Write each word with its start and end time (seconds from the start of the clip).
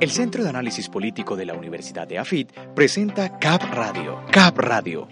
El 0.00 0.10
Centro 0.10 0.42
de 0.42 0.50
Análisis 0.50 0.88
Político 0.88 1.36
de 1.36 1.46
la 1.46 1.54
Universidad 1.54 2.08
de 2.08 2.18
AFIT 2.18 2.50
presenta 2.74 3.38
CAP 3.38 3.62
Radio. 3.72 4.20
CAP 4.30 4.58
Radio. 4.58 5.08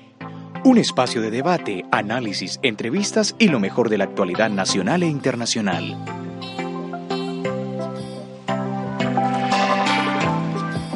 Un 0.64 0.78
espacio 0.78 1.22
de 1.22 1.30
debate, 1.30 1.84
análisis, 1.90 2.58
entrevistas 2.62 3.34
y 3.38 3.48
lo 3.48 3.60
mejor 3.60 3.88
de 3.88 3.98
la 3.98 4.04
actualidad 4.04 4.50
nacional 4.50 5.02
e 5.02 5.06
internacional. 5.06 5.96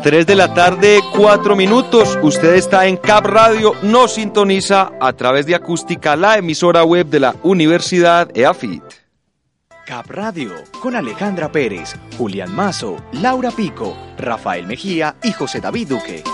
Tres 0.02 0.26
de 0.26 0.34
la 0.34 0.52
tarde, 0.52 1.00
cuatro 1.16 1.56
minutos. 1.56 2.18
Usted 2.22 2.56
está 2.56 2.86
en 2.86 2.98
Cap 2.98 3.24
Radio, 3.24 3.72
nos 3.82 4.14
sintoniza 4.14 4.92
a 5.00 5.14
través 5.14 5.46
de 5.46 5.54
acústica 5.54 6.14
la 6.14 6.36
emisora 6.36 6.84
web 6.84 7.06
de 7.06 7.20
la 7.20 7.36
Universidad 7.42 8.28
EAFIT. 8.36 9.03
Cap 9.86 10.10
Radio 10.10 10.54
con 10.80 10.96
Alejandra 10.96 11.52
Pérez, 11.52 11.94
Julián 12.16 12.54
Mazo, 12.54 13.04
Laura 13.12 13.50
Pico, 13.50 13.96
Rafael 14.16 14.66
Mejía 14.66 15.16
y 15.22 15.32
José 15.32 15.60
David 15.60 15.88
Duque. 15.88 16.24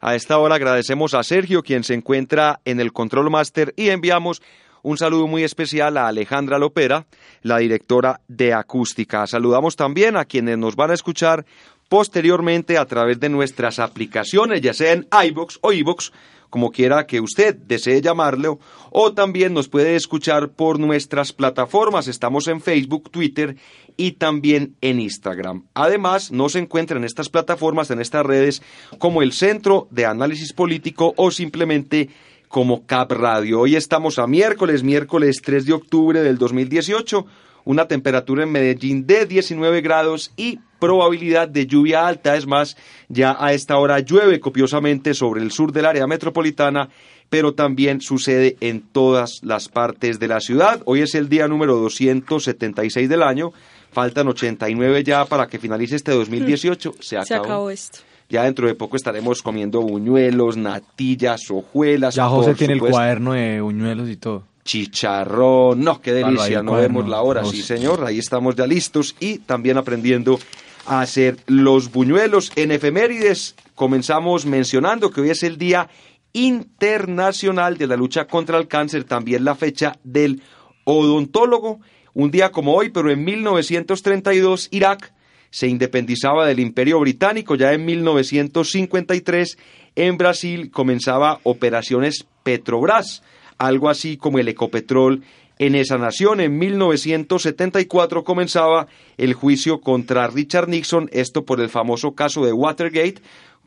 A 0.00 0.14
esta 0.14 0.38
hora 0.38 0.54
agradecemos 0.54 1.12
a 1.12 1.22
Sergio, 1.22 1.62
quien 1.62 1.84
se 1.84 1.92
encuentra 1.92 2.60
en 2.64 2.80
el 2.80 2.92
Control 2.92 3.30
Master, 3.30 3.74
y 3.76 3.90
enviamos 3.90 4.40
un 4.82 4.96
saludo 4.96 5.26
muy 5.26 5.44
especial 5.44 5.98
a 5.98 6.08
Alejandra 6.08 6.58
Lopera, 6.58 7.06
la 7.42 7.58
directora 7.58 8.20
de 8.26 8.54
Acústica. 8.54 9.26
Saludamos 9.26 9.76
también 9.76 10.16
a 10.16 10.24
quienes 10.24 10.56
nos 10.56 10.76
van 10.76 10.92
a 10.92 10.94
escuchar 10.94 11.44
posteriormente 11.90 12.78
a 12.78 12.86
través 12.86 13.20
de 13.20 13.28
nuestras 13.28 13.78
aplicaciones, 13.78 14.62
ya 14.62 14.72
sea 14.72 14.92
en 14.92 15.06
iBox 15.26 15.58
o 15.60 15.72
iBox, 15.72 16.12
como 16.50 16.70
quiera 16.70 17.06
que 17.06 17.20
usted 17.20 17.54
desee 17.56 18.00
llamarlo, 18.00 18.58
o 18.90 19.12
también 19.12 19.54
nos 19.54 19.68
puede 19.68 19.96
escuchar 19.96 20.50
por 20.50 20.78
nuestras 20.78 21.32
plataformas. 21.32 22.08
Estamos 22.08 22.48
en 22.48 22.60
Facebook, 22.60 23.10
Twitter 23.10 23.56
y 23.96 24.12
también 24.12 24.76
en 24.80 25.00
Instagram. 25.00 25.66
Además, 25.74 26.32
nos 26.32 26.54
encuentra 26.56 26.96
en 26.96 27.04
estas 27.04 27.28
plataformas, 27.28 27.90
en 27.90 28.00
estas 28.00 28.24
redes, 28.24 28.62
como 28.98 29.22
el 29.22 29.32
Centro 29.32 29.88
de 29.90 30.06
Análisis 30.06 30.52
Político 30.52 31.14
o 31.16 31.30
simplemente 31.30 32.08
como 32.48 32.86
Cap 32.86 33.12
Radio. 33.12 33.60
Hoy 33.60 33.76
estamos 33.76 34.18
a 34.18 34.26
miércoles, 34.26 34.82
miércoles 34.82 35.42
3 35.42 35.66
de 35.66 35.72
octubre 35.74 36.22
del 36.22 36.38
2018 36.38 37.26
una 37.64 37.88
temperatura 37.88 38.44
en 38.44 38.52
Medellín 38.52 39.06
de 39.06 39.26
19 39.26 39.80
grados 39.80 40.32
y 40.36 40.58
probabilidad 40.78 41.48
de 41.48 41.66
lluvia 41.66 42.06
alta. 42.06 42.36
Es 42.36 42.46
más, 42.46 42.76
ya 43.08 43.36
a 43.38 43.52
esta 43.52 43.76
hora 43.78 43.98
llueve 44.00 44.40
copiosamente 44.40 45.14
sobre 45.14 45.42
el 45.42 45.50
sur 45.50 45.72
del 45.72 45.86
área 45.86 46.06
metropolitana, 46.06 46.88
pero 47.28 47.54
también 47.54 48.00
sucede 48.00 48.56
en 48.60 48.80
todas 48.80 49.40
las 49.42 49.68
partes 49.68 50.18
de 50.18 50.28
la 50.28 50.40
ciudad. 50.40 50.82
Hoy 50.86 51.02
es 51.02 51.14
el 51.14 51.28
día 51.28 51.48
número 51.48 51.76
276 51.76 53.08
del 53.08 53.22
año. 53.22 53.52
Faltan 53.90 54.28
89 54.28 55.02
ya 55.04 55.24
para 55.24 55.46
que 55.46 55.58
finalice 55.58 55.96
este 55.96 56.12
2018. 56.12 56.94
Se 57.00 57.16
acabó. 57.16 57.26
Se 57.26 57.34
acabó 57.34 57.70
esto. 57.70 57.98
Ya 58.30 58.42
dentro 58.44 58.66
de 58.66 58.74
poco 58.74 58.96
estaremos 58.96 59.40
comiendo 59.40 59.80
buñuelos, 59.80 60.58
natillas, 60.58 61.50
hojuelas. 61.50 62.14
Ya 62.14 62.28
José 62.28 62.54
tiene 62.54 62.74
el 62.74 62.80
cuaderno 62.80 63.32
de 63.32 63.62
buñuelos 63.62 64.10
y 64.10 64.16
todo. 64.16 64.44
Chicharrón, 64.68 65.82
no, 65.82 66.02
qué 66.02 66.12
delicia, 66.12 66.62
no 66.62 66.74
vemos 66.74 67.08
la 67.08 67.22
hora, 67.22 67.42
sí. 67.46 67.62
señor, 67.62 68.04
ahí 68.04 68.18
estamos 68.18 68.54
ya 68.54 68.66
listos 68.66 69.16
y 69.18 69.38
también 69.38 69.78
aprendiendo 69.78 70.38
a 70.84 71.00
hacer 71.00 71.38
los 71.46 71.90
buñuelos 71.90 72.52
en 72.54 72.72
efemérides. 72.72 73.54
Comenzamos 73.74 74.44
mencionando 74.44 75.10
que 75.10 75.22
hoy 75.22 75.30
es 75.30 75.42
el 75.42 75.56
Día 75.56 75.88
Internacional 76.34 77.78
de 77.78 77.86
la 77.86 77.96
Lucha 77.96 78.26
contra 78.26 78.58
el 78.58 78.68
Cáncer, 78.68 79.04
también 79.04 79.42
la 79.42 79.54
fecha 79.54 79.96
del 80.04 80.42
odontólogo, 80.84 81.80
un 82.12 82.30
día 82.30 82.52
como 82.52 82.74
hoy, 82.74 82.90
pero 82.90 83.10
en 83.10 83.24
1932 83.24 84.68
Irak 84.70 85.14
se 85.50 85.66
independizaba 85.66 86.46
del 86.46 86.60
Imperio 86.60 87.00
Británico, 87.00 87.54
ya 87.54 87.72
en 87.72 87.86
1953 87.86 89.56
en 89.96 90.18
Brasil 90.18 90.70
comenzaba 90.70 91.40
operaciones 91.42 92.26
Petrobras, 92.42 93.22
algo 93.58 93.88
así 93.88 94.16
como 94.16 94.38
el 94.38 94.48
Ecopetrol 94.48 95.22
en 95.58 95.74
esa 95.74 95.98
nación. 95.98 96.40
En 96.40 96.58
1974 96.58 98.24
comenzaba 98.24 98.86
el 99.16 99.34
juicio 99.34 99.80
contra 99.80 100.28
Richard 100.28 100.68
Nixon, 100.68 101.08
esto 101.12 101.44
por 101.44 101.60
el 101.60 101.68
famoso 101.68 102.12
caso 102.12 102.44
de 102.44 102.52
Watergate, 102.52 103.20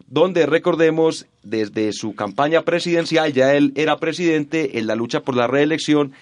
donde 0.07 0.45
recordemos 0.45 1.27
desde 1.43 1.93
su 1.93 2.15
campaña 2.15 2.63
presidencial, 2.63 3.33
ya 3.33 3.53
él 3.53 3.73
era 3.75 3.97
presidente 3.97 4.79
en 4.79 4.87
la 4.87 4.95
lucha 4.95 5.21
por 5.21 5.35
la 5.35 5.47
reelección, 5.47 6.13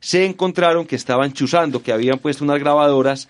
se 0.00 0.24
encontraron 0.24 0.86
que 0.86 0.96
estaban 0.96 1.32
chuzando, 1.32 1.82
que 1.82 1.92
habían 1.92 2.18
puesto 2.18 2.44
unas 2.44 2.60
grabadoras 2.60 3.28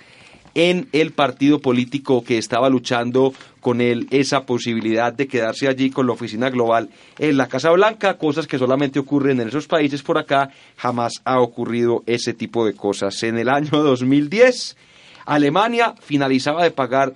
en 0.59 0.89
el 0.91 1.13
partido 1.13 1.61
político 1.61 2.25
que 2.25 2.37
estaba 2.37 2.69
luchando 2.69 3.33
con 3.61 3.81
él 3.81 4.09
esa 4.11 4.45
posibilidad 4.45 5.13
de 5.13 5.29
quedarse 5.29 5.69
allí 5.69 5.89
con 5.89 6.09
la 6.09 6.15
oficina 6.15 6.51
global 6.51 6.91
en 7.21 7.37
la 7.37 7.47
Casa 7.47 7.71
Blanca, 7.71 8.19
cosas 8.19 8.49
que 8.49 8.59
solamente 8.59 8.99
ocurren 8.99 9.41
en 9.41 9.47
esos 9.47 9.69
países 9.69 10.03
por 10.03 10.19
acá, 10.19 10.51
jamás 10.77 11.13
ha 11.25 11.39
ocurrido 11.39 12.03
ese 12.07 12.35
tipo 12.35 12.67
de 12.67 12.75
cosas. 12.75 13.23
En 13.23 13.39
el 13.39 13.49
año 13.49 13.71
2010, 13.71 14.77
Alemania 15.27 15.95
finalizaba 16.01 16.65
de 16.65 16.73
pagar 16.73 17.15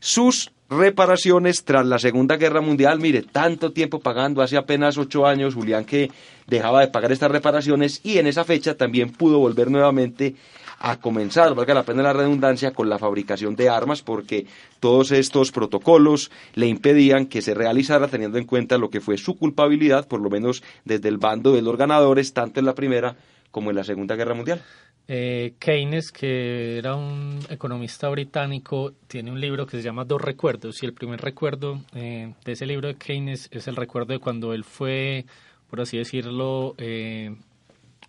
sus 0.00 0.50
reparaciones 0.68 1.62
tras 1.62 1.86
la 1.86 2.00
Segunda 2.00 2.38
Guerra 2.38 2.60
Mundial. 2.60 2.98
Mire, 2.98 3.22
tanto 3.22 3.70
tiempo 3.70 4.00
pagando, 4.00 4.42
hace 4.42 4.56
apenas 4.56 4.98
ocho 4.98 5.26
años, 5.26 5.54
Julián, 5.54 5.84
que 5.84 6.10
dejaba 6.48 6.80
de 6.80 6.88
pagar 6.88 7.12
estas 7.12 7.30
reparaciones 7.30 8.00
y 8.02 8.18
en 8.18 8.26
esa 8.26 8.42
fecha 8.42 8.76
también 8.76 9.12
pudo 9.12 9.38
volver 9.38 9.70
nuevamente 9.70 10.34
a 10.82 10.98
comenzar, 10.98 11.54
valga 11.54 11.74
la 11.74 11.82
pena 11.82 12.02
la 12.02 12.14
redundancia, 12.14 12.72
con 12.72 12.88
la 12.88 12.98
fabricación 12.98 13.54
de 13.54 13.68
armas, 13.68 14.02
porque 14.02 14.46
todos 14.80 15.12
estos 15.12 15.52
protocolos 15.52 16.30
le 16.54 16.66
impedían 16.68 17.26
que 17.26 17.42
se 17.42 17.52
realizara 17.52 18.08
teniendo 18.08 18.38
en 18.38 18.46
cuenta 18.46 18.78
lo 18.78 18.88
que 18.88 19.02
fue 19.02 19.18
su 19.18 19.36
culpabilidad, 19.36 20.08
por 20.08 20.20
lo 20.20 20.30
menos 20.30 20.62
desde 20.86 21.10
el 21.10 21.18
bando 21.18 21.52
de 21.52 21.60
los 21.60 21.76
ganadores, 21.76 22.32
tanto 22.32 22.60
en 22.60 22.66
la 22.66 22.74
Primera 22.74 23.14
como 23.50 23.68
en 23.68 23.76
la 23.76 23.84
Segunda 23.84 24.16
Guerra 24.16 24.34
Mundial. 24.34 24.62
Eh, 25.06 25.54
Keynes, 25.58 26.12
que 26.12 26.78
era 26.78 26.94
un 26.94 27.40
economista 27.50 28.08
británico, 28.08 28.92
tiene 29.06 29.30
un 29.32 29.40
libro 29.40 29.66
que 29.66 29.76
se 29.76 29.82
llama 29.82 30.04
Dos 30.04 30.22
Recuerdos 30.22 30.82
y 30.82 30.86
el 30.86 30.94
primer 30.94 31.20
recuerdo 31.20 31.80
eh, 31.94 32.32
de 32.44 32.52
ese 32.52 32.64
libro 32.64 32.88
de 32.88 32.94
Keynes 32.94 33.48
es 33.50 33.68
el 33.68 33.76
recuerdo 33.76 34.14
de 34.14 34.18
cuando 34.18 34.54
él 34.54 34.64
fue, 34.64 35.26
por 35.68 35.80
así 35.80 35.98
decirlo, 35.98 36.74
eh, 36.78 37.34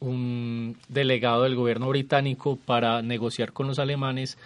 un 0.02 0.76
delegado 0.90 1.44
del 1.44 1.56
gobierno 1.56 1.88
británico 1.88 2.58
para 2.58 3.02
negociar 3.02 3.54
con 3.54 3.68
los 3.68 3.80
alemanes 3.80 4.38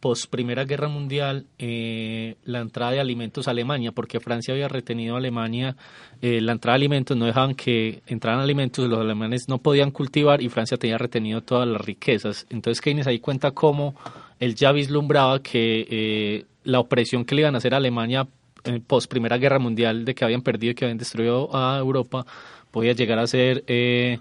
post 0.00 0.30
Primera 0.30 0.64
Guerra 0.64 0.88
Mundial 0.88 1.44
eh, 1.58 2.36
la 2.44 2.60
entrada 2.60 2.92
de 2.92 3.00
alimentos 3.00 3.46
a 3.46 3.50
Alemania, 3.50 3.92
porque 3.92 4.18
Francia 4.18 4.54
había 4.54 4.68
retenido 4.68 5.14
a 5.14 5.18
Alemania 5.18 5.76
eh, 6.22 6.40
la 6.40 6.52
entrada 6.52 6.78
de 6.78 6.80
alimentos, 6.80 7.16
no 7.16 7.26
dejaban 7.26 7.54
que 7.54 8.02
entraran 8.06 8.40
alimentos, 8.40 8.88
los 8.88 8.98
alemanes 8.98 9.48
no 9.48 9.58
podían 9.58 9.90
cultivar 9.90 10.40
y 10.40 10.48
Francia 10.48 10.78
tenía 10.78 10.96
retenido 10.96 11.42
todas 11.42 11.68
las 11.68 11.82
riquezas. 11.82 12.46
Entonces 12.48 12.80
Keynes 12.80 13.06
ahí 13.06 13.18
cuenta 13.18 13.50
cómo 13.50 13.94
él 14.38 14.54
ya 14.54 14.72
vislumbraba 14.72 15.42
que 15.42 15.86
eh, 15.90 16.44
la 16.64 16.80
opresión 16.80 17.24
que 17.24 17.34
le 17.34 17.42
iban 17.42 17.54
a 17.54 17.58
hacer 17.58 17.74
a 17.74 17.76
Alemania 17.76 18.26
eh, 18.64 18.80
post 18.86 19.10
Primera 19.10 19.38
Guerra 19.38 19.58
Mundial, 19.58 20.04
de 20.04 20.14
que 20.14 20.24
habían 20.24 20.42
perdido 20.42 20.72
y 20.72 20.74
que 20.74 20.84
habían 20.84 20.98
destruido 20.98 21.54
a 21.54 21.78
Europa, 21.78 22.24
podía 22.70 22.92
llegar 22.92 23.18
a 23.18 23.26
ser 23.26 23.64
eh, 23.66 24.18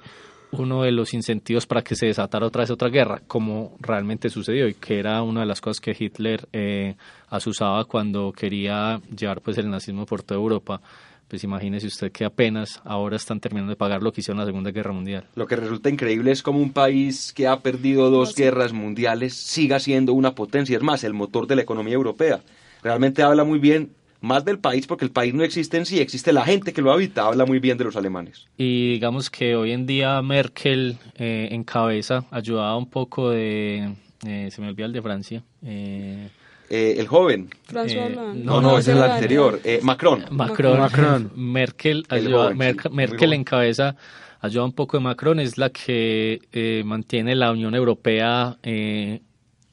uno 0.51 0.84
de 0.84 0.92
los 0.92 1.13
incentivos 1.13 1.68
para 1.68 1.81
que 1.81 1.96
se 1.96 2.07
desatara 2.07 2.48
otra 2.48 2.62
vez 2.62 2.72
otra 2.72 2.90
guerra, 2.90 3.22
como 3.28 3.78
realmente 3.80 4.30
sucedió 4.30 4.68
y 4.68 4.74
que 4.74 5.00
era 5.00 5.22
una 5.22 5.42
de 5.42 5.46
las 5.46 5.62
cosas 5.62 5.80
que 5.80 5.96
Hitler 5.98 6.48
eh, 6.54 6.96
asusaba 7.28 7.86
cuando 7.86 8.31
quería 8.31 9.00
llevar 9.16 9.42
pues 9.42 9.57
el 9.57 9.69
nazismo 9.69 10.06
por 10.06 10.24
toda 10.24 10.40
Europa. 10.40 10.81
Pues 11.28 11.44
imagínese 11.44 11.86
usted 11.86 12.12
que 12.12 12.25
apenas 12.25 12.81
ahora 12.84 13.16
están 13.16 13.40
terminando 13.40 13.69
de 13.69 13.75
pagar 13.75 14.01
lo 14.01 14.12
que 14.12 14.22
hicieron 14.22 14.40
en 14.40 14.46
la 14.46 14.48
Segunda 14.48 14.72
Guerra 14.72 14.94
Mundial. 14.94 15.25
Lo 15.36 15.46
que 15.46 15.56
resulta 15.56 15.88
increíble 15.90 16.31
es 16.31 16.42
como 16.42 16.57
un 16.57 16.74
país 16.74 17.34
que 17.34 17.48
ha 17.48 17.60
perdido 17.60 18.10
dos 18.10 18.34
guerras 18.34 18.74
mundiales 18.74 19.36
siga 19.36 19.80
siendo 19.80 20.13
una 20.13 20.34
potencia, 20.34 20.75
es 20.75 20.81
más, 20.81 21.04
el 21.04 21.13
motor 21.13 21.46
de 21.46 21.57
la 21.57 21.62
economía 21.62 21.94
europea. 21.94 22.40
Realmente 22.81 23.22
habla 23.22 23.44
muy 23.44 23.60
bien 23.60 23.92
más 24.21 24.44
del 24.45 24.60
país 24.60 24.88
porque 24.88 25.06
el 25.06 25.12
país 25.12 25.33
no 25.33 25.44
existe 25.44 25.77
en 25.77 25.86
sí, 25.86 26.00
existe 26.00 26.33
la 26.33 26.44
gente 26.44 26.74
que 26.74 26.81
lo 26.81 26.92
habita, 26.92 27.25
habla 27.25 27.45
muy 27.45 27.60
bien 27.60 27.77
de 27.77 27.86
los 27.86 27.95
alemanes. 27.95 28.48
Y 28.57 28.94
digamos 28.94 29.30
que 29.30 29.56
hoy 29.56 29.71
en 29.71 29.86
día 29.86 30.21
Merkel 30.21 30.98
eh, 31.16 31.50
en 31.51 31.63
cabeza 31.63 32.25
ayudaba 32.31 32.75
un 32.77 32.89
poco 32.89 33.30
de 33.30 33.94
eh, 34.25 34.50
se 34.51 34.62
me 34.62 34.68
olvida 34.68 34.88
el 34.88 34.94
de 34.94 35.01
Francia. 35.01 35.44
Eh, 35.63 36.30
el 36.69 37.07
joven. 37.07 37.50
François 37.68 38.36
no, 38.36 38.62
no, 38.62 38.77
ese 38.77 38.92
es 38.92 38.98
el 38.98 39.04
anterior. 39.04 39.60
Macron. 39.81 40.25
Macron. 40.30 40.80
Macron. 40.80 41.31
Merkel, 41.36 42.06
ayuda, 42.10 42.54
Merkel 42.54 43.33
en 43.33 43.44
cabeza 43.44 43.95
ayuda 44.42 44.65
un 44.65 44.74
poco 44.74 44.98
de 44.98 45.04
Macron, 45.04 45.39
es 45.39 45.57
la 45.57 45.69
que 45.69 46.83
mantiene 46.86 47.36
la 47.36 47.51
Unión 47.51 47.74
Europea 47.74 48.57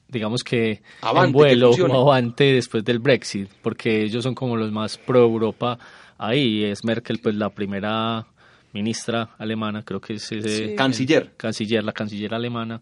digamos 0.07 0.43
que 0.43 0.81
en 1.01 1.31
vuelo 1.31 1.71
o 1.71 2.01
avante 2.01 2.53
después 2.53 2.83
del 2.83 2.99
Brexit, 2.99 3.49
porque 3.61 4.03
ellos 4.03 4.23
son 4.23 4.35
como 4.35 4.55
los 4.55 4.71
más 4.71 4.97
pro 4.97 5.23
Europa 5.23 5.77
ahí. 6.17 6.63
Es 6.63 6.83
Merkel, 6.83 7.19
pues 7.21 7.35
la 7.35 7.49
primera 7.49 8.25
ministra 8.73 9.35
alemana, 9.37 9.83
creo 9.83 9.99
que 9.99 10.13
es 10.13 10.31
ese, 10.31 10.75
canciller. 10.75 11.33
canciller, 11.37 11.83
la 11.83 11.93
canciller 11.93 12.33
alemana, 12.33 12.81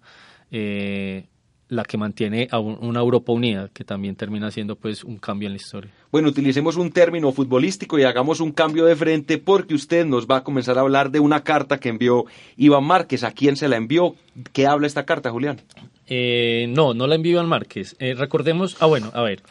eh, 0.52 1.26
la 1.70 1.84
que 1.84 1.98
mantiene 1.98 2.48
a 2.52 2.60
una 2.60 3.00
Europa 3.00 3.32
unida, 3.32 3.70
que 3.74 3.84
también 3.84 4.16
termina 4.16 4.52
siendo 4.52 4.76
pues 4.76 5.04
un 5.04 5.18
cambio 5.18 5.48
en 5.48 5.54
la 5.54 5.58
historia. 5.58 5.92
Bueno, 6.12 6.30
utilicemos 6.30 6.76
un 6.78 6.92
término 6.92 7.32
futbolístico 7.32 7.98
y 7.98 8.04
hagamos 8.04 8.40
un 8.40 8.52
cambio 8.52 8.86
de 8.86 8.96
frente 8.96 9.38
porque 9.38 9.74
usted 9.74 10.06
nos 10.06 10.28
va 10.28 10.38
a 10.38 10.44
comenzar 10.44 10.78
a 10.78 10.82
hablar 10.82 11.12
de 11.12 11.20
una 11.20 11.44
carta 11.44 11.80
que 11.80 11.90
envió 11.90 12.26
Iván 12.56 12.84
Márquez. 12.84 13.24
¿A 13.24 13.32
quién 13.32 13.56
se 13.56 13.68
la 13.68 13.78
envió? 13.78 14.16
¿Qué 14.54 14.68
habla 14.68 14.86
esta 14.86 15.06
carta, 15.06 15.32
Julián? 15.32 15.62
Eh, 16.08 16.68
no, 16.70 16.94
no 16.94 17.08
la 17.08 17.16
envió 17.16 17.34
Iván 17.34 17.48
Márquez. 17.48 17.96
Eh, 18.00 18.14
recordemos, 18.14 18.78
ah 18.80 18.86
bueno, 18.86 19.12
a 19.14 19.22
ver, 19.22 19.42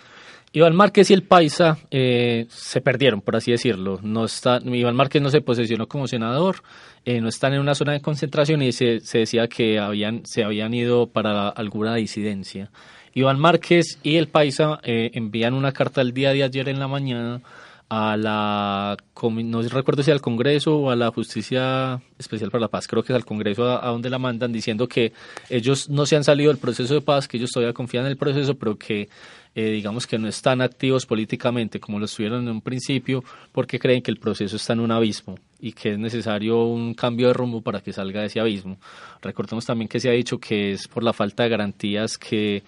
Iván 0.55 0.77
Márquez 0.77 1.11
y 1.11 1.15
el 1.15 1.25
Paisa 1.25 1.79
eh, 1.91 2.47
se 2.49 2.81
perdieron, 2.81 3.21
por 3.21 3.35
así 3.35 3.51
decirlo. 3.51 3.99
No 4.05 4.25
está, 4.25 4.61
Iván 4.65 4.95
Márquez 4.95 5.21
no 5.21 5.29
se 5.29 5.41
posesionó 5.41 5.89
como 5.89 6.07
senador, 6.07 6.63
eh, 7.05 7.21
no 7.21 7.29
están 7.29 7.55
en 7.55 7.61
una 7.61 7.75
zona 7.75 7.91
de 7.91 8.01
concentración 8.01 8.63
y 8.63 8.71
se, 8.71 9.01
decía 9.01 9.49
que 9.49 9.81
habían, 9.81 10.25
se 10.25 10.45
habían 10.45 10.73
ido 10.73 11.09
para 11.09 11.49
alguna 11.49 11.97
disidencia. 11.97 12.71
Iván 13.15 13.41
Márquez 13.41 13.99
y 14.05 14.15
el 14.15 14.29
Paisa 14.29 14.79
eh, 14.85 15.11
envían 15.15 15.55
una 15.55 15.73
carta 15.73 16.01
el 16.03 16.15
día 16.15 16.33
de 16.33 16.45
ayer 16.45 16.69
en 16.69 16.79
la 16.79 16.87
mañana 16.87 17.41
a 17.89 18.17
la, 18.17 18.97
no 19.23 19.63
recuerdo 19.63 20.03
si 20.03 20.11
al 20.11 20.21
Congreso 20.21 20.79
o 20.79 20.91
a 20.91 20.97
la 20.97 21.11
Justicia 21.11 22.01
Especial 22.19 22.51
para 22.51 22.63
la 22.63 22.69
Paz, 22.69 22.89
creo 22.89 23.03
que 23.03 23.13
es 23.13 23.17
al 23.17 23.25
Congreso 23.25 23.69
a, 23.69 23.89
donde 23.89 24.11
la 24.11 24.19
mandan, 24.19 24.53
diciendo 24.53 24.89
que 24.89 25.13
ellos 25.51 25.89
no 25.91 26.07
se 26.07 26.17
han 26.17 26.25
salido 26.25 26.51
del 26.51 26.59
proceso 26.59 26.95
de 26.95 27.01
paz, 27.01 27.29
que 27.29 27.37
ellos 27.37 27.51
todavía 27.51 27.75
confían 27.75 28.07
en 28.07 28.13
el 28.13 28.17
proceso, 28.17 28.55
pero 28.55 28.77
que 28.77 29.09
eh, 29.55 29.71
digamos 29.71 30.07
que 30.07 30.19
no 30.19 30.27
están 30.27 30.61
activos 30.61 31.07
políticamente 31.07 31.79
como 31.79 31.99
lo 31.99 32.07
estuvieron 32.07 32.43
en 32.43 32.49
un 32.49 32.61
principio, 32.61 33.23
porque 33.53 33.79
creen 33.79 34.03
que 34.03 34.11
el 34.11 34.19
proceso 34.19 34.57
está 34.57 34.73
en 34.73 34.81
un 34.81 34.91
abismo 34.91 35.37
y 35.61 35.73
que 35.73 35.93
es 35.93 35.99
necesario 35.99 36.65
un 36.65 36.95
cambio 36.95 37.29
de 37.29 37.35
rumbo 37.35 37.61
para 37.61 37.81
que 37.81 37.93
salga 37.93 38.21
de 38.21 38.27
ese 38.27 38.41
abismo. 38.41 38.79
Recordemos 39.23 39.65
también 39.65 39.89
que 39.89 40.01
se 40.01 40.09
ha 40.09 40.13
dicho 40.13 40.39
que 40.39 40.73
es 40.73 40.89
por 40.89 41.05
la 41.05 41.13
falta 41.13 41.45
de 41.45 41.51
garantías 41.51 42.19
que 42.19 42.65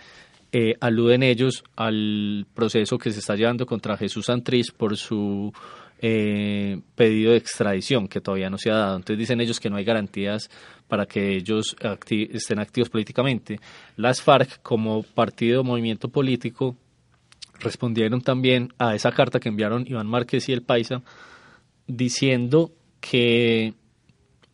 eh, 0.58 0.74
aluden 0.80 1.22
ellos 1.22 1.62
al 1.76 2.46
proceso 2.54 2.96
que 2.96 3.10
se 3.12 3.18
está 3.18 3.36
llevando 3.36 3.66
contra 3.66 3.98
Jesús 3.98 4.24
Santriz 4.24 4.70
por 4.70 4.96
su 4.96 5.52
eh, 6.00 6.80
pedido 6.94 7.32
de 7.32 7.36
extradición 7.36 8.08
que 8.08 8.22
todavía 8.22 8.48
no 8.48 8.56
se 8.56 8.70
ha 8.70 8.76
dado. 8.76 8.96
Entonces 8.96 9.18
dicen 9.18 9.42
ellos 9.42 9.60
que 9.60 9.68
no 9.68 9.76
hay 9.76 9.84
garantías 9.84 10.48
para 10.88 11.04
que 11.04 11.36
ellos 11.36 11.76
estén 12.08 12.58
activos 12.58 12.88
políticamente. 12.88 13.60
Las 13.96 14.22
FARC 14.22 14.62
como 14.62 15.02
partido 15.02 15.62
movimiento 15.62 16.08
político 16.08 16.74
respondieron 17.60 18.22
también 18.22 18.72
a 18.78 18.94
esa 18.94 19.12
carta 19.12 19.38
que 19.38 19.50
enviaron 19.50 19.86
Iván 19.86 20.06
Márquez 20.06 20.48
y 20.48 20.54
el 20.54 20.62
Paisa 20.62 21.02
diciendo 21.86 22.72
que 23.02 23.74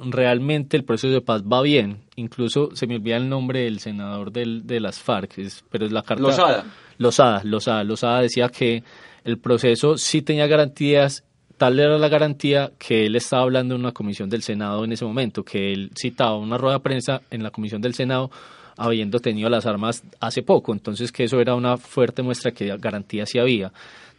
realmente 0.04 0.76
el 0.76 0.84
proceso 0.84 1.12
de 1.12 1.20
paz 1.20 1.42
va 1.42 1.62
bien. 1.62 1.98
Incluso 2.16 2.74
se 2.74 2.86
me 2.86 2.96
olvida 2.96 3.16
el 3.16 3.28
nombre 3.28 3.60
del 3.60 3.78
senador 3.78 4.32
del, 4.32 4.66
de 4.66 4.80
las 4.80 5.00
FARC, 5.00 5.34
pero 5.70 5.86
es 5.86 5.92
la 5.92 6.02
carta... 6.02 6.22
Lozada. 6.22 6.64
Lozada, 6.98 7.42
Lozada. 7.44 7.84
Lozada 7.84 8.20
decía 8.20 8.48
que 8.48 8.82
el 9.24 9.38
proceso 9.38 9.96
sí 9.96 10.22
tenía 10.22 10.46
garantías, 10.46 11.24
tal 11.56 11.78
era 11.78 11.98
la 11.98 12.08
garantía 12.08 12.72
que 12.78 13.06
él 13.06 13.16
estaba 13.16 13.42
hablando 13.42 13.74
en 13.74 13.80
una 13.80 13.92
comisión 13.92 14.28
del 14.28 14.42
Senado 14.42 14.84
en 14.84 14.92
ese 14.92 15.04
momento, 15.04 15.44
que 15.44 15.72
él 15.72 15.90
citaba 15.96 16.36
una 16.36 16.58
rueda 16.58 16.76
de 16.76 16.80
prensa 16.80 17.22
en 17.30 17.42
la 17.42 17.50
comisión 17.50 17.80
del 17.80 17.94
Senado 17.94 18.30
habiendo 18.76 19.20
tenido 19.20 19.48
las 19.48 19.66
armas 19.66 20.02
hace 20.20 20.42
poco, 20.42 20.72
entonces 20.72 21.12
que 21.12 21.24
eso 21.24 21.40
era 21.40 21.54
una 21.54 21.76
fuerte 21.76 22.22
muestra 22.22 22.52
que 22.52 22.74
garantía 22.78 23.26
sí 23.26 23.38
había. 23.38 23.72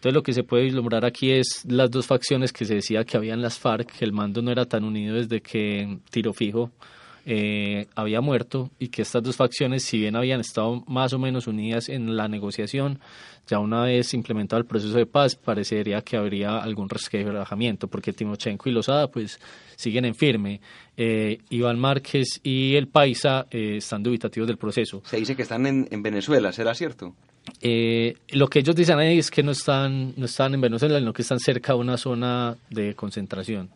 Entonces 0.04 0.16
lo 0.16 0.24
que 0.24 0.34
se 0.34 0.44
puede 0.44 0.64
vislumbrar 0.64 1.06
aquí 1.06 1.32
es 1.32 1.64
las 1.66 1.90
dos 1.90 2.08
facciones 2.08 2.52
que 2.52 2.66
se 2.66 2.76
decía 2.76 3.06
que 3.06 3.16
habían 3.16 3.42
las 3.42 3.58
FARC, 3.58 3.90
que 3.90 4.04
el 4.04 4.12
mando 4.12 4.42
no 4.42 4.52
era 4.52 4.66
tan 4.66 4.84
unido 4.84 5.16
desde 5.16 5.40
que 5.40 5.98
Tiro 6.12 6.34
Fijo 6.34 6.72
eh, 7.26 7.88
había 7.96 8.20
muerto 8.20 8.70
y 8.80 8.90
que 8.90 9.04
estas 9.04 9.24
dos 9.24 9.38
facciones, 9.38 9.86
si 9.86 9.98
bien 10.00 10.18
habían 10.18 10.42
estado 10.42 10.84
más 10.88 11.14
o 11.14 11.20
menos 11.20 11.48
unidas 11.48 11.88
en 11.88 12.18
la 12.18 12.28
negociación, 12.28 13.00
ya 13.48 13.60
una 13.60 13.84
vez 13.86 14.14
implementado 14.14 14.60
el 14.60 14.66
proceso 14.66 14.98
de 14.98 15.06
paz, 15.06 15.38
parecería 15.38 16.02
que 16.02 16.18
habría 16.18 16.58
algún 16.58 16.90
resquebrajamiento, 16.90 17.88
porque 17.88 18.12
Timochenko 18.12 18.68
y 18.68 18.74
Lozada 18.74 19.08
pues 19.08 19.40
siguen 19.78 20.04
en 20.04 20.16
firme. 20.16 20.60
Eh, 20.98 21.38
Iván 21.50 21.80
Márquez 21.80 22.42
y 22.44 22.76
el 22.76 22.90
Paisa 22.90 23.48
eh, 23.50 23.78
están 23.78 24.04
dubitativos 24.04 24.48
del 24.48 24.58
proceso. 24.58 25.02
Se 25.06 25.16
dice 25.16 25.38
que 25.38 25.44
están 25.44 25.66
en, 25.66 25.88
en 25.92 26.04
Venezuela, 26.04 26.52
¿será 26.52 26.76
cierto? 26.76 27.16
Eh, 27.62 28.16
lo 28.30 28.48
que 28.48 28.60
ellos 28.60 28.75
dicen 28.75 29.00
ahí 29.00 29.19
es 29.19 29.31
que 29.31 29.44
no 29.44 29.51
están, 29.51 30.13
no 30.18 30.25
están 30.25 30.54
en 30.54 30.62
Venezuela, 30.62 31.00
sino 31.00 31.13
que 31.13 31.22
están 31.22 31.40
cerca 31.40 31.74
de 31.74 31.80
una 31.80 31.98
zona 31.98 32.56
de 32.69 32.94
concentración. 32.94 33.69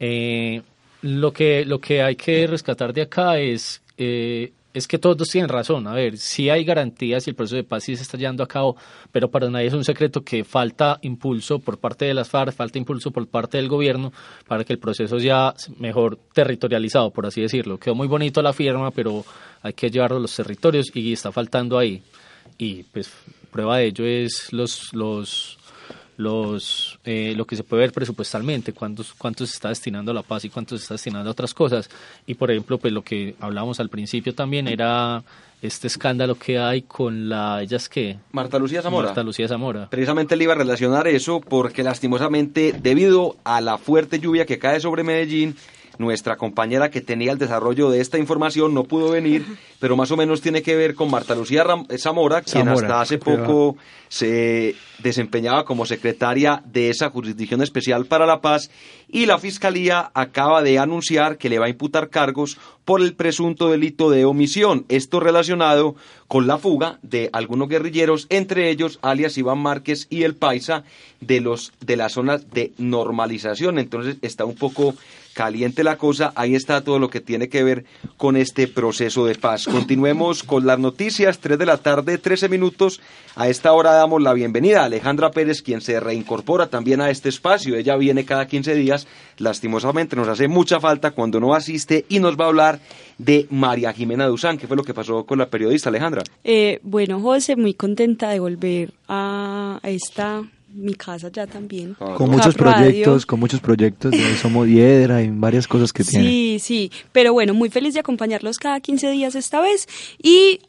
Eh, 0.00 0.62
lo, 1.02 1.32
que, 1.32 1.64
lo 1.64 1.78
que 1.78 2.02
hay 2.02 2.16
que 2.16 2.46
rescatar 2.46 2.92
de 2.92 3.02
acá 3.02 3.38
es, 3.38 3.82
eh, 3.96 4.52
es 4.72 4.86
que 4.86 4.98
todos 4.98 5.28
tienen 5.28 5.48
razón. 5.48 5.86
A 5.86 5.94
ver, 5.94 6.16
si 6.18 6.50
hay 6.50 6.64
garantías 6.64 7.26
y 7.26 7.30
el 7.30 7.36
proceso 7.36 7.56
de 7.56 7.64
paz 7.64 7.84
sí 7.84 7.96
se 7.96 8.02
está 8.02 8.16
llevando 8.16 8.42
a 8.42 8.48
cabo, 8.48 8.76
pero 9.12 9.30
para 9.30 9.50
nadie 9.50 9.66
es 9.66 9.74
un 9.74 9.84
secreto 9.84 10.22
que 10.22 10.44
falta 10.44 10.98
impulso 11.02 11.58
por 11.58 11.78
parte 11.78 12.04
de 12.04 12.14
las 12.14 12.28
FARC, 12.28 12.54
falta 12.54 12.78
impulso 12.78 13.10
por 13.10 13.26
parte 13.26 13.58
del 13.58 13.68
gobierno 13.68 14.12
para 14.46 14.64
que 14.64 14.72
el 14.72 14.78
proceso 14.78 15.18
sea 15.18 15.54
mejor 15.78 16.18
territorializado, 16.32 17.10
por 17.10 17.26
así 17.26 17.40
decirlo. 17.40 17.78
Quedó 17.78 17.94
muy 17.94 18.08
bonito 18.08 18.40
la 18.42 18.52
firma, 18.52 18.90
pero 18.90 19.24
hay 19.62 19.72
que 19.72 19.90
llevarlo 19.90 20.18
a 20.18 20.20
los 20.20 20.34
territorios 20.34 20.90
y 20.94 21.12
está 21.12 21.32
faltando 21.32 21.78
ahí 21.78 22.02
y 22.58 22.82
pues 22.82 23.10
prueba 23.50 23.78
de 23.78 23.86
ello 23.86 24.04
es 24.04 24.52
los 24.52 24.92
los 24.92 25.58
los 26.16 26.98
eh, 27.04 27.34
lo 27.36 27.46
que 27.46 27.54
se 27.54 27.62
puede 27.62 27.82
ver 27.82 27.92
presupuestalmente 27.92 28.72
cuántos 28.72 29.14
cuántos 29.14 29.50
se 29.50 29.54
está 29.54 29.68
destinando 29.68 30.10
a 30.10 30.14
la 30.14 30.22
paz 30.22 30.44
y 30.44 30.50
cuánto 30.50 30.76
se 30.76 30.82
está 30.82 30.94
destinando 30.94 31.30
a 31.30 31.32
otras 31.32 31.54
cosas. 31.54 31.88
Y 32.26 32.34
por 32.34 32.50
ejemplo 32.50 32.78
pues 32.78 32.92
lo 32.92 33.02
que 33.02 33.36
hablábamos 33.38 33.78
al 33.78 33.88
principio 33.88 34.34
también 34.34 34.66
era 34.66 35.22
este 35.62 35.86
escándalo 35.86 36.34
que 36.34 36.58
hay 36.58 36.82
con 36.82 37.28
la 37.28 37.62
ella 37.62 37.76
es 37.76 37.88
que 37.88 38.18
Marta 38.32 38.58
Lucía 38.58 38.82
Zamora. 38.82 39.06
Marta 39.06 39.22
Lucía 39.22 39.46
Zamora. 39.46 39.88
Precisamente 39.88 40.34
le 40.34 40.44
iba 40.44 40.54
a 40.54 40.56
relacionar 40.56 41.06
eso 41.06 41.40
porque 41.40 41.84
lastimosamente 41.84 42.74
debido 42.76 43.36
a 43.44 43.60
la 43.60 43.78
fuerte 43.78 44.18
lluvia 44.18 44.44
que 44.44 44.58
cae 44.58 44.80
sobre 44.80 45.04
Medellín 45.04 45.54
nuestra 45.98 46.36
compañera 46.36 46.90
que 46.90 47.00
tenía 47.00 47.32
el 47.32 47.38
desarrollo 47.38 47.90
de 47.90 48.00
esta 48.00 48.18
información 48.18 48.74
no 48.74 48.84
pudo 48.84 49.10
venir, 49.10 49.44
pero 49.78 49.96
más 49.96 50.10
o 50.10 50.16
menos 50.16 50.40
tiene 50.40 50.62
que 50.62 50.76
ver 50.76 50.94
con 50.94 51.10
Marta 51.10 51.34
Lucía 51.34 51.64
Zamora, 51.98 52.42
quien 52.42 52.68
hasta 52.68 53.00
hace 53.00 53.18
poco 53.18 53.76
se 54.08 54.74
desempeñaba 55.02 55.64
como 55.64 55.86
secretaria 55.86 56.62
de 56.64 56.90
esa 56.90 57.10
Jurisdicción 57.10 57.62
Especial 57.62 58.06
para 58.06 58.26
la 58.26 58.40
Paz 58.40 58.70
y 59.08 59.26
la 59.26 59.38
Fiscalía 59.38 60.10
acaba 60.14 60.62
de 60.62 60.78
anunciar 60.78 61.38
que 61.38 61.48
le 61.48 61.58
va 61.58 61.66
a 61.66 61.70
imputar 61.70 62.08
cargos 62.08 62.58
por 62.84 63.00
el 63.00 63.14
presunto 63.14 63.68
delito 63.68 64.10
de 64.10 64.24
omisión, 64.24 64.86
esto 64.88 65.20
relacionado 65.20 65.94
con 66.26 66.46
la 66.46 66.58
fuga 66.58 66.98
de 67.02 67.30
algunos 67.32 67.68
guerrilleros, 67.68 68.26
entre 68.30 68.70
ellos 68.70 68.98
alias 69.02 69.36
Iván 69.38 69.58
Márquez 69.58 70.06
y 70.10 70.22
el 70.22 70.34
Paisa 70.34 70.84
de 71.20 71.40
los 71.40 71.72
de 71.80 71.96
las 71.96 72.12
zonas 72.12 72.50
de 72.50 72.72
normalización. 72.78 73.78
Entonces 73.78 74.16
está 74.22 74.44
un 74.44 74.54
poco 74.54 74.94
caliente 75.38 75.84
la 75.84 75.96
cosa, 75.96 76.32
ahí 76.34 76.56
está 76.56 76.82
todo 76.82 76.98
lo 76.98 77.10
que 77.10 77.20
tiene 77.20 77.48
que 77.48 77.62
ver 77.62 77.84
con 78.16 78.36
este 78.36 78.66
proceso 78.66 79.24
de 79.24 79.36
paz. 79.36 79.66
Continuemos 79.66 80.42
con 80.42 80.66
las 80.66 80.80
noticias, 80.80 81.38
3 81.38 81.56
de 81.56 81.64
la 81.64 81.76
tarde, 81.76 82.18
13 82.18 82.48
minutos. 82.48 83.00
A 83.36 83.48
esta 83.48 83.72
hora 83.72 83.92
damos 83.92 84.20
la 84.20 84.32
bienvenida 84.32 84.80
a 84.80 84.86
Alejandra 84.86 85.30
Pérez, 85.30 85.62
quien 85.62 85.80
se 85.80 86.00
reincorpora 86.00 86.66
también 86.66 87.00
a 87.00 87.10
este 87.10 87.28
espacio. 87.28 87.76
Ella 87.76 87.94
viene 87.94 88.24
cada 88.24 88.48
15 88.48 88.74
días, 88.74 89.06
lastimosamente 89.36 90.16
nos 90.16 90.26
hace 90.26 90.48
mucha 90.48 90.80
falta 90.80 91.12
cuando 91.12 91.38
no 91.38 91.54
asiste 91.54 92.04
y 92.08 92.18
nos 92.18 92.36
va 92.36 92.46
a 92.46 92.48
hablar 92.48 92.80
de 93.18 93.46
María 93.48 93.92
Jimena 93.92 94.26
Duzán. 94.26 94.58
¿Qué 94.58 94.66
fue 94.66 94.76
lo 94.76 94.82
que 94.82 94.92
pasó 94.92 95.24
con 95.24 95.38
la 95.38 95.48
periodista 95.48 95.88
Alejandra? 95.88 96.24
Eh, 96.42 96.80
bueno, 96.82 97.20
José, 97.20 97.54
muy 97.54 97.74
contenta 97.74 98.30
de 98.30 98.40
volver 98.40 98.92
a 99.06 99.78
esta 99.84 100.42
mi 100.78 100.94
casa 100.94 101.30
ya 101.30 101.46
también. 101.46 101.94
Con 101.94 102.30
muchos 102.30 102.54
proyectos, 102.54 103.26
con 103.26 103.40
muchos 103.40 103.60
proyectos 103.60 104.12
de 104.12 104.36
Somos 104.36 104.66
Hiedra 104.68 105.22
y 105.22 105.30
varias 105.30 105.66
cosas 105.66 105.92
que 105.92 106.04
tiene. 106.04 106.28
Sí, 106.28 106.58
sí, 106.60 106.92
pero 107.12 107.32
bueno, 107.32 107.54
muy 107.54 107.68
feliz 107.68 107.94
de 107.94 108.00
acompañarlos 108.00 108.58
cada 108.58 108.80
15 108.80 109.10
días 109.10 109.34
esta 109.34 109.60
vez 109.60 109.86
y 110.22 110.60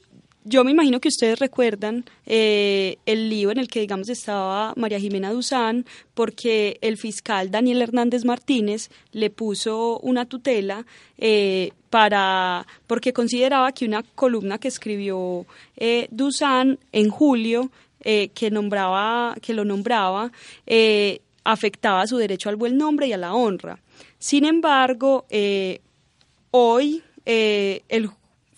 yo 0.46 0.63
me 0.63 0.72
imagino 0.72 1.00
que 1.00 1.10
ustedes 1.10 1.38
recuerdan 1.38 2.06
eh, 2.25 2.98
el 3.06 3.30
lío 3.30 3.51
en 3.51 3.60
el 3.60 3.68
que, 3.68 3.82
digamos, 3.82 4.10
estaba 4.10 4.74
María 4.78 5.00
Jimena 5.00 5.32
Duzán, 5.32 5.86
porque 6.13 6.80
el 6.82 6.98
fiscal 6.98 7.51
Daniel 7.51 7.82
Hernández 7.82 8.25
Martínez 8.25 8.89
le 9.12 9.30
puso 9.30 10.00
una 10.00 10.25
tutela 10.25 10.86
eh, 11.18 11.72
para, 11.89 12.66
porque 12.88 13.13
consideraba 13.13 13.74
que 13.74 13.86
una 13.86 14.01
columna 14.01 14.58
que 14.58 14.70
escribió 14.70 15.46
eh, 15.78 16.08
Duzán 16.10 16.80
en 16.94 17.10
julio, 17.10 17.70
eh, 18.01 18.29
que, 18.29 18.51
nombraba, 18.51 19.36
que 19.41 19.53
lo 19.53 19.65
nombraba, 19.65 20.32
afectaba 21.44 22.08
su 22.08 22.18
derecho 22.18 22.50
al 22.50 22.56
buen 22.56 22.77
nombre 22.77 23.08
y 23.08 23.13
a 23.13 23.18
la 23.18 23.34
honra. 23.34 23.79
Sin 24.18 24.46
embargo, 24.46 25.25
hoy 26.51 27.03
el 27.25 28.10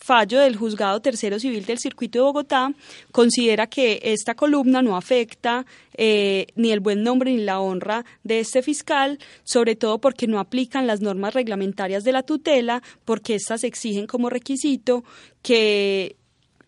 fallo 0.01 0.39
del 0.39 0.55
Juzgado 0.55 0.99
Tercero 0.99 1.39
Civil 1.39 1.63
del 1.65 1.77
Circuito 1.77 2.19
de 2.19 2.23
Bogotá 2.23 2.73
considera 3.11 3.67
que 3.67 3.99
esta 4.03 4.33
columna 4.33 4.81
no 4.81 4.97
afecta 4.97 5.65
eh, 5.95 6.47
ni 6.55 6.71
el 6.71 6.79
buen 6.79 7.03
nombre 7.03 7.31
ni 7.31 7.43
la 7.43 7.59
honra 7.59 8.03
de 8.23 8.39
este 8.39 8.63
fiscal, 8.63 9.19
sobre 9.43 9.75
todo 9.75 9.99
porque 9.99 10.27
no 10.27 10.39
aplican 10.39 10.87
las 10.87 11.01
normas 11.01 11.35
reglamentarias 11.35 12.03
de 12.03 12.11
la 12.13 12.23
tutela, 12.23 12.81
porque 13.05 13.35
éstas 13.35 13.63
exigen 13.63 14.07
como 14.07 14.29
requisito 14.29 15.03
que 15.43 16.15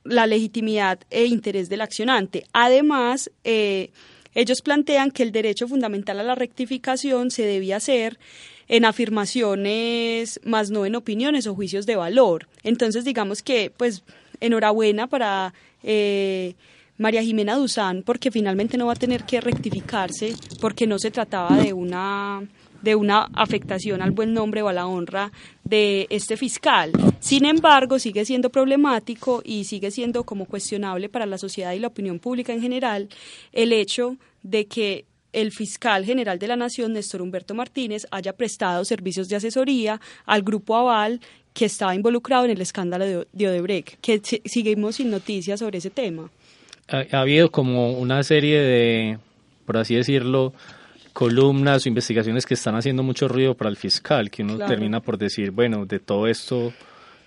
la 0.03 0.27
legitimidad 0.27 0.99
e 1.09 1.25
interés 1.25 1.69
del 1.69 1.81
accionante. 1.81 2.45
Además, 2.53 3.31
eh, 3.43 3.89
ellos 4.35 4.61
plantean 4.61 5.11
que 5.11 5.23
el 5.23 5.31
derecho 5.31 5.67
fundamental 5.67 6.19
a 6.19 6.23
la 6.23 6.35
rectificación 6.35 7.31
se 7.31 7.43
debía 7.43 7.77
hacer 7.77 8.19
en 8.67 8.85
afirmaciones, 8.85 10.39
más 10.43 10.71
no 10.71 10.85
en 10.85 10.95
opiniones 10.95 11.47
o 11.47 11.55
juicios 11.55 11.85
de 11.85 11.95
valor. 11.95 12.47
Entonces, 12.63 13.05
digamos 13.05 13.43
que, 13.43 13.71
pues, 13.75 14.03
enhorabuena 14.39 15.07
para 15.07 15.53
eh, 15.83 16.55
María 16.97 17.23
Jimena 17.23 17.55
Duzán, 17.55 18.03
porque 18.03 18.31
finalmente 18.31 18.77
no 18.77 18.87
va 18.87 18.93
a 18.93 18.97
tener 18.97 19.23
que 19.23 19.41
rectificarse, 19.41 20.35
porque 20.61 20.87
no 20.87 20.99
se 20.99 21.11
trataba 21.11 21.57
de 21.57 21.73
una 21.73 22.41
de 22.83 22.95
una 22.95 23.29
afectación 23.33 24.01
al 24.01 24.11
buen 24.11 24.33
nombre 24.33 24.61
o 24.61 24.67
a 24.67 24.73
la 24.73 24.85
honra 24.85 25.31
de 25.63 26.05
este 26.09 26.37
fiscal. 26.37 26.91
Sin 27.19 27.45
embargo, 27.45 27.97
sigue 27.97 28.25
siendo 28.25 28.49
problemático 28.49 29.41
y 29.43 29.63
sigue 29.63 29.89
siendo 29.89 30.25
como 30.25 30.45
cuestionable 30.45 31.09
para 31.09 31.25
la 31.25 31.37
sociedad 31.37 31.73
y 31.73 31.79
la 31.79 31.87
opinión 31.87 32.19
pública 32.19 32.53
en 32.53 32.61
general 32.61 33.09
el 33.53 33.71
hecho 33.71 34.17
de 34.43 34.65
que 34.65 35.05
el 35.31 35.51
fiscal 35.51 36.05
general 36.05 36.37
de 36.37 36.47
la 36.47 36.55
Nación, 36.55 36.93
Néstor 36.93 37.21
Humberto 37.21 37.55
Martínez, 37.55 38.05
haya 38.11 38.33
prestado 38.33 38.85
servicios 38.85 39.29
de 39.29 39.37
asesoría 39.37 39.99
al 40.25 40.43
grupo 40.43 40.75
Aval 40.75 41.21
que 41.53 41.65
estaba 41.65 41.95
involucrado 41.95 42.45
en 42.45 42.51
el 42.51 42.61
escándalo 42.61 43.25
de, 43.31 43.47
Odebrecht, 43.47 43.95
que 44.01 44.21
seguimos 44.45 44.97
sin 44.97 45.09
noticias 45.09 45.59
sobre 45.59 45.79
ese 45.79 45.89
tema. 45.89 46.29
Ha, 46.87 47.19
habido 47.19 47.49
como 47.49 47.93
una 47.93 48.23
serie 48.23 48.59
de, 48.59 49.17
por 49.65 49.77
así 49.77 49.95
decirlo, 49.95 50.53
columnas 51.13 51.85
o 51.85 51.89
investigaciones 51.89 52.45
que 52.45 52.55
están 52.55 52.75
haciendo 52.75 53.03
mucho 53.03 53.27
ruido 53.27 53.53
para 53.53 53.69
el 53.69 53.77
fiscal, 53.77 54.29
que 54.29 54.41
uno 54.43 54.57
termina 54.65 54.99
por 54.99 55.17
decir, 55.17 55.51
bueno, 55.51 55.85
de 55.85 55.99
todo 55.99 56.27
esto 56.27 56.73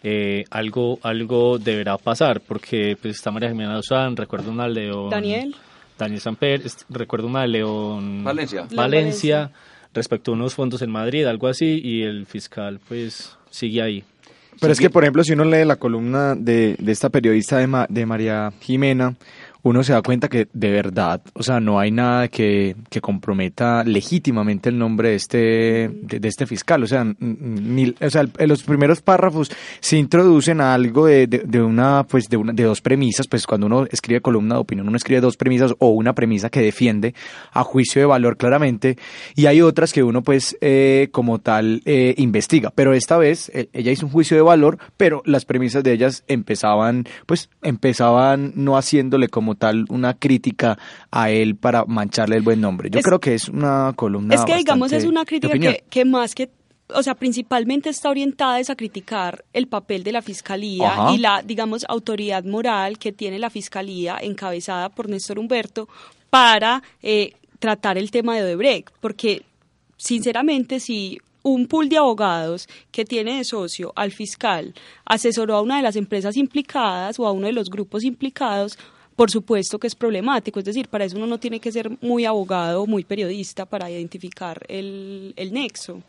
eh, 0.03 0.45
algo 0.51 0.99
algo 1.03 1.59
deberá 1.59 1.97
pasar, 1.97 2.41
porque 2.41 2.99
pues 3.01 3.17
está 3.17 3.31
María 3.31 3.49
Jimena 3.49 3.75
Dosán, 3.75 4.17
recuerdo 4.17 4.51
una 4.51 4.69
León... 4.69 5.11
Daniel. 5.11 5.55
Daniel 5.99 6.21
Samper, 6.21 6.63
recuerdo 6.91 7.27
una 7.29 7.43
de 7.43 7.49
León 7.49 8.23
Valencia. 8.23 8.67
Valencia, 8.71 9.51
respecto 9.95 10.33
a 10.33 10.35
unos 10.35 10.55
fondos 10.55 10.83
en 10.83 10.91
Madrid, 10.91 11.25
algo 11.25 11.49
así, 11.49 11.81
y 11.83 12.03
el 12.03 12.27
fiscal 12.27 12.81
pues 12.87 13.39
sigue 13.51 13.81
ahí. 13.81 14.05
Pero 14.61 14.73
es 14.73 14.81
que, 14.81 14.91
por 14.91 15.05
ejemplo, 15.05 15.23
si 15.23 15.33
uno 15.33 15.45
lee 15.45 15.65
la 15.65 15.77
columna 15.77 16.35
de, 16.35 16.77
de 16.79 16.93
esta 16.93 17.11
periodista 17.11 17.59
de, 17.59 17.87
de 17.89 18.07
María 18.07 18.53
Jimena, 18.61 19.15
uno 19.63 19.83
se 19.83 19.93
da 19.93 20.03
cuenta 20.03 20.29
que 20.29 20.49
de 20.53 20.71
verdad, 20.71 21.23
o 21.35 21.43
sea, 21.43 21.61
no 21.61 21.79
hay 21.79 21.91
nada 21.91 22.29
que, 22.29 22.77
que 22.89 23.01
comprometa 23.01 23.85
legítimamente 23.85 24.69
el 24.69 24.79
nombre 24.79 25.11
de 25.11 25.15
este, 25.17 25.91
de, 25.93 26.29
este 26.29 26.47
fiscal. 26.47 26.83
O 26.83 26.87
sea, 26.87 27.05
ni, 27.19 27.95
o 28.01 28.11
sea 28.11 28.25
en 28.39 28.49
los 28.49 28.63
primeros 28.63 29.03
párrafos 29.03 29.51
se 29.81 29.97
introducen 29.97 30.61
a 30.61 30.75
algo 30.75 31.07
de, 31.07 31.27
de, 31.27 31.63
una, 31.63 32.05
pues, 32.05 32.29
de, 32.29 32.37
una, 32.37 32.53
de 32.53 32.63
dos 32.63 32.81
premisas. 32.81 33.27
Pues 33.27 33.47
cuando 33.47 33.67
uno 33.67 33.87
escribe 33.91 34.21
columna 34.21 34.55
de 34.55 34.61
opinión, 34.61 34.89
uno 34.89 34.97
escribe 34.97 35.21
dos 35.21 35.37
premisas 35.37 35.75
o 35.79 35.89
una 35.89 36.15
premisa 36.15 36.51
que 36.51 36.61
defiende 36.61 37.15
a 37.53 37.63
juicio 37.65 38.01
de 38.01 38.07
valor 38.07 38.37
claramente. 38.37 38.97
Y 39.35 39.47
hay 39.47 39.61
otras 39.63 39.93
que 39.93 40.03
uno, 40.03 40.23
pues, 40.23 40.57
eh, 40.61 41.09
como 41.13 41.41
tal, 41.41 41.83
eh, 41.85 42.15
investiga. 42.19 42.71
Pero 42.75 42.95
esta 42.95 43.19
vez 43.19 43.51
eh, 43.55 43.69
ella 43.73 43.93
hizo 43.93 44.07
un 44.07 44.13
juicio 44.13 44.37
de 44.37 44.43
valor, 44.43 44.79
pero 44.97 45.23
las 45.25 45.45
premisas 45.45 45.83
de 45.83 45.93
ellas 45.93 46.25
empezaban, 46.29 47.05
pues, 47.27 47.51
empezaban 47.63 48.53
no 48.55 48.77
haciéndole 48.77 49.29
como 49.29 49.56
tal 49.57 49.85
una 49.89 50.15
crítica 50.15 50.79
a 51.11 51.31
él 51.31 51.57
para 51.57 51.85
mancharle 51.85 52.37
el 52.37 52.43
buen 52.43 52.61
nombre. 52.61 52.91
Yo 52.91 53.01
creo 53.01 53.19
que 53.19 53.35
es 53.35 53.49
una 53.49 53.93
columna. 53.97 54.35
Es 54.35 54.45
que 54.45 54.57
digamos 54.57 54.93
es 54.93 55.05
una 55.05 55.25
crítica 55.25 55.55
que, 55.91 56.05
más 56.05 56.35
que 56.35 56.51
o 56.95 57.03
sea, 57.03 57.15
principalmente 57.15 57.91
está 57.91 58.11
orientada 58.11 58.61
a 58.69 58.77
criticar 58.77 59.45
el 59.53 59.67
papel 59.67 60.05
de 60.05 60.13
la 60.13 60.23
fiscalía 60.23 60.95
y 61.13 61.19
la, 61.19 61.43
digamos, 61.43 61.85
autoridad 61.89 62.45
moral 62.45 62.99
que 62.99 63.13
tiene 63.13 63.39
la 63.39 63.51
fiscalía 63.51 64.19
encabezada 64.21 64.89
por 64.89 65.09
Néstor 65.09 65.39
Humberto 65.39 65.89
para 66.31 66.83
eh, 67.03 67.35
tratar 67.59 67.99
el 67.99 68.11
tema 68.11 68.37
de 68.37 68.43
Odebrecht, 68.43 68.91
porque 69.01 69.43
sinceramente 69.97 70.79
si 70.79 71.19
un 71.43 71.67
pool 71.67 71.89
de 71.89 71.97
abogados 71.97 72.69
que 72.91 73.05
tiene 73.05 73.39
de 73.39 73.45
socio 73.45 73.93
al 73.95 74.11
fiscal 74.11 74.75
asesoró 75.05 75.55
a 75.57 75.63
una 75.63 75.77
de 75.77 75.83
las 75.83 75.97
empresas 75.97 76.37
implicadas 76.37 77.19
o 77.21 77.27
a 77.27 77.33
uno 77.33 77.47
de 77.47 77.53
los 77.53 77.71
grupos 77.71 78.05
implicados, 78.05 78.79
por 79.17 79.31
supuesto 79.31 79.79
que 79.79 79.87
es 79.87 79.95
problemático. 79.95 80.59
Es 80.59 80.67
decir, 80.67 80.89
para 80.89 81.05
eso 81.05 81.17
uno 81.17 81.27
no 81.27 81.39
tiene 81.39 81.59
que 81.59 81.73
ser 81.73 81.91
muy 82.03 82.27
abogado 82.27 82.87
muy 82.87 83.03
periodista 83.03 83.65
para 83.65 83.91
identificar 83.91 84.63
el, 84.69 85.35
nexo. 85.51 86.03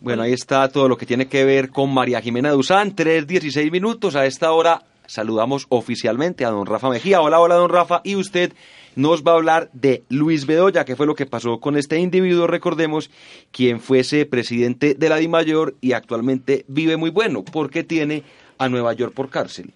Bueno, 0.00 0.22
ahí 0.22 0.32
está 0.32 0.68
todo 0.68 0.88
lo 0.88 0.96
que 0.96 1.06
tiene 1.06 1.28
que 1.28 1.44
ver 1.44 1.70
con 1.70 1.92
María 1.94 2.20
Jimena 2.20 2.50
Duzán, 2.50 2.96
3.16 2.96 3.70
minutos. 3.70 4.16
A 4.16 4.26
esta 4.26 4.52
hora 4.52 4.82
saludamos 5.06 5.66
oficialmente 5.68 6.44
a 6.44 6.50
don 6.50 6.66
Rafa 6.66 6.90
Mejía. 6.90 7.20
Hola, 7.20 7.38
hola, 7.40 7.54
don 7.54 7.70
Rafa. 7.70 8.00
Y 8.02 8.16
usted 8.16 8.52
nos 8.96 9.22
va 9.22 9.32
a 9.32 9.36
hablar 9.36 9.70
de 9.72 10.02
Luis 10.08 10.46
Bedoya, 10.46 10.84
que 10.84 10.96
fue 10.96 11.06
lo 11.06 11.14
que 11.14 11.26
pasó 11.26 11.60
con 11.60 11.76
este 11.76 11.98
individuo, 11.98 12.48
recordemos, 12.48 13.10
quien 13.52 13.80
fuese 13.80 14.26
presidente 14.26 14.94
de 14.94 15.08
la 15.08 15.16
DIMAYOR 15.16 15.76
y 15.80 15.92
actualmente 15.92 16.64
vive 16.66 16.96
muy 16.96 17.10
bueno, 17.10 17.44
porque 17.44 17.84
tiene 17.84 18.24
a 18.58 18.68
Nueva 18.68 18.92
York 18.94 19.14
por 19.14 19.30
cárcel. 19.30 19.72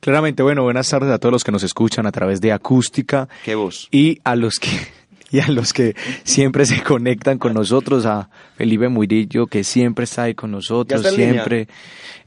Claramente, 0.00 0.42
bueno, 0.42 0.62
buenas 0.62 0.88
tardes 0.88 1.10
a 1.10 1.18
todos 1.18 1.32
los 1.32 1.44
que 1.44 1.52
nos 1.52 1.62
escuchan 1.62 2.06
a 2.06 2.12
través 2.12 2.40
de 2.40 2.52
Acústica. 2.52 3.28
Qué 3.44 3.54
voz. 3.54 3.88
Y 3.90 4.20
a 4.24 4.36
los 4.36 4.58
que 4.58 4.70
y 5.30 5.40
a 5.40 5.48
los 5.48 5.72
que 5.72 5.94
siempre 6.24 6.66
se 6.66 6.82
conectan 6.82 7.38
con 7.38 7.54
nosotros, 7.54 8.06
a 8.06 8.28
Felipe 8.56 8.88
Murillo, 8.88 9.46
que 9.46 9.64
siempre 9.64 10.04
está 10.04 10.24
ahí 10.24 10.34
con 10.34 10.50
nosotros, 10.50 11.06
siempre 11.14 11.68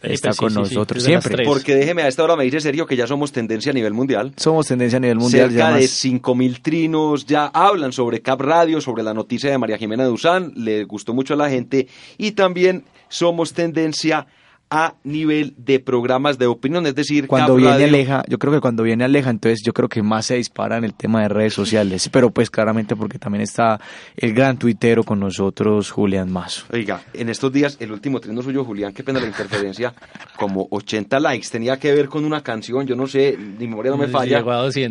está 0.01 0.33
con 0.33 0.53
nosotros, 0.53 1.03
siempre. 1.03 1.43
Porque 1.45 1.75
déjeme, 1.75 2.03
a 2.03 2.07
esta 2.07 2.23
hora 2.23 2.35
me 2.35 2.43
dice 2.43 2.59
serio 2.59 2.85
que 2.85 2.95
ya 2.95 3.07
somos 3.07 3.31
tendencia 3.31 3.71
a 3.71 3.73
nivel 3.73 3.93
mundial. 3.93 4.33
Somos 4.35 4.67
tendencia 4.67 4.97
a 4.97 4.99
nivel 4.99 5.17
mundial. 5.17 5.49
Cerca 5.49 5.73
de 5.73 5.85
5.000 5.85 6.61
trinos 6.61 7.25
ya 7.25 7.45
hablan 7.47 7.93
sobre 7.93 8.21
Cap 8.21 8.41
Radio, 8.41 8.81
sobre 8.81 9.03
la 9.03 9.13
noticia 9.13 9.49
de 9.49 9.57
María 9.57 9.77
Jimena 9.77 10.05
Duzán, 10.05 10.53
le 10.55 10.83
gustó 10.83 11.13
mucho 11.13 11.33
a 11.33 11.37
la 11.37 11.49
gente, 11.49 11.87
y 12.17 12.31
también 12.31 12.83
somos 13.07 13.53
tendencia 13.53 14.27
a 14.69 14.95
nivel 15.03 15.55
de 15.57 15.79
programas 15.79 16.37
de 16.37 16.45
opinión, 16.45 16.85
es 16.85 16.93
decir, 16.93 17.27
cuando 17.27 17.55
viene 17.55 17.85
Aleja, 17.85 18.23
yo 18.27 18.37
creo 18.37 18.53
que 18.53 18.61
cuando 18.61 18.83
viene 18.83 19.03
Aleja, 19.03 19.31
entonces 19.31 19.61
yo 19.63 19.73
creo 19.73 19.89
que 19.89 20.03
más 20.03 20.27
se 20.27 20.35
dispara 20.35 20.77
en 20.77 20.83
el 20.83 20.93
tema 20.93 21.23
de 21.23 21.29
redes 21.29 21.53
sociales, 21.53 22.07
pero 22.09 22.29
pues 22.29 22.51
claramente 22.51 22.95
porque 22.95 23.17
también 23.17 23.41
está 23.41 23.79
el 24.15 24.33
gran 24.33 24.57
tuitero 24.57 25.03
con 25.03 25.19
nosotros, 25.19 25.89
Julián 25.89 26.31
Mazo. 26.31 26.65
Oiga, 26.71 27.01
en 27.13 27.29
estos 27.29 27.51
días, 27.51 27.77
el 27.79 27.91
último 27.91 28.19
trino 28.19 28.43
suyo, 28.43 28.63
Julián, 28.63 28.93
qué 28.93 29.03
pena 29.03 29.19
la 29.19 29.27
interferencia, 29.27 29.93
como 30.37 30.67
80 30.69 31.19
likes, 31.19 31.47
tenía 31.49 31.77
que 31.77 31.91
ver 31.93 32.07
con 32.07 32.23
una 32.23 32.43
canción, 32.43 32.85
yo 32.85 32.95
no 32.95 33.07
sé, 33.07 33.37
mi 33.37 33.67
memoria 33.67 33.91
no 33.91 33.97
me 33.97 34.07
falla, 34.07 34.43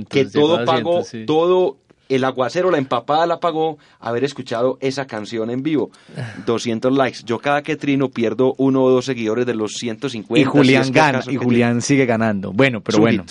que 0.08 0.24
todo 0.24 0.64
pagó, 0.64 1.04
todo 1.24 1.78
el 2.08 2.24
aguacero, 2.24 2.70
la 2.70 2.78
empapada 2.78 3.26
la 3.26 3.40
pagó 3.40 3.78
haber 4.00 4.24
escuchado 4.24 4.78
esa 4.80 5.06
canción 5.06 5.50
en 5.50 5.62
vivo. 5.62 5.90
200 6.46 6.92
likes. 6.92 7.18
Yo 7.24 7.38
cada 7.38 7.62
que 7.62 7.76
trino 7.76 8.08
pierdo 8.08 8.54
uno 8.58 8.82
o 8.82 8.90
dos 8.90 9.04
seguidores 9.04 9.46
de 9.46 9.54
los 9.54 9.72
150. 9.72 10.40
Y 10.40 10.44
Julián 10.44 10.92
gana, 10.92 11.20
y 11.28 11.36
Julián 11.36 11.82
sigue 11.82 12.06
ganando. 12.06 12.52
Bueno, 12.52 12.80
pero 12.80 12.98
bueno. 12.98 13.24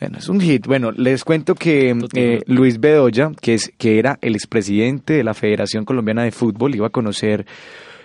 Bueno, 0.00 0.16
es 0.16 0.28
un 0.30 0.40
hit. 0.40 0.66
Bueno, 0.66 0.92
les 0.92 1.24
cuento 1.24 1.54
que 1.54 1.94
eh, 2.14 2.40
Luis 2.46 2.80
Bedoya, 2.80 3.32
que, 3.38 3.52
es, 3.52 3.70
que 3.76 3.98
era 3.98 4.18
el 4.22 4.34
expresidente 4.34 5.12
de 5.12 5.22
la 5.22 5.34
Federación 5.34 5.84
Colombiana 5.84 6.24
de 6.24 6.30
Fútbol, 6.30 6.74
iba 6.74 6.86
a 6.86 6.90
conocer 6.90 7.44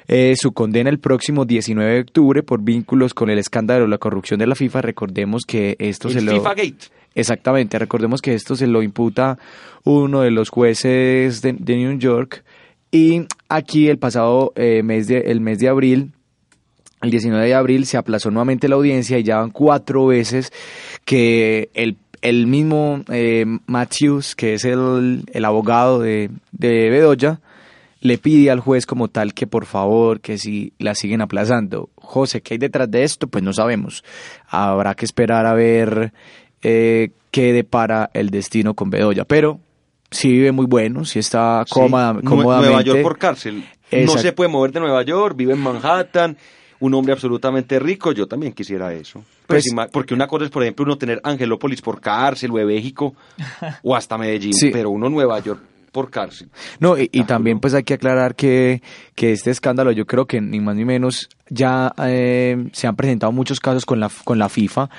eh, 0.07 0.33
su 0.37 0.51
condena 0.53 0.89
el 0.89 0.99
próximo 0.99 1.45
19 1.45 1.93
de 1.93 1.99
octubre 2.01 2.43
por 2.43 2.61
vínculos 2.61 3.13
con 3.13 3.29
el 3.29 3.39
escándalo 3.39 3.85
de 3.85 3.89
la 3.89 3.97
corrupción 3.97 4.39
de 4.39 4.47
la 4.47 4.55
FIFA. 4.55 4.81
Recordemos 4.81 5.43
que 5.45 5.75
esto 5.79 6.09
se 6.09 6.21
lo... 6.21 6.33
FIFA 6.33 6.53
Gate. 6.53 6.85
Exactamente, 7.15 7.79
recordemos 7.79 8.21
que 8.21 8.33
esto 8.33 8.55
se 8.55 8.67
lo 8.67 8.83
imputa 8.83 9.37
uno 9.85 10.21
de 10.21 10.31
los 10.31 10.49
jueces 10.49 11.41
de, 11.41 11.53
New 11.53 11.97
York 11.97 12.43
y 12.91 13.25
aquí 13.47 13.87
el 13.87 13.97
pasado 13.97 14.51
eh, 14.57 14.83
mes 14.83 15.07
de, 15.07 15.19
el 15.19 15.39
mes 15.39 15.59
de 15.59 15.69
abril 15.69 16.11
el 17.01 17.11
19 17.11 17.45
de 17.45 17.53
abril 17.53 17.85
se 17.85 17.97
aplazó 17.97 18.31
nuevamente 18.31 18.67
la 18.67 18.75
audiencia 18.75 19.17
y 19.17 19.23
ya 19.23 19.37
van 19.37 19.51
cuatro 19.51 20.07
veces 20.07 20.51
que 21.05 21.69
el, 21.73 21.97
el 22.21 22.47
mismo 22.47 23.03
eh, 23.09 23.45
Matthews, 23.67 24.35
que 24.35 24.55
es 24.55 24.65
el, 24.65 25.23
el 25.31 25.45
abogado 25.45 25.99
de, 25.99 26.31
de 26.51 26.89
Bedoya, 26.89 27.39
le 28.05 28.17
pide 28.19 28.51
al 28.51 28.59
juez 28.59 28.85
como 28.85 29.07
tal 29.07 29.33
que 29.33 29.47
por 29.47 29.65
favor, 29.65 30.21
que 30.21 30.37
si 30.37 30.73
la 30.77 30.93
siguen 30.93 31.21
aplazando. 31.21 31.89
José, 31.95 32.41
¿qué 32.41 32.53
hay 32.53 32.57
detrás 32.59 32.89
de 32.91 33.03
esto? 33.03 33.27
Pues 33.27 33.43
no 33.43 33.51
sabemos. 33.51 34.03
Habrá 34.47 34.93
que 34.93 35.05
esperar 35.05 35.47
a 35.47 35.53
ver 35.55 36.13
eh, 36.61 37.09
qué 37.31 37.51
depara 37.51 38.11
el 38.13 38.29
destino 38.29 38.75
con 38.75 38.89
Bedoya. 38.91 39.25
Pero 39.25 39.59
sí 40.11 40.29
vive 40.31 40.51
muy 40.51 40.67
bueno, 40.67 41.03
sí 41.05 41.17
está 41.17 41.65
cómoda, 41.69 42.13
Sí, 42.19 42.25
cómodamente. 42.27 42.67
Nueva 42.69 42.81
York 42.83 43.01
por 43.01 43.17
cárcel. 43.17 43.65
No 43.91 44.17
se 44.17 44.33
puede 44.33 44.49
mover 44.49 44.71
de 44.71 44.79
Nueva 44.81 45.01
York, 45.03 45.35
vive 45.35 45.53
en 45.53 45.61
Manhattan, 45.61 46.37
un 46.79 46.93
hombre 46.93 47.13
absolutamente 47.13 47.79
rico. 47.79 48.11
Yo 48.11 48.27
también 48.27 48.53
quisiera 48.53 48.93
eso. 48.93 49.23
Pues, 49.47 49.65
Pues- 49.73 49.89
porque 49.91 50.13
una 50.13 50.27
cosa 50.27 50.45
es, 50.45 50.51
por 50.51 50.61
ejemplo, 50.63 50.85
uno 50.85 50.97
tener 50.97 51.21
Angelópolis 51.23 51.81
por 51.81 51.99
cárcel 52.01 52.51
o 52.51 52.57
de 52.57 52.65
México 52.65 53.15
o 53.83 53.95
hasta 53.95 54.17
Medellín, 54.17 54.53
Sí. 54.53 54.69
pero 54.71 54.89
uno 54.91 55.09
Nueva 55.09 55.39
York 55.39 55.61
por 55.95 56.11
cárcel. 56.11 56.49
No, 56.81 56.97
y, 56.97 57.09
y 57.13 57.23
también 57.23 57.61
pues 57.61 57.73
hay 57.73 57.83
que 57.83 57.93
aclarar 57.93 58.35
que, 58.35 58.81
que 59.15 59.31
este 59.31 59.49
escándalo 59.49 59.93
yo 59.93 60.05
creo 60.05 60.25
que 60.25 60.41
ni 60.41 60.59
más 60.59 60.75
ni 60.75 60.83
menos 60.83 61.29
ya 61.49 61.93
eh, 62.03 62.67
se 62.73 62.87
han 62.87 62.97
presentado 62.97 63.31
muchos 63.31 63.61
casos 63.61 63.85
con 63.85 64.01
la, 64.01 64.11
con 64.25 64.37
la 64.37 64.49
FIFA. 64.49 64.89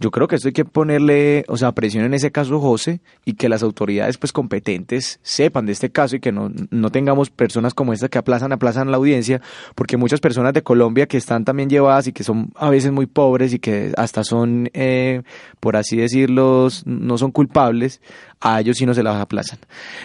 Yo 0.00 0.10
creo 0.10 0.26
que 0.28 0.36
esto 0.36 0.48
hay 0.48 0.54
que 0.54 0.64
ponerle, 0.64 1.44
o 1.46 1.58
sea, 1.58 1.72
presión 1.72 2.04
en 2.06 2.14
ese 2.14 2.32
caso, 2.32 2.58
José, 2.58 3.00
y 3.26 3.34
que 3.34 3.50
las 3.50 3.62
autoridades 3.62 4.16
pues 4.16 4.32
competentes 4.32 5.20
sepan 5.22 5.66
de 5.66 5.72
este 5.72 5.90
caso 5.90 6.16
y 6.16 6.20
que 6.20 6.32
no, 6.32 6.50
no 6.70 6.90
tengamos 6.90 7.28
personas 7.28 7.74
como 7.74 7.92
estas 7.92 8.08
que 8.08 8.16
aplazan, 8.16 8.50
aplazan 8.52 8.90
la 8.90 8.96
audiencia, 8.96 9.42
porque 9.74 9.98
muchas 9.98 10.20
personas 10.20 10.54
de 10.54 10.62
Colombia 10.62 11.06
que 11.06 11.18
están 11.18 11.44
también 11.44 11.68
llevadas 11.68 12.06
y 12.06 12.12
que 12.12 12.24
son 12.24 12.50
a 12.56 12.70
veces 12.70 12.92
muy 12.92 13.04
pobres 13.04 13.52
y 13.52 13.58
que 13.58 13.92
hasta 13.98 14.24
son, 14.24 14.70
eh, 14.72 15.20
por 15.60 15.76
así 15.76 15.98
decirlo, 15.98 16.68
no 16.86 17.18
son 17.18 17.30
culpables, 17.30 18.00
a 18.40 18.58
ellos 18.60 18.78
sí 18.78 18.86
no 18.86 18.94
se 18.94 19.02
las 19.02 19.16
aplazan. 19.16 19.58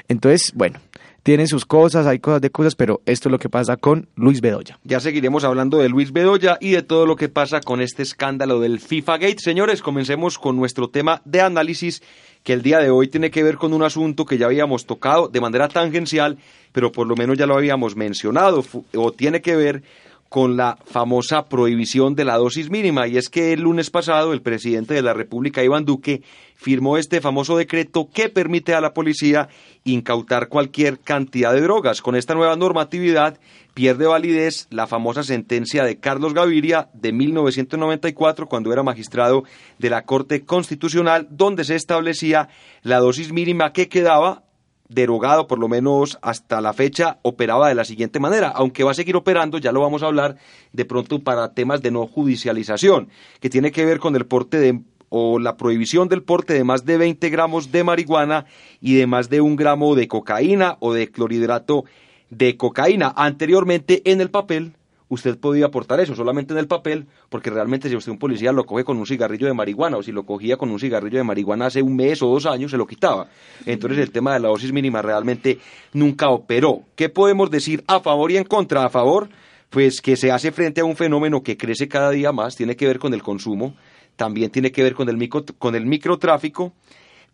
Entonces, 0.10 0.52
bueno, 0.56 0.80
tienen 1.25 1.48
sus 1.48 1.65
cosas, 1.65 2.05
hay 2.05 2.20
cosas 2.20 2.39
de 2.39 2.51
cosas, 2.51 2.75
pero 2.75 3.01
esto 3.08 3.29
es 3.29 3.32
lo 3.32 3.39
que 3.39 3.50
pasa 3.50 3.77
con 3.77 4.08
Luis 4.15 4.41
Bedoya. 4.41 4.77
Ya 4.84 5.00
seguiremos 5.00 5.44
hablando 5.44 5.79
de 5.79 5.89
Luis 5.89 6.13
Bedoya 6.13 6.60
y 6.62 6.70
de 6.70 6.84
todo 6.84 7.08
lo 7.08 7.15
que 7.15 7.29
pasa 7.29 7.62
con 7.62 7.82
este 7.82 8.03
escándalo 8.03 8.60
del 8.60 8.79
FIFA 8.79 9.17
Gate. 9.17 9.39
Señores, 9.39 9.82
comencemos 9.82 10.38
con 10.38 10.55
nuestro 10.55 10.88
tema 10.88 11.24
de 11.25 11.41
análisis 11.41 12.03
que 12.44 12.53
el 12.53 12.62
día 12.62 12.77
de 12.77 12.91
hoy 12.91 13.08
tiene 13.08 13.32
que 13.32 13.41
ver 13.41 13.58
con 13.58 13.74
un 13.74 13.82
asunto 13.82 14.24
que 14.24 14.38
ya 14.38 14.46
habíamos 14.46 14.86
tocado 14.86 15.27
de 15.27 15.41
manera 15.41 15.67
tangencial, 15.67 16.38
pero 16.72 16.91
por 16.91 17.08
lo 17.08 17.15
menos 17.15 17.39
ya 17.39 17.48
lo 17.48 17.58
habíamos 17.58 17.96
mencionado, 17.96 18.63
o 18.94 19.12
tiene 19.12 19.41
que 19.41 19.55
ver 19.55 19.82
con 20.29 20.58
la 20.58 20.77
famosa 20.86 21.46
prohibición 21.46 22.15
de 22.15 22.25
la 22.25 22.38
dosis 22.38 22.70
mínima. 22.70 23.08
Y 23.08 23.17
es 23.17 23.29
que 23.29 23.53
el 23.53 23.62
lunes 23.62 23.89
pasado 23.89 24.34
el 24.34 24.41
presidente 24.41 24.94
de 24.94 25.01
la 25.01 25.13
República, 25.13 25.63
Iván 25.63 25.86
Duque, 25.86 26.24
firmó 26.55 26.98
este 26.98 27.22
famoso 27.22 27.58
decreto 27.58 28.10
que 28.12 28.29
permite 28.29 28.74
a 28.74 28.82
la 28.82 28.94
policía 28.94 29.50
incautar 29.84 30.48
cualquier 30.48 31.00
cantidad 31.00 31.53
de 31.53 31.62
drogas. 31.62 32.01
Con 32.01 32.15
esta 32.15 32.34
nueva 32.34 32.55
normatividad 32.55 33.38
pierde 33.74 34.08
validez 34.08 34.67
la 34.72 34.88
famosa 34.88 35.24
sentencia 35.24 35.84
de 35.84 36.00
Carlos 36.00 36.34
Gaviria 36.34 36.89
de 36.94 37.12
1994, 37.12 38.48
cuando 38.48 38.72
era 38.74 38.84
magistrado 38.84 39.44
de 39.77 39.89
la 39.89 40.03
Corte 40.03 40.46
Constitucional, 40.46 41.27
donde 41.29 41.65
se 41.65 41.75
establecía 41.75 42.50
la 42.82 43.00
dosis 43.00 43.32
mínima 43.32 43.74
que 43.74 43.89
quedaba 43.89 44.45
derogado 44.89 45.48
por 45.48 45.60
lo 45.60 45.68
menos 45.68 46.18
hasta 46.22 46.62
la 46.62 46.74
fecha 46.74 47.20
operaba 47.24 47.70
de 47.70 47.75
la 47.75 47.86
siguiente 47.86 48.20
manera, 48.20 48.50
aunque 48.50 48.84
va 48.84 48.92
a 48.92 48.96
seguir 48.96 49.15
operando, 49.15 49.58
ya 49.58 49.72
lo 49.72 49.82
vamos 49.82 50.04
a 50.04 50.08
hablar 50.08 50.38
de 50.74 50.86
pronto 50.86 51.20
para 51.20 51.54
temas 51.54 51.82
de 51.82 51.92
no 51.92 52.06
judicialización, 52.08 53.10
que 53.39 53.50
tiene 53.50 53.72
que 53.72 53.86
ver 53.86 54.00
con 54.00 54.15
el 54.15 54.25
porte 54.25 54.60
de 54.60 54.82
o 55.10 55.39
la 55.39 55.56
prohibición 55.56 56.10
del 56.10 56.24
porte 56.24 56.54
de 56.54 56.63
más 56.63 56.84
de 56.84 56.98
20 56.98 57.30
gramos 57.30 57.72
de 57.72 57.84
marihuana 57.84 58.46
y 58.82 58.96
de 58.96 59.08
más 59.08 59.30
de 59.30 59.39
un 59.39 59.56
gramo 59.56 59.96
de 59.96 60.08
cocaína 60.08 60.77
o 60.80 60.94
de 60.94 61.10
clorhidrato 61.10 61.86
de 62.30 62.58
cocaína. 62.58 63.13
Anteriormente 63.15 64.01
en 64.12 64.20
el 64.20 64.30
papel 64.30 64.74
usted 65.10 65.38
podía 65.38 65.68
aportar 65.68 66.00
eso, 66.00 66.16
solamente 66.16 66.54
en 66.54 66.60
el 66.60 66.68
papel, 66.68 67.08
porque 67.30 67.50
realmente 67.50 67.90
si 67.90 67.96
usted 67.96 68.12
un 68.12 68.18
policía 68.18 68.52
lo 68.52 68.66
coge 68.66 68.84
con 68.84 68.98
un 68.98 69.06
cigarrillo 69.06 69.48
de 69.48 69.54
marihuana 69.54 69.98
o 69.98 70.04
si 70.04 70.12
lo 70.12 70.26
cogía 70.26 70.58
con 70.58 70.70
un 70.70 70.80
cigarrillo 70.80 71.18
de 71.18 71.24
marihuana 71.24 71.68
hace 71.68 71.82
un 71.82 71.96
mes 71.96 72.22
o 72.22 72.28
dos 72.28 72.46
años, 72.46 72.72
se 72.72 72.78
lo 72.78 72.88
quitaba. 72.88 73.28
Entonces 73.66 74.00
el 74.00 74.12
tema 74.12 74.34
de 74.34 74.40
la 74.40 74.50
dosis 74.50 74.72
mínima 74.72 75.02
realmente 75.02 75.60
nunca 75.94 76.30
operó. 76.30 76.82
¿Qué 76.96 77.10
podemos 77.10 77.52
decir 77.52 77.84
a 77.88 78.00
favor 78.00 78.32
y 78.32 78.38
en 78.38 78.44
contra? 78.44 78.86
A 78.86 78.89
favor, 78.89 79.30
pues 79.70 80.02
que 80.02 80.15
se 80.15 80.32
hace 80.32 80.52
frente 80.52 80.82
a 80.82 80.86
un 80.86 80.96
fenómeno 80.96 81.44
que 81.44 81.58
crece 81.58 81.88
cada 81.88 82.12
día 82.12 82.32
más, 82.32 82.56
tiene 82.56 82.76
que 82.76 82.88
ver 82.88 83.00
con 83.00 83.13
el 83.13 83.22
consumo, 83.22 83.76
también 84.15 84.50
tiene 84.50 84.72
que 84.72 84.84
ver 84.84 84.96
con 84.96 85.10
el, 85.10 85.18
micro, 85.18 85.46
con 85.60 85.76
el 85.76 85.86
microtráfico, 85.86 86.74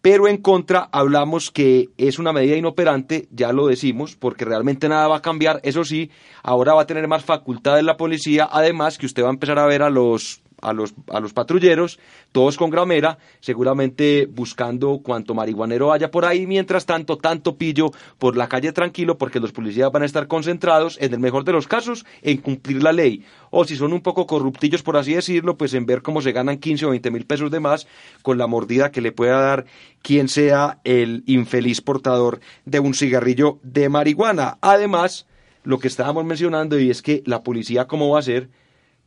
pero 0.02 0.28
en 0.28 0.38
contra 0.38 0.90
hablamos 0.92 1.52
que 1.52 1.90
es 1.98 2.20
una 2.20 2.34
medida 2.34 2.56
inoperante, 2.56 3.28
ya 3.32 3.54
lo 3.54 3.68
decimos, 3.68 4.16
porque 4.16 4.46
realmente 4.46 4.90
nada 4.90 5.08
va 5.08 5.18
a 5.18 5.22
cambiar. 5.22 5.60
Eso 5.64 5.84
sí, 5.84 6.10
ahora 6.44 6.74
va 6.74 6.82
a 6.82 6.88
tener 6.88 7.08
más 7.08 7.24
facultades 7.24 7.84
la 7.84 7.98
policía, 7.98 8.50
además 8.52 8.98
que 8.98 9.06
usted 9.06 9.24
va 9.24 9.28
a 9.28 9.34
empezar 9.34 9.60
a 9.60 9.66
ver 9.66 9.84
a 9.84 9.90
los 9.90 10.42
a 10.62 10.74
los, 10.74 10.94
a 11.10 11.20
los 11.20 11.34
patrulleros, 11.34 12.00
todos 12.32 12.58
con 12.58 12.70
gramera, 12.70 13.18
seguramente 13.40 14.28
buscando 14.32 15.00
cuanto 15.04 15.34
marihuanero 15.34 15.92
haya 15.92 16.12
por 16.12 16.26
ahí, 16.26 16.48
mientras 16.48 16.86
tanto, 16.86 17.18
tanto 17.18 17.58
pillo 17.58 17.92
por 18.18 18.38
la 18.38 18.48
calle 18.48 18.72
tranquilo, 18.72 19.18
porque 19.18 19.40
los 19.40 19.52
policías 19.52 19.92
van 19.92 20.04
a 20.04 20.06
estar 20.06 20.28
concentrados, 20.28 20.98
en 21.02 21.14
el 21.14 21.20
mejor 21.20 21.44
de 21.44 21.54
los 21.54 21.68
casos, 21.68 22.06
en 22.22 22.38
cumplir 22.38 22.84
la 22.84 22.94
ley. 22.94 23.26
O 23.50 23.66
si 23.66 23.76
son 23.76 23.94
un 23.94 24.02
poco 24.02 24.26
corruptillos, 24.28 24.84
por 24.84 24.98
así 24.98 25.14
decirlo, 25.14 25.58
pues 25.58 25.74
en 25.74 25.86
ver 25.86 26.02
cómo 26.02 26.22
se 26.22 26.32
ganan 26.32 26.58
15 26.58 26.86
o 26.86 26.90
20 26.92 27.12
mil 27.12 27.26
pesos 27.26 27.52
de 27.52 27.60
más 27.60 27.88
con 28.22 28.38
la 28.38 28.48
mordida 28.48 28.92
que 28.92 29.02
le 29.02 29.12
pueda 29.12 29.42
dar 29.42 29.66
quien 30.02 30.30
sea 30.30 30.80
el 30.84 31.24
infeliz 31.26 31.82
portador 31.82 32.40
de 32.66 32.80
un 32.80 32.94
cigarrillo 32.94 33.60
de 33.64 33.90
marihuana. 33.90 34.58
Además, 34.62 35.28
lo 35.64 35.80
que 35.80 35.88
estábamos 35.88 36.26
mencionando 36.26 36.80
y 36.80 36.90
es 36.90 37.02
que 37.02 37.24
la 37.26 37.44
policía 37.44 37.88
cómo 37.88 38.10
va 38.10 38.20
a 38.20 38.24
ser 38.24 38.50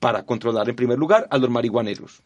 para 0.01 0.25
controlar 0.25 0.69
en 0.69 0.77
primer 0.77 0.99
lugar 0.99 1.27
a 1.31 1.39
los 1.39 1.51
marihuaneros 1.51 2.23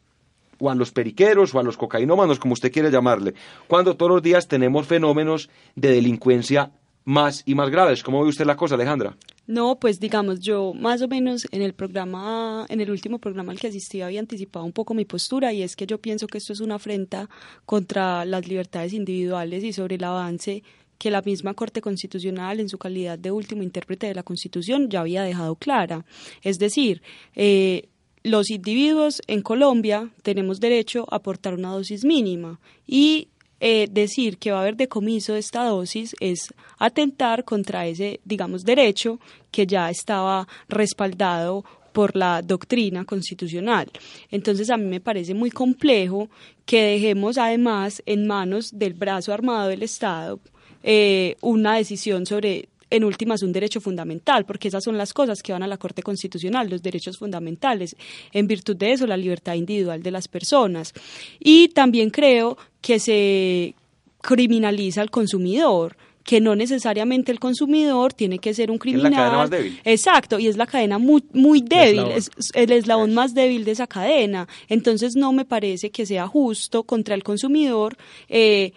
o 0.58 0.70
a 0.70 0.74
los 0.74 0.90
periqueros 0.90 1.54
o 1.54 1.60
a 1.60 1.62
los 1.62 1.76
cocainómanos, 1.76 2.38
como 2.38 2.54
usted 2.54 2.72
quiere 2.72 2.90
llamarle, 2.90 3.34
cuando 3.68 3.96
todos 3.96 4.10
los 4.12 4.22
días 4.22 4.48
tenemos 4.48 4.86
fenómenos 4.86 5.48
de 5.76 5.90
delincuencia 5.90 6.72
más 7.04 7.42
y 7.46 7.54
más 7.54 7.70
graves. 7.70 8.02
¿Cómo 8.02 8.22
ve 8.22 8.28
usted 8.28 8.44
la 8.44 8.56
cosa, 8.56 8.74
Alejandra? 8.74 9.16
No, 9.46 9.80
pues 9.80 9.98
digamos, 9.98 10.40
yo 10.40 10.74
más 10.74 11.00
o 11.00 11.08
menos 11.08 11.48
en 11.52 11.62
el 11.62 11.72
programa, 11.72 12.66
en 12.68 12.82
el 12.82 12.90
último 12.90 13.18
programa 13.18 13.50
al 13.50 13.58
que 13.58 13.68
asistí 13.68 14.02
había 14.02 14.20
anticipado 14.20 14.66
un 14.66 14.72
poco 14.72 14.92
mi 14.92 15.06
postura 15.06 15.54
y 15.54 15.62
es 15.62 15.74
que 15.74 15.86
yo 15.86 15.98
pienso 15.98 16.26
que 16.26 16.36
esto 16.36 16.52
es 16.52 16.60
una 16.60 16.74
afrenta 16.74 17.30
contra 17.64 18.26
las 18.26 18.46
libertades 18.46 18.92
individuales 18.92 19.64
y 19.64 19.72
sobre 19.72 19.94
el 19.94 20.04
avance 20.04 20.62
que 20.98 21.10
la 21.10 21.22
misma 21.22 21.54
Corte 21.54 21.80
Constitucional, 21.80 22.60
en 22.60 22.68
su 22.68 22.76
calidad 22.76 23.18
de 23.18 23.30
último 23.30 23.62
intérprete 23.62 24.08
de 24.08 24.14
la 24.14 24.22
Constitución, 24.22 24.90
ya 24.90 25.00
había 25.00 25.22
dejado 25.22 25.54
clara. 25.54 26.04
Es 26.42 26.58
decir, 26.58 27.02
eh, 27.34 27.88
los 28.24 28.50
individuos 28.50 29.22
en 29.26 29.42
Colombia 29.42 30.10
tenemos 30.22 30.60
derecho 30.60 31.06
a 31.10 31.16
aportar 31.16 31.54
una 31.54 31.70
dosis 31.70 32.04
mínima 32.04 32.60
y 32.86 33.28
eh, 33.60 33.88
decir 33.90 34.38
que 34.38 34.50
va 34.50 34.58
a 34.58 34.60
haber 34.60 34.76
decomiso 34.76 35.32
de 35.32 35.40
esta 35.40 35.64
dosis 35.64 36.14
es 36.20 36.52
atentar 36.78 37.44
contra 37.44 37.86
ese, 37.86 38.20
digamos, 38.24 38.64
derecho 38.64 39.18
que 39.50 39.66
ya 39.66 39.90
estaba 39.90 40.46
respaldado 40.68 41.64
por 41.92 42.14
la 42.14 42.42
doctrina 42.42 43.04
constitucional. 43.04 43.90
Entonces 44.30 44.70
a 44.70 44.76
mí 44.76 44.84
me 44.84 45.00
parece 45.00 45.34
muy 45.34 45.50
complejo 45.50 46.28
que 46.66 46.82
dejemos 46.82 47.38
además 47.38 48.02
en 48.06 48.26
manos 48.26 48.70
del 48.78 48.94
brazo 48.94 49.32
armado 49.32 49.68
del 49.68 49.82
Estado 49.82 50.38
eh, 50.82 51.36
una 51.40 51.76
decisión 51.76 52.26
sobre 52.26 52.68
en 52.90 53.04
últimas 53.04 53.42
un 53.42 53.52
derecho 53.52 53.80
fundamental, 53.80 54.46
porque 54.46 54.68
esas 54.68 54.84
son 54.84 54.96
las 54.96 55.12
cosas 55.12 55.42
que 55.42 55.52
van 55.52 55.62
a 55.62 55.66
la 55.66 55.76
Corte 55.76 56.02
Constitucional, 56.02 56.70
los 56.70 56.82
derechos 56.82 57.18
fundamentales. 57.18 57.96
En 58.32 58.46
virtud 58.46 58.76
de 58.76 58.92
eso, 58.92 59.06
la 59.06 59.16
libertad 59.16 59.54
individual 59.54 60.02
de 60.02 60.10
las 60.10 60.28
personas. 60.28 60.94
Y 61.38 61.68
también 61.68 62.10
creo 62.10 62.56
que 62.80 62.98
se 62.98 63.74
criminaliza 64.22 65.00
al 65.00 65.10
consumidor 65.10 65.96
que 66.24 66.42
no 66.42 66.54
necesariamente 66.54 67.32
el 67.32 67.40
consumidor 67.40 68.12
tiene 68.12 68.38
que 68.38 68.52
ser 68.52 68.70
un 68.70 68.76
Es 68.76 68.80
criminal. 68.82 69.10
la 69.10 69.16
cadena 69.16 69.36
más 69.38 69.50
débil. 69.50 69.80
Exacto, 69.82 70.38
y 70.38 70.46
es 70.46 70.58
la 70.58 70.66
cadena 70.66 70.98
muy, 70.98 71.24
muy 71.32 71.62
débil, 71.62 72.00
eslabón. 72.00 72.18
es 72.18 72.30
es 72.36 72.50
el 72.54 72.72
eslabón 72.72 73.14
más 73.14 73.32
débil 73.32 73.64
de 73.64 73.70
esa 73.70 73.86
cadena. 73.86 74.46
Entonces 74.68 75.16
no 75.16 75.32
me 75.32 75.46
parece 75.46 75.90
que 75.90 76.04
sea 76.04 76.26
justo 76.26 76.82
contra 76.82 77.14
el 77.14 77.22
consumidor 77.22 77.96
eh, 78.28 78.72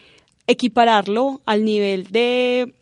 equipararlo 0.52 1.42
al 1.46 1.64
nivel 1.66 2.08
de 2.12 2.74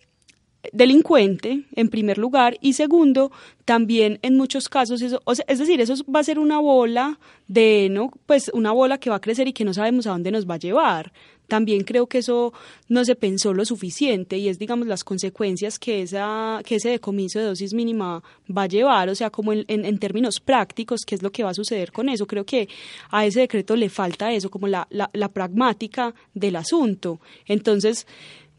delincuente 0.73 1.63
en 1.75 1.89
primer 1.89 2.17
lugar 2.17 2.57
y 2.61 2.73
segundo 2.73 3.31
también 3.63 4.19
en 4.23 4.35
muchos 4.35 4.67
casos 4.67 5.01
eso 5.01 5.21
o 5.23 5.33
sea, 5.33 5.45
es 5.47 5.57
decir 5.57 5.79
eso 5.79 5.95
va 6.13 6.19
a 6.19 6.23
ser 6.23 6.37
una 6.37 6.59
bola 6.59 7.17
de 7.47 7.87
no 7.89 8.11
pues 8.25 8.51
una 8.53 8.71
bola 8.73 8.97
que 8.97 9.09
va 9.09 9.17
a 9.17 9.21
crecer 9.21 9.47
y 9.47 9.53
que 9.53 9.63
no 9.63 9.73
sabemos 9.73 10.05
a 10.05 10.11
dónde 10.11 10.31
nos 10.31 10.49
va 10.49 10.55
a 10.55 10.59
llevar 10.59 11.13
también 11.49 11.83
creo 11.83 12.07
que 12.07 12.19
eso 12.19 12.53
no 12.87 13.03
se 13.03 13.15
pensó 13.15 13.53
lo 13.53 13.65
suficiente 13.65 14.37
y 14.37 14.47
es, 14.47 14.57
digamos, 14.57 14.87
las 14.87 15.03
consecuencias 15.03 15.77
que, 15.77 16.01
esa, 16.01 16.61
que 16.65 16.75
ese 16.75 16.89
decomiso 16.89 17.39
de 17.39 17.45
dosis 17.45 17.73
mínima 17.73 18.23
va 18.49 18.63
a 18.63 18.67
llevar, 18.67 19.09
o 19.09 19.15
sea, 19.15 19.29
como 19.29 19.51
en, 19.51 19.99
términos 19.99 20.39
prácticos, 20.39 21.01
qué 21.05 21.15
es 21.15 21.21
lo 21.21 21.31
que 21.31 21.43
va 21.43 21.49
a 21.49 21.53
suceder 21.53 21.91
con 21.91 22.07
eso. 22.07 22.25
Creo 22.25 22.45
que 22.45 22.69
a 23.09 23.25
ese 23.25 23.41
decreto 23.41 23.75
le 23.75 23.89
falta 23.89 24.31
eso, 24.31 24.49
como 24.49 24.67
la, 24.67 24.87
la, 24.89 25.09
la 25.11 25.27
pragmática 25.27 26.13
del 26.33 26.55
asunto. 26.55 27.19
Entonces, 27.45 28.07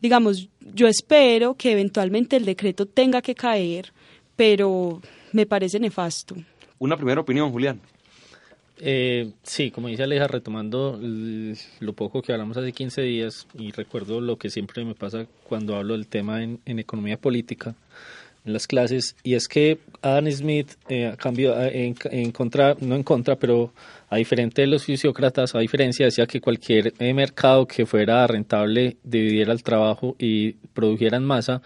digamos, 0.02 0.50
yo 0.74 0.86
espero 0.86 1.54
que 1.54 1.72
eventualmente 1.72 2.36
el 2.36 2.44
decreto 2.44 2.86
tenga 2.86 3.22
que 3.22 3.34
caer, 3.34 3.92
pero 4.36 5.00
me 5.32 5.46
parece 5.46 5.78
nefasto. 5.78 6.36
Una 6.78 6.96
primera 6.96 7.20
opinión, 7.20 7.50
Julián. 7.52 7.80
Eh, 8.82 9.32
sí, 9.42 9.70
como 9.70 9.88
dice 9.88 10.04
Aleja, 10.04 10.26
retomando 10.26 10.98
lo 11.80 11.92
poco 11.92 12.22
que 12.22 12.32
hablamos 12.32 12.56
hace 12.56 12.72
15 12.72 13.02
días 13.02 13.46
y 13.54 13.72
recuerdo 13.72 14.20
lo 14.22 14.38
que 14.38 14.48
siempre 14.48 14.84
me 14.84 14.94
pasa 14.94 15.26
cuando 15.44 15.76
hablo 15.76 15.92
del 15.92 16.06
tema 16.06 16.42
en, 16.42 16.60
economía 16.64 17.18
política 17.18 17.74
en 18.46 18.54
las 18.54 18.66
clases 18.66 19.16
y 19.22 19.34
es 19.34 19.48
que 19.48 19.80
Adam 20.00 20.30
Smith 20.30 20.72
eh, 20.88 21.08
a 21.08 21.16
cambio 21.16 21.54
en, 21.60 22.32
contra 22.32 22.74
no 22.80 22.94
en 22.94 23.02
contra 23.02 23.36
pero 23.36 23.74
a 24.08 24.16
diferente 24.16 24.62
de 24.62 24.66
los 24.66 24.84
fisiócratas 24.84 25.54
a 25.54 25.58
diferencia 25.58 26.06
decía 26.06 26.26
que 26.26 26.40
cualquier 26.40 26.94
eh, 26.98 27.12
mercado 27.12 27.66
que 27.66 27.84
fuera 27.84 28.26
rentable 28.26 28.96
dividiera 29.04 29.52
el 29.52 29.62
trabajo 29.62 30.16
y 30.18 30.52
produjera 30.52 31.18
en 31.18 31.24
masa 31.24 31.60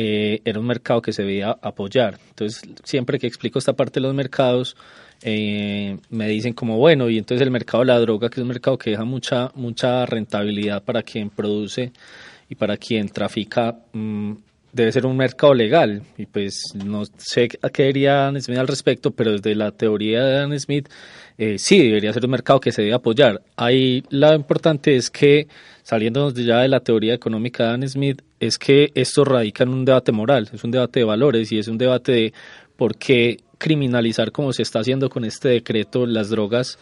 eh, 0.00 0.42
era 0.44 0.60
un 0.60 0.66
mercado 0.66 1.02
que 1.02 1.12
se 1.12 1.22
debía 1.22 1.58
apoyar. 1.60 2.20
Entonces 2.28 2.62
siempre 2.84 3.18
que 3.18 3.26
explico 3.26 3.58
esta 3.58 3.72
parte 3.72 3.98
de 3.98 4.06
los 4.06 4.14
mercados 4.14 4.76
eh, 5.22 5.98
me 6.08 6.28
dicen 6.28 6.52
como 6.52 6.76
bueno 6.76 7.10
y 7.10 7.18
entonces 7.18 7.44
el 7.44 7.50
mercado 7.50 7.80
de 7.80 7.88
la 7.88 7.98
droga 7.98 8.30
que 8.30 8.38
es 8.38 8.42
un 8.42 8.48
mercado 8.48 8.78
que 8.78 8.90
deja 8.90 9.04
mucha 9.04 9.50
mucha 9.56 10.06
rentabilidad 10.06 10.84
para 10.84 11.02
quien 11.02 11.30
produce 11.30 11.90
y 12.48 12.54
para 12.54 12.76
quien 12.76 13.08
trafica 13.08 13.76
mm, 13.92 14.32
debe 14.72 14.92
ser 14.92 15.06
un 15.06 15.16
mercado 15.16 15.54
legal 15.54 16.02
y 16.16 16.26
pues 16.26 16.74
no 16.74 17.04
sé 17.16 17.48
a 17.62 17.70
qué 17.70 17.84
diría 17.84 18.14
Dan 18.14 18.40
Smith 18.40 18.58
al 18.58 18.68
respecto 18.68 19.10
pero 19.10 19.32
desde 19.32 19.54
la 19.54 19.72
teoría 19.72 20.24
de 20.24 20.32
Dan 20.34 20.60
Smith 20.60 20.88
eh, 21.38 21.58
sí 21.58 21.78
debería 21.78 22.12
ser 22.12 22.24
un 22.24 22.32
mercado 22.32 22.60
que 22.60 22.72
se 22.72 22.82
debe 22.82 22.94
apoyar. 22.94 23.40
Ahí 23.56 24.02
lo 24.10 24.34
importante 24.34 24.96
es 24.96 25.10
que 25.10 25.46
saliendo 25.82 26.30
ya 26.30 26.58
de 26.58 26.68
la 26.68 26.80
teoría 26.80 27.14
económica 27.14 27.64
de 27.64 27.70
Dan 27.70 27.88
Smith 27.88 28.22
es 28.40 28.58
que 28.58 28.90
esto 28.94 29.24
radica 29.24 29.64
en 29.64 29.70
un 29.70 29.84
debate 29.84 30.12
moral 30.12 30.48
es 30.52 30.64
un 30.64 30.70
debate 30.70 31.00
de 31.00 31.04
valores 31.04 31.50
y 31.52 31.58
es 31.58 31.68
un 31.68 31.78
debate 31.78 32.12
de 32.12 32.32
por 32.76 32.96
qué 32.96 33.38
criminalizar 33.58 34.32
como 34.32 34.52
se 34.52 34.62
está 34.62 34.80
haciendo 34.80 35.10
con 35.10 35.24
este 35.24 35.48
decreto 35.48 36.06
las 36.06 36.30
drogas 36.30 36.78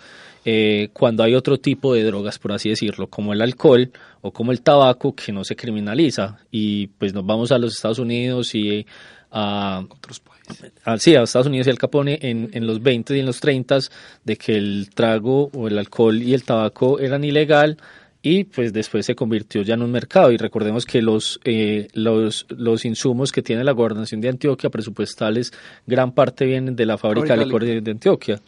eh, 0.49 0.91
cuando 0.93 1.25
hay 1.25 1.35
otro 1.35 1.59
tipo 1.59 1.93
de 1.93 2.05
drogas, 2.05 2.39
por 2.39 2.53
así 2.53 2.69
decirlo, 2.69 3.09
como 3.09 3.33
el 3.33 3.43
alcohol 3.43 3.91
o 4.21 4.31
como 4.31 4.53
el 4.53 4.63
tabaco 4.63 5.13
que 5.13 5.33
no 5.33 5.43
se 5.43 5.57
criminaliza. 5.57 6.39
Y 6.53 6.87
pues 6.87 7.13
nos 7.13 7.27
vamos 7.27 7.51
a 7.51 7.59
los 7.59 7.75
Estados 7.75 7.99
Unidos 7.99 8.55
y 8.55 8.87
a 9.33 9.85
otros 9.91 10.21
países. 10.21 10.73
A, 10.85 10.99
sí, 10.99 11.17
a 11.17 11.25
Estados 11.25 11.49
Unidos 11.49 11.67
y 11.67 11.71
al 11.71 11.79
Capone 11.79 12.21
en, 12.23 12.51
en 12.53 12.65
los 12.65 12.81
20 12.81 13.17
y 13.17 13.21
en 13.21 13.27
los 13.27 13.41
30 13.41 13.81
de 14.23 14.37
que 14.37 14.57
el 14.57 14.91
trago 14.95 15.51
o 15.53 15.67
el 15.67 15.81
alcohol 15.81 16.23
y 16.23 16.33
el 16.33 16.45
tabaco 16.45 17.01
eran 17.01 17.25
ilegal 17.25 17.79
y 18.23 18.45
pues 18.45 18.73
después 18.73 19.05
se 19.05 19.17
convirtió 19.17 19.63
ya 19.63 19.75
en 19.75 19.83
un 19.83 19.91
mercado 19.91 20.31
y 20.31 20.37
recordemos 20.37 20.87
que 20.87 21.03
los, 21.03 21.41
eh, 21.45 21.89
los, 21.93 22.47
los 22.51 22.85
insumos 22.85 23.33
que 23.33 23.43
tiene 23.43 23.65
la 23.65 23.73
gobernación 23.73 24.21
de 24.21 24.29
Antioquia 24.29 24.71
presupuestales 24.71 25.53
gran 25.87 26.13
parte 26.13 26.47
vienen 26.47 26.77
de 26.77 26.87
la 26.87 26.99
fábrica 26.99 27.37
de 27.37 27.45
licor 27.45 27.65
de, 27.65 27.91
Antioquia. 27.91 28.41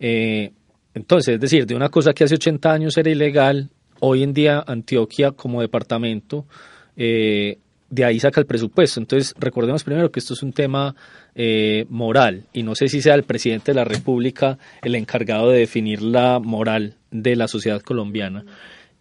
Eh, 0.00 0.52
entonces, 0.94 1.34
es 1.34 1.40
decir, 1.40 1.66
de 1.66 1.74
una 1.74 1.88
cosa 1.88 2.12
que 2.12 2.24
hace 2.24 2.34
80 2.34 2.72
años 2.72 2.96
era 2.96 3.10
ilegal, 3.10 3.70
hoy 4.00 4.22
en 4.22 4.32
día 4.32 4.62
Antioquia 4.66 5.30
como 5.32 5.60
departamento 5.60 6.46
eh, 6.96 7.58
de 7.88 8.04
ahí 8.04 8.18
saca 8.18 8.40
el 8.40 8.46
presupuesto. 8.46 9.00
Entonces, 9.00 9.34
recordemos 9.38 9.84
primero 9.84 10.10
que 10.10 10.20
esto 10.20 10.34
es 10.34 10.42
un 10.42 10.52
tema 10.52 10.94
moral 11.88 12.44
y 12.52 12.62
no 12.62 12.74
sé 12.74 12.88
si 12.88 13.00
sea 13.00 13.14
el 13.14 13.22
presidente 13.22 13.72
de 13.72 13.76
la 13.76 13.84
República 13.84 14.58
el 14.82 14.94
encargado 14.94 15.48
de 15.48 15.60
definir 15.60 16.02
la 16.02 16.38
moral 16.40 16.96
de 17.10 17.36
la 17.36 17.48
sociedad 17.48 17.80
colombiana. 17.80 18.44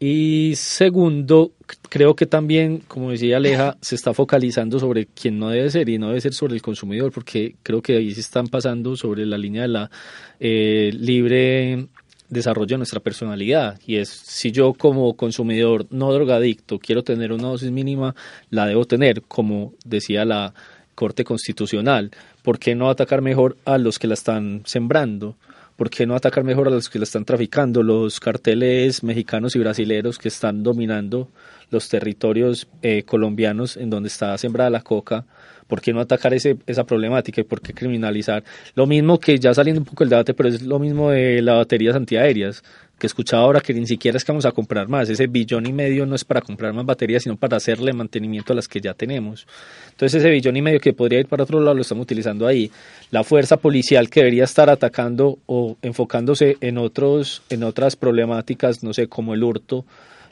Y 0.03 0.53
segundo, 0.55 1.51
creo 1.87 2.15
que 2.15 2.25
también, 2.25 2.79
como 2.87 3.11
decía 3.11 3.37
Aleja, 3.37 3.77
se 3.81 3.93
está 3.93 4.15
focalizando 4.15 4.79
sobre 4.79 5.05
quién 5.05 5.37
no 5.37 5.49
debe 5.49 5.69
ser 5.69 5.89
y 5.89 5.99
no 5.99 6.07
debe 6.07 6.21
ser 6.21 6.33
sobre 6.33 6.55
el 6.55 6.61
consumidor, 6.63 7.11
porque 7.11 7.53
creo 7.61 7.83
que 7.83 7.97
ahí 7.97 8.11
se 8.11 8.21
están 8.21 8.47
pasando 8.47 8.95
sobre 8.95 9.27
la 9.27 9.37
línea 9.37 9.61
de 9.61 9.67
la 9.67 9.91
eh, 10.39 10.89
libre 10.91 11.85
desarrollo 12.29 12.73
de 12.73 12.77
nuestra 12.77 12.99
personalidad. 12.99 13.79
Y 13.85 13.97
es, 13.97 14.09
si 14.09 14.51
yo 14.51 14.73
como 14.73 15.15
consumidor 15.15 15.85
no 15.91 16.11
drogadicto 16.11 16.79
quiero 16.79 17.03
tener 17.03 17.31
una 17.31 17.49
dosis 17.49 17.69
mínima, 17.69 18.15
la 18.49 18.65
debo 18.65 18.85
tener, 18.85 19.21
como 19.21 19.75
decía 19.85 20.25
la 20.25 20.55
Corte 20.95 21.23
Constitucional. 21.23 22.09
¿Por 22.41 22.57
qué 22.57 22.73
no 22.73 22.89
atacar 22.89 23.21
mejor 23.21 23.55
a 23.65 23.77
los 23.77 23.99
que 23.99 24.07
la 24.07 24.15
están 24.15 24.63
sembrando? 24.65 25.35
¿Por 25.75 25.89
qué 25.89 26.05
no 26.05 26.15
atacar 26.15 26.43
mejor 26.43 26.67
a 26.67 26.71
los 26.71 26.89
que 26.89 26.99
la 26.99 27.03
están 27.03 27.25
traficando? 27.25 27.83
Los 27.83 28.19
carteles 28.19 29.03
mexicanos 29.03 29.55
y 29.55 29.59
brasileros 29.59 30.17
que 30.17 30.27
están 30.27 30.63
dominando 30.63 31.29
los 31.69 31.89
territorios 31.89 32.67
eh, 32.81 33.03
colombianos 33.03 33.77
en 33.77 33.89
donde 33.89 34.07
está 34.07 34.37
sembrada 34.37 34.69
la 34.69 34.81
coca, 34.81 35.25
¿por 35.67 35.81
qué 35.81 35.93
no 35.93 36.01
atacar 36.01 36.33
ese, 36.33 36.57
esa 36.67 36.83
problemática 36.83 37.41
y 37.41 37.45
por 37.45 37.61
qué 37.61 37.73
criminalizar? 37.73 38.43
Lo 38.75 38.85
mismo 38.85 39.19
que 39.19 39.39
ya 39.39 39.53
saliendo 39.53 39.81
un 39.81 39.85
poco 39.85 40.03
el 40.03 40.09
debate, 40.09 40.33
pero 40.33 40.49
es 40.49 40.61
lo 40.61 40.79
mismo 40.79 41.11
de 41.11 41.41
las 41.41 41.55
baterías 41.55 41.95
antiaéreas 41.95 42.61
que 43.01 43.07
escuchaba 43.07 43.41
ahora 43.41 43.61
que 43.61 43.73
ni 43.73 43.87
siquiera 43.87 44.15
es 44.15 44.23
que 44.23 44.31
vamos 44.31 44.45
a 44.45 44.51
comprar 44.51 44.87
más, 44.87 45.09
ese 45.09 45.25
billón 45.25 45.65
y 45.65 45.73
medio 45.73 46.05
no 46.05 46.13
es 46.13 46.23
para 46.23 46.39
comprar 46.39 46.71
más 46.71 46.85
baterías, 46.85 47.23
sino 47.23 47.35
para 47.35 47.57
hacerle 47.57 47.93
mantenimiento 47.93 48.53
a 48.53 48.55
las 48.55 48.67
que 48.67 48.79
ya 48.79 48.93
tenemos. 48.93 49.47
Entonces 49.89 50.21
ese 50.21 50.29
billón 50.29 50.55
y 50.55 50.61
medio 50.61 50.79
que 50.79 50.93
podría 50.93 51.19
ir 51.19 51.25
para 51.25 51.41
otro 51.41 51.59
lado 51.59 51.73
lo 51.73 51.81
estamos 51.81 52.03
utilizando 52.03 52.45
ahí. 52.45 52.69
La 53.09 53.23
fuerza 53.23 53.57
policial 53.57 54.07
que 54.07 54.19
debería 54.19 54.43
estar 54.43 54.69
atacando 54.69 55.39
o 55.47 55.77
enfocándose 55.81 56.57
en 56.61 56.77
otros, 56.77 57.41
en 57.49 57.63
otras 57.63 57.95
problemáticas, 57.95 58.83
no 58.83 58.93
sé, 58.93 59.07
como 59.07 59.33
el 59.33 59.43
hurto, 59.43 59.83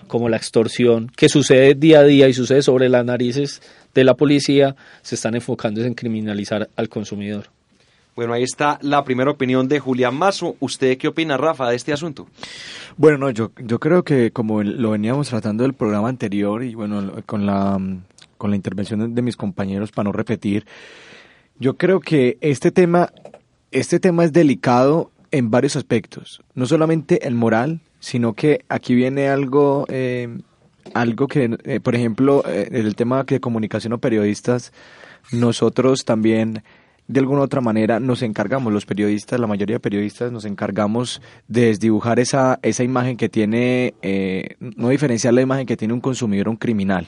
como 0.05 0.29
la 0.29 0.37
extorsión, 0.37 1.11
que 1.15 1.27
sucede 1.27 1.73
día 1.73 2.01
a 2.01 2.03
día 2.03 2.29
y 2.29 2.33
sucede 2.35 2.61
sobre 2.61 2.87
las 2.87 3.03
narices 3.03 3.63
de 3.95 4.03
la 4.03 4.13
policía, 4.13 4.75
se 5.01 5.15
están 5.15 5.33
enfocando 5.33 5.81
en 5.81 5.95
criminalizar 5.95 6.69
al 6.75 6.87
consumidor. 6.87 7.49
Bueno, 8.19 8.33
ahí 8.33 8.43
está 8.43 8.79
la 8.81 9.05
primera 9.05 9.31
opinión 9.31 9.69
de 9.69 9.79
Julián 9.79 10.13
Mazo. 10.13 10.57
¿Usted 10.59 10.97
qué 10.97 11.07
opina, 11.07 11.37
Rafa, 11.37 11.69
de 11.69 11.77
este 11.77 11.93
asunto? 11.93 12.27
Bueno, 12.97 13.17
no, 13.17 13.29
yo, 13.29 13.53
yo 13.63 13.79
creo 13.79 14.03
que 14.03 14.31
como 14.31 14.61
lo 14.61 14.89
veníamos 14.89 15.29
tratando 15.29 15.63
del 15.63 15.73
programa 15.73 16.09
anterior 16.09 16.61
y 16.61 16.75
bueno, 16.75 17.13
con 17.25 17.45
la, 17.45 17.79
con 18.37 18.49
la 18.49 18.57
intervención 18.57 19.15
de 19.15 19.21
mis 19.21 19.37
compañeros, 19.37 19.93
para 19.93 20.03
no 20.03 20.11
repetir, 20.11 20.65
yo 21.59 21.77
creo 21.77 22.01
que 22.01 22.37
este 22.41 22.71
tema, 22.71 23.13
este 23.71 24.01
tema 24.01 24.25
es 24.25 24.33
delicado 24.33 25.11
en 25.31 25.49
varios 25.49 25.77
aspectos. 25.77 26.41
No 26.55 26.65
solamente 26.65 27.25
el 27.25 27.35
moral, 27.35 27.79
sino 28.01 28.33
que 28.33 28.65
aquí 28.67 28.95
viene 28.95 29.29
algo, 29.29 29.85
eh, 29.87 30.39
algo 30.93 31.29
que, 31.29 31.57
eh, 31.63 31.79
por 31.79 31.95
ejemplo, 31.95 32.43
eh, 32.45 32.67
el 32.73 32.97
tema 32.97 33.23
de 33.23 33.39
comunicación 33.39 33.93
o 33.93 33.97
periodistas, 33.99 34.73
nosotros 35.31 36.03
también 36.03 36.63
de 37.09 37.19
alguna 37.19 37.41
u 37.41 37.43
otra 37.43 37.59
manera 37.59 37.99
nos 37.99 38.21
encargamos, 38.21 38.71
los 38.71 38.85
periodistas, 38.85 39.39
la 39.39 39.47
mayoría 39.47 39.77
de 39.77 39.79
periodistas 39.79 40.31
nos 40.31 40.45
encargamos 40.45 41.21
de 41.47 41.65
desdibujar 41.65 42.19
esa, 42.19 42.59
esa 42.61 42.83
imagen 42.83 43.17
que 43.17 43.29
tiene, 43.29 43.95
eh, 44.03 44.55
no 44.59 44.89
diferenciar 44.89 45.33
la 45.33 45.41
imagen 45.41 45.65
que 45.65 45.75
tiene 45.75 45.95
un 45.95 46.01
consumidor 46.01 46.47
o 46.47 46.51
un 46.51 46.57
criminal, 46.57 47.07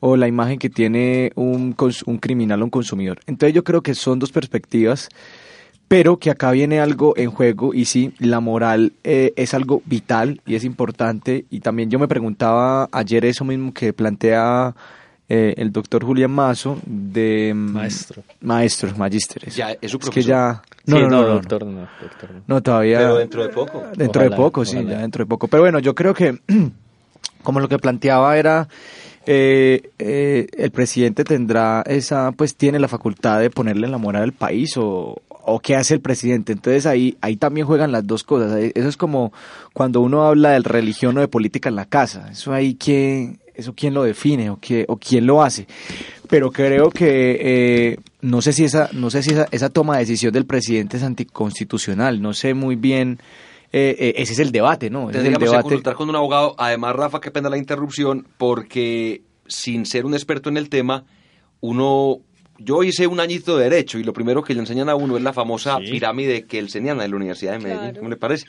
o 0.00 0.16
la 0.16 0.26
imagen 0.26 0.58
que 0.58 0.68
tiene 0.68 1.30
un, 1.36 1.76
un 2.06 2.18
criminal 2.18 2.60
o 2.60 2.64
un 2.64 2.70
consumidor. 2.70 3.20
Entonces 3.28 3.54
yo 3.54 3.62
creo 3.62 3.82
que 3.82 3.94
son 3.94 4.18
dos 4.18 4.32
perspectivas, 4.32 5.08
pero 5.86 6.18
que 6.18 6.30
acá 6.30 6.50
viene 6.50 6.80
algo 6.80 7.16
en 7.16 7.30
juego 7.30 7.72
y 7.72 7.84
sí, 7.84 8.14
la 8.18 8.40
moral 8.40 8.94
eh, 9.04 9.32
es 9.36 9.54
algo 9.54 9.80
vital 9.86 10.40
y 10.44 10.56
es 10.56 10.64
importante. 10.64 11.44
Y 11.50 11.60
también 11.60 11.88
yo 11.88 12.00
me 12.00 12.08
preguntaba 12.08 12.88
ayer 12.90 13.24
eso 13.24 13.44
mismo 13.44 13.72
que 13.72 13.92
plantea 13.92 14.74
eh, 15.28 15.54
el 15.56 15.72
doctor 15.72 16.04
Julián 16.04 16.30
Mazo 16.30 16.78
de 16.84 17.52
mm, 17.54 17.72
maestro. 17.72 18.22
Maestro 18.40 18.96
magísteres. 18.96 19.56
Ya 19.56 19.76
es 19.80 19.90
su 19.90 19.98
profesor 19.98 20.14
que 20.14 20.22
ya 20.22 20.62
no, 20.86 21.00
no, 21.00 21.08
no, 21.08 21.22
doctor, 21.26 21.66
no, 21.66 21.88
no, 22.46 22.62
todavía 22.62 22.98
pero 22.98 23.16
dentro 23.16 23.42
de 23.42 23.48
poco. 23.48 23.82
Dentro 23.96 24.22
de 24.22 24.30
poco 24.30 24.64
sí 24.64 24.76
ya 24.84 25.00
dentro 25.00 25.24
de 25.24 25.28
poco. 25.28 25.48
Pero 25.48 25.62
bueno 25.64 25.80
yo 25.80 25.94
creo 25.94 26.14
que 26.14 26.38
como 27.42 27.60
lo 27.60 27.68
que 27.68 27.78
planteaba 27.78 28.36
era 28.38 28.68
eh, 29.26 29.90
eh, 29.98 30.46
el 30.56 30.70
presidente 30.70 31.24
tendrá 31.24 31.82
esa 31.86 32.30
pues 32.30 32.54
tiene 32.54 32.78
la 32.78 32.86
facultad 32.86 33.40
de 33.40 33.50
ponerle 33.50 33.86
en 33.86 33.92
la 33.92 33.98
moral 33.98 34.22
al 34.22 34.32
país 34.32 34.76
o, 34.76 35.20
o 35.28 35.60
qué 35.60 35.76
hace 35.76 35.94
el 35.94 36.00
presidente. 36.00 36.52
Entonces 36.52 36.86
ahí, 36.86 37.16
ahí 37.20 37.36
también 37.36 37.66
juegan 37.66 37.92
las 37.92 38.06
dos 38.06 38.24
cosas. 38.24 38.56
Eso 38.74 38.88
es 38.88 38.96
como 38.96 39.32
cuando 39.72 40.00
uno 40.00 40.24
habla 40.24 40.50
de 40.50 40.60
religión 40.60 41.16
o 41.18 41.20
de 41.20 41.28
política 41.28 41.68
en 41.68 41.76
la 41.76 41.86
casa. 41.86 42.28
Eso 42.30 42.52
ahí 42.52 42.74
que 42.74 43.38
eso 43.56 43.74
quién 43.74 43.94
lo 43.94 44.02
define 44.02 44.50
o, 44.50 44.58
qué, 44.60 44.84
o 44.88 44.96
quién 44.96 45.26
lo 45.26 45.42
hace. 45.42 45.66
Pero 46.28 46.50
creo 46.50 46.90
que 46.90 47.38
eh, 47.40 47.96
no 48.20 48.42
sé 48.42 48.52
si 48.52 48.64
esa, 48.64 48.90
no 48.92 49.10
sé 49.10 49.22
si 49.22 49.30
esa, 49.30 49.46
esa, 49.50 49.70
toma 49.70 49.94
de 49.94 50.00
decisión 50.00 50.32
del 50.32 50.46
presidente 50.46 50.96
es 50.96 51.02
anticonstitucional. 51.02 52.20
No 52.20 52.32
sé 52.32 52.54
muy 52.54 52.76
bien 52.76 53.18
eh, 53.72 53.96
eh, 53.98 54.14
ese 54.16 54.32
es 54.32 54.38
el 54.38 54.52
debate, 54.52 54.90
¿no? 54.90 55.10
Ese 55.10 55.18
es 55.18 55.24
el 55.26 55.32
Tendríamos 55.32 55.38
que 55.38 55.44
debate. 55.44 55.62
consultar 55.62 55.94
con 55.94 56.08
un 56.08 56.16
abogado. 56.16 56.54
Además, 56.58 56.96
Rafa, 56.96 57.20
qué 57.20 57.30
pena 57.30 57.50
la 57.50 57.58
interrupción, 57.58 58.26
porque 58.38 59.22
sin 59.46 59.86
ser 59.86 60.06
un 60.06 60.14
experto 60.14 60.48
en 60.48 60.56
el 60.56 60.68
tema, 60.68 61.04
uno... 61.60 62.20
Yo 62.58 62.82
hice 62.82 63.06
un 63.06 63.20
añito 63.20 63.56
de 63.56 63.64
derecho 63.64 63.98
y 63.98 64.04
lo 64.04 64.12
primero 64.12 64.42
que 64.42 64.54
le 64.54 64.60
enseñan 64.60 64.88
a 64.88 64.94
uno 64.94 65.16
es 65.16 65.22
la 65.22 65.32
famosa 65.32 65.78
Sí. 65.84 65.90
pirámide 65.90 66.44
kelseniana 66.44 67.02
de 67.02 67.08
la 67.08 67.16
Universidad 67.16 67.52
de 67.52 67.58
Medellín, 67.58 67.80
Claro. 67.82 67.98
¿cómo 67.98 68.10
le 68.10 68.16
parece? 68.16 68.46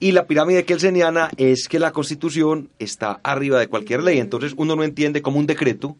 Y 0.00 0.12
la 0.12 0.26
pirámide 0.26 0.64
kelseniana 0.64 1.30
es 1.36 1.68
que 1.68 1.78
la 1.78 1.92
Constitución 1.92 2.70
está 2.78 3.20
arriba 3.22 3.58
de 3.58 3.66
cualquier 3.68 4.02
ley, 4.02 4.18
entonces 4.18 4.54
uno 4.56 4.76
no 4.76 4.82
entiende 4.84 5.22
cómo 5.22 5.38
un 5.38 5.46
decreto 5.46 5.96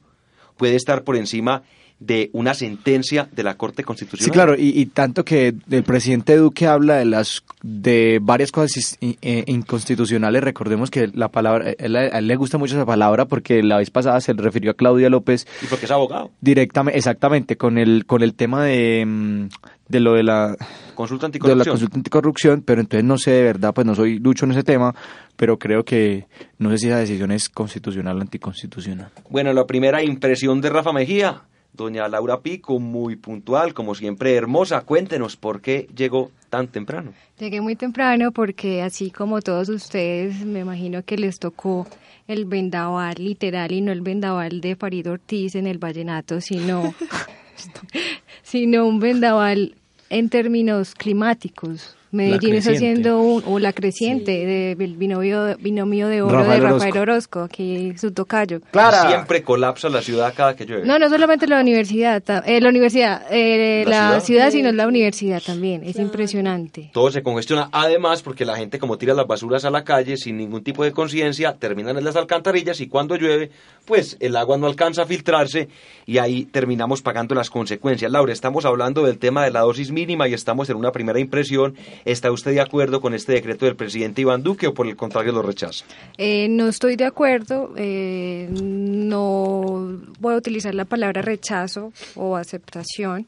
puede 0.57 0.77
estar 0.77 1.05
por 1.05 1.17
encima 1.17 1.63
de 2.01 2.31
una 2.33 2.55
sentencia 2.55 3.29
de 3.31 3.43
la 3.43 3.57
Corte 3.59 3.85
Constitucional. 3.85 4.25
Sí, 4.25 4.31
claro, 4.31 4.55
y, 4.59 4.71
y 4.81 4.87
tanto 4.87 5.23
que 5.25 5.55
el 5.71 5.83
presidente 5.85 6.35
Duque 6.37 6.67
habla 6.67 6.97
de 6.97 7.05
las 7.05 7.45
de 7.63 8.19
varias 8.23 8.51
cosas 8.51 8.97
eh, 9.03 9.45
inconstitucionales. 9.47 10.43
Recordemos 10.43 10.91
que 10.91 11.09
la 11.15 11.29
palabra, 11.29 11.71
él- 11.79 11.97
a 11.97 12.07
él 12.19 12.27
le 12.27 12.37
gusta 12.37 12.57
mucho 12.59 12.75
esa 12.75 12.87
palabra 12.87 13.27
porque 13.27 13.63
la 13.63 13.77
vez 13.77 13.91
pasada 13.91 14.21
se 14.23 14.33
refirió 14.33 14.71
a 14.71 14.75
Claudia 14.75 15.11
López 15.11 15.47
Y 15.63 15.67
porque 15.67 15.85
es 15.85 15.91
abogado. 15.91 16.31
directamente, 16.41 16.97
exactamente, 16.99 17.57
con 17.57 17.77
el 17.79 18.07
con 18.07 18.23
el 18.23 18.35
tema 18.35 18.65
de, 18.65 19.05
mm, 19.07 19.49
de 19.89 20.01
lo 20.01 20.15
de 20.15 20.23
la 20.23 20.57
Consulta 20.95 21.29
de 21.29 21.39
la 21.39 21.39
anticorrupción. 21.39 21.73
consulta 21.75 21.97
anticorrupción, 21.97 22.63
pero 22.63 22.81
entonces 22.81 23.05
no 23.05 23.19
sé 23.19 23.31
de 23.33 23.43
verdad, 23.43 23.75
pues 23.75 23.87
no 23.87 23.95
soy 23.95 24.19
lucho 24.19 24.47
en 24.47 24.53
ese 24.53 24.63
tema, 24.63 24.95
pero 25.37 25.59
creo 25.59 25.85
que 25.85 26.27
no 26.59 26.71
sé 26.71 26.79
si 26.79 26.87
esa 26.89 26.99
decisión 26.99 27.31
es 27.31 27.49
constitucional 27.51 28.17
o 28.17 28.21
anticonstitucional. 28.23 29.11
Bueno, 29.29 29.53
la 29.53 29.67
primera 29.67 30.03
impresión 30.03 30.61
de 30.61 30.71
Rafa 30.71 30.93
Mejía, 30.93 31.43
doña 31.73 32.09
Laura 32.09 32.41
Pico, 32.41 32.79
muy 32.79 33.17
puntual, 33.17 33.75
como 33.75 33.95
siempre 33.95 34.35
hermosa. 34.35 34.83
Cuéntenos 34.83 35.37
por 35.37 35.61
qué 35.61 35.89
llegó 35.95 36.31
tan 36.49 36.69
temprano. 36.69 37.13
Llegué 37.39 37.61
muy 37.61 37.77
temprano 37.77 38.33
porque 38.33 38.83
así 38.83 39.11
como 39.11 39.41
todos 39.41 39.69
ustedes, 39.69 40.45
me 40.45 40.61
imagino 40.61 41.03
que 41.05 41.17
les 41.17 41.39
tocó 41.39 41.87
el 42.27 42.45
vendaval 42.45 43.15
literal 43.19 43.73
y 43.73 43.81
no 43.81 43.93
el 43.93 44.03
vendaval 44.03 44.61
de 44.61 44.77
Farid 44.77 45.11
Ortiz 45.11 45.55
en 45.55 45.67
el 45.67 45.79
vallenato, 45.79 46.41
sino, 46.41 46.95
sino 48.43 48.87
un 48.87 49.01
vendaval 49.01 49.75
en 50.11 50.29
términos 50.29 50.95
climáticos. 50.95 51.97
Medellín 52.13 52.57
está 52.57 52.73
haciendo 52.73 53.21
un, 53.21 53.43
o 53.47 53.59
la 53.59 53.73
creciente 53.73 54.75
del 54.77 54.97
binomio, 54.97 55.57
binomio 55.59 56.09
de 56.09 56.23
oro 56.23 56.39
Rafael 56.39 56.61
de. 56.61 56.69
Rafael 56.69 56.99
Orozco, 56.99 57.41
aquí 57.41 57.97
su 57.97 58.13
tocayo. 58.13 58.61
Siempre 59.09 59.43
colapsa 59.43 59.89
la 59.89 60.03
ciudad 60.03 60.33
cada 60.37 60.57
que 60.57 60.67
llueve. 60.67 60.87
No, 60.87 60.99
no 60.99 61.09
solamente 61.09 61.47
la 61.47 61.61
universidad, 61.61 62.23
eh, 62.47 62.61
la 62.61 62.69
universidad, 62.69 63.23
eh, 63.31 63.85
La 63.87 63.91
la, 63.91 64.21
ciudad. 64.21 64.21
ciudad, 64.21 64.51
sino 64.51 64.73
la 64.73 64.87
universidad 64.87 65.43
también. 65.45 65.83
Es 65.85 65.97
impresionante. 65.97 66.91
Todo 66.93 67.11
se 67.11 67.23
congestiona. 67.23 67.69
Además, 67.73 68.23
porque 68.23 68.45
la 68.45 68.57
gente 68.57 68.79
como 68.79 68.99
tira 68.99 69.15
las 69.15 69.27
basuras 69.27 69.65
a 69.65 69.71
la 69.71 69.85
calle 69.85 70.17
sin 70.17 70.37
ningún 70.37 70.63
tipo 70.63 70.85
de 70.85 70.93
conciencia, 70.93 71.55
terminan 71.59 71.97
en 71.97 72.05
las 72.05 72.17
alcantarillas 72.17 72.81
y 72.81 72.89
cuando 72.89 73.17
llueve, 73.17 73.51
pues 73.85 74.17
el 74.21 74.37
agua 74.37 74.57
no 74.59 74.67
alcanza 74.67 75.03
a 75.03 75.07
filtrarse 75.07 75.69
y 76.07 76.19
ahí 76.19 76.45
terminamos 76.45 77.03
pagando 77.03 77.35
las 77.35 77.51
consecuencias. 77.51 78.11
Laura, 78.11 78.33
estamos 78.33 78.65
hablando 78.65 79.05
del 79.05 79.19
tema 79.19 79.45
de 79.45 79.51
la 79.51 79.61
dosis 79.61 79.91
mínima 79.93 80.29
y 80.29 80.35
estamos 80.35 80.71
en 80.71 80.77
una 80.77 80.93
primera 80.93 81.21
impresión. 81.21 81.77
¿Está 82.05 82.31
usted 82.33 82.53
de 82.53 82.61
acuerdo 82.61 83.01
con 83.01 83.15
este 83.15 83.33
decreto 83.33 83.67
del 83.67 83.77
presidente 83.77 84.23
Iván 84.23 84.43
Duque 84.43 84.67
o 84.67 84.75
por 84.75 84.87
el 84.87 84.97
contrario 84.97 85.33
lo 85.33 85.43
rechaza? 85.43 85.85
Eh, 86.17 86.49
no 86.49 86.69
estoy 86.69 86.97
de 86.97 87.05
acuerdo, 87.05 87.73
eh, 87.77 88.49
no 88.51 89.99
voy 90.19 90.35
a 90.35 90.37
utilizar 90.37 90.75
la 90.75 90.85
palabra 90.85 91.23
rechazo 91.23 91.93
o 92.15 92.37
aceptación, 92.37 93.27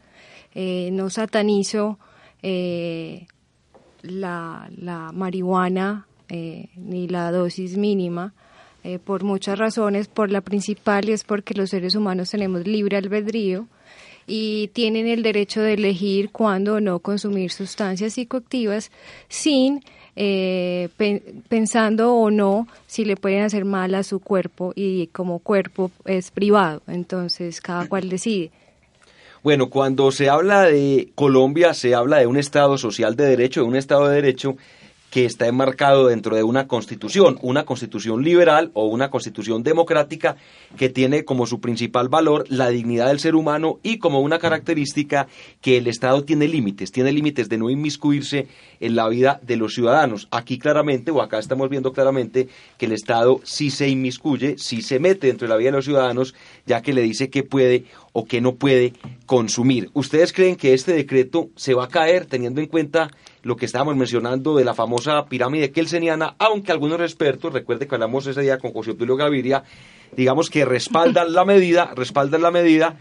eh, 0.55 0.91
no 0.93 1.11
satanizo 1.11 1.99
eh, 2.43 3.27
la, 4.03 4.69
la 4.77 5.13
marihuana 5.13 6.07
eh, 6.29 6.69
ni 6.77 7.09
la 7.09 7.31
dosis 7.31 7.77
mínima. 7.77 8.33
por 9.05 9.23
muchas 9.23 9.59
razones, 9.59 10.09
por 10.09 10.31
la 10.33 10.41
principal 10.41 11.09
es 11.09 11.23
porque 11.23 11.55
los 11.55 11.71
seres 11.71 11.95
humanos 11.95 12.31
tenemos 12.31 12.67
libre 12.67 12.97
albedrío 12.97 13.69
y 14.35 14.69
tienen 14.69 15.09
el 15.09 15.23
derecho 15.23 15.61
de 15.61 15.75
elegir 15.75 16.31
cuándo 16.31 16.77
o 16.77 16.81
no 16.81 17.01
consumir 17.01 17.53
sustancias 17.53 18.15
psicoactivas 18.15 18.91
sin 19.29 19.85
eh, 20.17 20.89
pen- 20.97 21.43
pensando 21.51 22.15
o 22.15 22.31
no 22.31 22.67
si 22.87 23.05
le 23.05 23.17
pueden 23.17 23.43
hacer 23.43 23.67
mal 23.67 23.95
a 23.95 24.03
su 24.03 24.21
cuerpo 24.21 24.73
y 24.75 25.09
como 25.09 25.39
cuerpo 25.39 25.91
es 26.07 26.31
privado, 26.31 26.81
entonces 26.87 27.61
cada 27.61 27.87
cual 27.87 28.09
decide. 28.09 28.51
Bueno, 29.43 29.69
cuando 29.69 30.11
se 30.11 30.31
habla 30.31 30.63
de 30.63 31.11
Colombia, 31.15 31.75
se 31.75 31.95
habla 31.95 32.17
de 32.21 32.27
un 32.27 32.39
Estado 32.39 32.79
social 32.79 33.17
de 33.17 33.27
derecho, 33.27 33.61
de 33.61 33.69
un 33.69 33.77
Estado 33.77 34.09
de 34.09 34.15
derecho 34.15 34.57
que 35.13 35.27
está 35.27 35.47
enmarcado 35.47 36.07
dentro 36.07 36.35
de 36.35 36.43
una 36.43 36.67
constitución, 36.67 37.39
una 37.43 37.67
constitución 37.67 38.25
liberal 38.25 38.71
o 38.73 38.87
una 38.87 39.11
constitución 39.11 39.63
democrática 39.63 40.37
que 40.79 40.89
tiene 40.89 41.27
como 41.27 41.45
su 41.47 41.61
principal 41.61 42.09
valor 42.09 42.47
la 42.49 42.71
dignidad 42.71 43.09
del 43.09 43.21
ser 43.21 43.35
humano 43.35 43.79
y 43.83 43.99
como 43.99 44.21
una 44.21 44.39
característica 44.39 45.29
que 45.61 45.77
el 45.77 45.87
Estado 45.87 46.25
tiene 46.25 46.49
límites, 46.49 46.93
tiene 46.93 47.13
límites 47.13 47.51
de 47.51 47.59
no 47.59 47.69
inmiscuirse 47.69 48.49
en 48.81 48.97
la 48.97 49.07
vida 49.11 49.39
de 49.43 49.59
los 49.59 49.75
ciudadanos. 49.75 50.29
Aquí 50.31 50.59
claramente, 50.59 51.11
o 51.11 51.21
acá 51.21 51.39
estamos 51.39 51.69
viendo 51.69 51.93
claramente, 51.93 52.49
que 52.79 52.87
el 52.87 52.93
Estado 52.93 53.39
sí 53.45 53.71
se 53.71 53.91
inmiscuye, 53.91 54.57
sí 54.57 54.81
se 54.81 54.99
mete 54.99 55.27
dentro 55.27 55.47
de 55.47 55.53
la 55.53 55.59
vida 55.59 55.73
de 55.73 55.77
los 55.77 55.85
ciudadanos, 55.85 56.35
ya 56.65 56.81
que 56.81 56.95
le 56.95 57.03
dice 57.03 57.29
qué 57.29 57.43
puede 57.43 57.85
o 58.13 58.25
qué 58.25 58.41
no 58.41 58.55
puede 58.55 58.95
consumir. 59.27 59.91
¿Ustedes 59.93 60.33
creen 60.33 60.57
que 60.57 60.73
este 60.73 60.95
decreto 60.95 61.51
se 61.55 61.75
va 61.75 61.85
a 61.85 61.89
caer 61.89 62.25
teniendo 62.25 62.63
en 62.63 62.69
cuenta 62.69 63.11
lo 63.43 63.57
que 63.57 63.67
estábamos 63.67 63.97
mencionando 63.97 64.57
de 64.57 64.65
la 64.65 64.75
famosa 64.75 65.27
pirámide 65.27 65.73
kelseniana, 65.73 66.37
aunque 66.39 66.73
algunos 66.73 67.01
expertos, 67.01 67.53
recuerde 67.53 67.87
que 67.87 67.95
hablamos 67.95 68.27
ese 68.27 68.41
día 68.41 68.59
con 68.59 68.73
José 68.73 68.93
Obdulio 68.93 69.17
Gaviria, 69.17 69.65
digamos 70.17 70.51
que 70.51 70.65
respaldan 70.65 71.33
la 71.33 71.45
medida, 71.45 71.93
respaldan 71.95 72.43
la 72.43 72.51
medida 72.51 72.97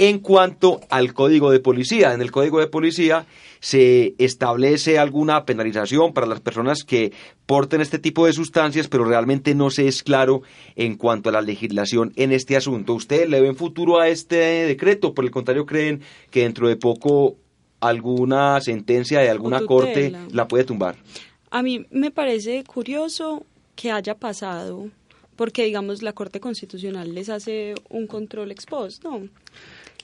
en 0.00 0.18
cuanto 0.18 0.80
al 0.88 1.12
código 1.12 1.50
de 1.50 1.60
policía. 1.60 2.14
En 2.14 2.22
el 2.22 2.30
código 2.30 2.58
de 2.58 2.68
policía 2.68 3.26
se 3.60 4.14
establece 4.16 4.98
alguna 4.98 5.44
penalización 5.44 6.14
para 6.14 6.26
las 6.26 6.40
personas 6.40 6.84
que 6.84 7.12
porten 7.44 7.82
este 7.82 7.98
tipo 7.98 8.24
de 8.24 8.32
sustancias, 8.32 8.88
pero 8.88 9.04
realmente 9.04 9.54
no 9.54 9.68
se 9.68 9.88
es 9.88 10.02
claro 10.02 10.40
en 10.74 10.96
cuanto 10.96 11.28
a 11.28 11.32
la 11.32 11.42
legislación 11.42 12.14
en 12.16 12.32
este 12.32 12.56
asunto. 12.56 12.94
¿Ustedes 12.94 13.28
le 13.28 13.42
ven 13.42 13.56
futuro 13.56 14.00
a 14.00 14.08
este 14.08 14.36
decreto? 14.36 15.12
Por 15.12 15.26
el 15.26 15.30
contrario, 15.30 15.66
creen 15.66 16.00
que 16.30 16.44
dentro 16.44 16.68
de 16.68 16.76
poco 16.76 17.36
alguna 17.80 18.60
sentencia 18.60 19.20
de 19.20 19.30
alguna 19.30 19.64
corte 19.66 20.14
la 20.32 20.46
puede 20.48 20.64
tumbar. 20.64 20.96
A 21.50 21.62
mí 21.62 21.86
me 21.90 22.10
parece 22.10 22.62
curioso 22.64 23.44
que 23.74 23.90
haya 23.90 24.14
pasado, 24.14 24.88
porque 25.36 25.64
digamos 25.64 26.02
la 26.02 26.12
Corte 26.12 26.38
Constitucional 26.38 27.14
les 27.14 27.28
hace 27.28 27.74
un 27.88 28.06
control 28.06 28.50
ex 28.50 28.66
post, 28.66 29.02
¿no? 29.04 29.28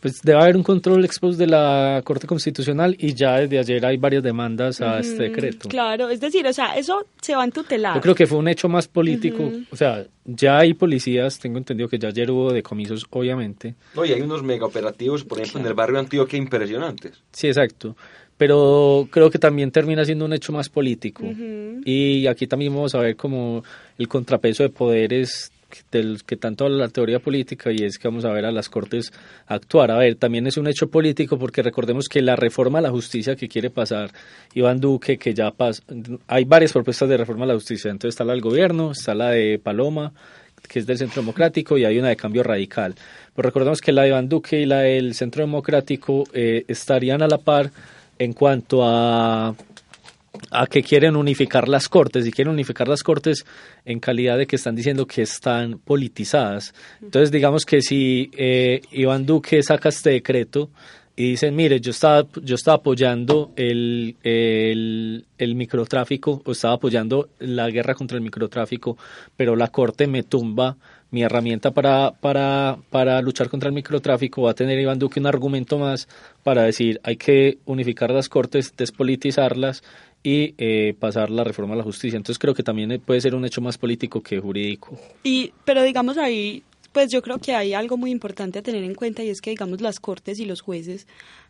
Pues 0.06 0.22
debe 0.22 0.40
haber 0.40 0.56
un 0.56 0.62
control 0.62 1.04
ex 1.04 1.18
post 1.18 1.36
de 1.36 1.48
la 1.48 2.00
Corte 2.04 2.28
Constitucional 2.28 2.94
y 2.96 3.12
ya 3.12 3.40
desde 3.40 3.58
ayer 3.58 3.84
hay 3.84 3.96
varias 3.96 4.22
demandas 4.22 4.80
a 4.80 5.00
este 5.00 5.24
decreto. 5.24 5.68
Claro, 5.68 6.08
es 6.10 6.20
decir, 6.20 6.46
o 6.46 6.52
sea, 6.52 6.76
eso 6.76 7.06
se 7.20 7.34
va 7.34 7.42
a 7.42 7.44
entutelar. 7.44 7.96
Yo 7.96 8.00
creo 8.00 8.14
que 8.14 8.24
fue 8.24 8.38
un 8.38 8.46
hecho 8.46 8.68
más 8.68 8.86
político. 8.86 9.50
O 9.68 9.74
sea, 9.74 10.06
ya 10.24 10.58
hay 10.58 10.74
policías, 10.74 11.40
tengo 11.40 11.58
entendido 11.58 11.88
que 11.88 11.98
ya 11.98 12.06
ayer 12.06 12.30
hubo 12.30 12.52
decomisos, 12.52 13.04
obviamente. 13.10 13.74
No, 13.96 14.04
y 14.04 14.12
hay 14.12 14.20
unos 14.20 14.44
mega 14.44 14.66
operativos, 14.66 15.24
por 15.24 15.40
ejemplo, 15.40 15.62
en 15.62 15.66
el 15.66 15.74
barrio 15.74 15.98
Antioquia 15.98 16.38
impresionantes. 16.38 17.20
Sí, 17.32 17.48
exacto. 17.48 17.96
Pero 18.36 19.08
creo 19.10 19.28
que 19.28 19.40
también 19.40 19.72
termina 19.72 20.04
siendo 20.04 20.24
un 20.24 20.34
hecho 20.34 20.52
más 20.52 20.68
político. 20.68 21.24
Y 21.84 22.28
aquí 22.28 22.46
también 22.46 22.72
vamos 22.72 22.94
a 22.94 23.00
ver 23.00 23.16
como 23.16 23.64
el 23.98 24.06
contrapeso 24.06 24.62
de 24.62 24.68
poderes 24.68 25.50
del 25.90 26.24
que 26.24 26.36
tanto 26.36 26.64
habla 26.64 26.76
la 26.76 26.88
teoría 26.88 27.18
política 27.18 27.70
y 27.72 27.84
es 27.84 27.98
que 27.98 28.08
vamos 28.08 28.24
a 28.24 28.32
ver 28.32 28.44
a 28.44 28.52
las 28.52 28.68
cortes 28.68 29.12
actuar. 29.46 29.90
A 29.90 29.98
ver, 29.98 30.16
también 30.16 30.46
es 30.46 30.56
un 30.56 30.66
hecho 30.66 30.88
político 30.88 31.38
porque 31.38 31.62
recordemos 31.62 32.08
que 32.08 32.22
la 32.22 32.36
reforma 32.36 32.78
a 32.78 32.82
la 32.82 32.90
justicia 32.90 33.36
que 33.36 33.48
quiere 33.48 33.70
pasar 33.70 34.10
Iván 34.54 34.80
Duque, 34.80 35.18
que 35.18 35.34
ya 35.34 35.50
pasa, 35.50 35.82
hay 36.26 36.44
varias 36.44 36.72
propuestas 36.72 37.08
de 37.08 37.16
reforma 37.16 37.44
a 37.44 37.48
la 37.48 37.54
justicia. 37.54 37.90
Entonces 37.90 38.14
está 38.14 38.24
la 38.24 38.32
del 38.32 38.42
gobierno, 38.42 38.92
está 38.92 39.14
la 39.14 39.30
de 39.30 39.58
Paloma, 39.62 40.12
que 40.68 40.78
es 40.78 40.86
del 40.86 40.98
Centro 40.98 41.22
Democrático, 41.22 41.78
y 41.78 41.84
hay 41.84 41.98
una 41.98 42.08
de 42.08 42.16
cambio 42.16 42.42
radical. 42.42 42.94
Pero 43.34 43.48
recordemos 43.48 43.80
que 43.80 43.92
la 43.92 44.02
de 44.02 44.08
Iván 44.08 44.28
Duque 44.28 44.60
y 44.60 44.66
la 44.66 44.80
del 44.80 45.14
Centro 45.14 45.42
Democrático 45.42 46.24
eh, 46.32 46.64
estarían 46.68 47.22
a 47.22 47.28
la 47.28 47.38
par 47.38 47.70
en 48.18 48.32
cuanto 48.32 48.82
a 48.82 49.54
a 50.50 50.66
que 50.66 50.82
quieren 50.82 51.16
unificar 51.16 51.68
las 51.68 51.88
cortes 51.88 52.26
y 52.26 52.32
quieren 52.32 52.52
unificar 52.52 52.88
las 52.88 53.02
cortes 53.02 53.44
en 53.84 54.00
calidad 54.00 54.38
de 54.38 54.46
que 54.46 54.56
están 54.56 54.74
diciendo 54.74 55.06
que 55.06 55.22
están 55.22 55.78
politizadas. 55.78 56.74
Entonces, 57.02 57.30
digamos 57.30 57.64
que 57.64 57.82
si 57.82 58.30
eh, 58.36 58.80
Iván 58.92 59.26
Duque 59.26 59.62
saca 59.62 59.88
este 59.88 60.10
decreto 60.10 60.70
y 61.16 61.30
dicen, 61.30 61.56
mire, 61.56 61.80
yo 61.80 61.92
estaba, 61.92 62.28
yo 62.42 62.54
estaba 62.56 62.76
apoyando 62.76 63.52
el, 63.56 64.16
el, 64.22 65.24
el 65.38 65.54
microtráfico 65.54 66.42
o 66.44 66.52
estaba 66.52 66.74
apoyando 66.74 67.30
la 67.38 67.70
guerra 67.70 67.94
contra 67.94 68.18
el 68.18 68.22
microtráfico, 68.22 68.98
pero 69.34 69.56
la 69.56 69.68
corte 69.68 70.06
me 70.06 70.22
tumba 70.22 70.76
mi 71.10 71.22
herramienta 71.22 71.70
para, 71.70 72.12
para, 72.20 72.76
para 72.90 73.22
luchar 73.22 73.48
contra 73.48 73.68
el 73.68 73.74
microtráfico, 73.74 74.42
va 74.42 74.50
a 74.50 74.54
tener 74.54 74.78
Iván 74.78 74.98
Duque 74.98 75.20
un 75.20 75.26
argumento 75.26 75.78
más 75.78 76.08
para 76.42 76.64
decir 76.64 77.00
hay 77.02 77.16
que 77.16 77.58
unificar 77.64 78.10
las 78.10 78.28
cortes, 78.28 78.74
despolitizarlas 78.76 79.82
y 80.26 80.54
eh, 80.58 80.92
pasar 80.98 81.30
la 81.30 81.44
reforma 81.44 81.74
a 81.74 81.76
la 81.76 81.84
justicia. 81.84 82.16
Entonces 82.16 82.40
creo 82.40 82.52
que 82.52 82.64
también 82.64 83.00
puede 83.00 83.20
ser 83.20 83.36
un 83.36 83.44
hecho 83.44 83.60
más 83.60 83.78
político 83.78 84.20
que 84.20 84.40
jurídico. 84.40 84.98
Y, 85.22 85.52
pero 85.64 85.84
digamos 85.84 86.18
ahí, 86.18 86.64
pues 86.90 87.12
yo 87.12 87.22
creo 87.22 87.38
que 87.38 87.54
hay 87.54 87.74
algo 87.74 87.96
muy 87.96 88.10
importante 88.10 88.58
a 88.58 88.62
tener 88.62 88.82
en 88.82 88.96
cuenta 88.96 89.22
y 89.22 89.28
es 89.28 89.40
que 89.40 89.50
digamos 89.50 89.80
las 89.80 90.00
cortes 90.00 90.40
y 90.40 90.44
los 90.44 90.62
jueces 90.62 91.06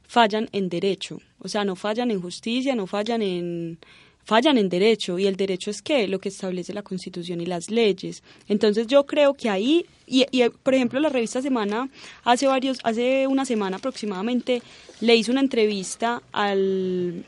fallan 0.06 0.50
en 0.52 0.68
derecho, 0.68 1.22
o 1.38 1.48
sea, 1.48 1.64
no 1.64 1.74
fallan 1.74 2.10
en 2.10 2.20
justicia, 2.20 2.74
no 2.74 2.86
fallan 2.86 3.22
en 3.22 3.78
fallan 4.24 4.58
en 4.58 4.68
derecho 4.68 5.18
y 5.18 5.26
el 5.26 5.36
derecho 5.36 5.70
es 5.70 5.80
que 5.80 6.06
lo 6.06 6.18
que 6.18 6.28
establece 6.28 6.74
la 6.74 6.82
Constitución 6.82 7.40
y 7.40 7.46
las 7.46 7.70
leyes. 7.70 8.22
Entonces 8.46 8.88
yo 8.88 9.06
creo 9.06 9.32
que 9.32 9.48
ahí 9.48 9.86
y, 10.06 10.26
y, 10.32 10.46
por 10.50 10.74
ejemplo 10.74 11.00
la 11.00 11.08
revista 11.08 11.40
Semana 11.40 11.88
hace 12.24 12.46
varios 12.46 12.78
hace 12.82 13.26
una 13.26 13.46
semana 13.46 13.78
aproximadamente 13.78 14.60
le 15.00 15.16
hizo 15.16 15.32
una 15.32 15.40
entrevista 15.40 16.22
al 16.32 17.24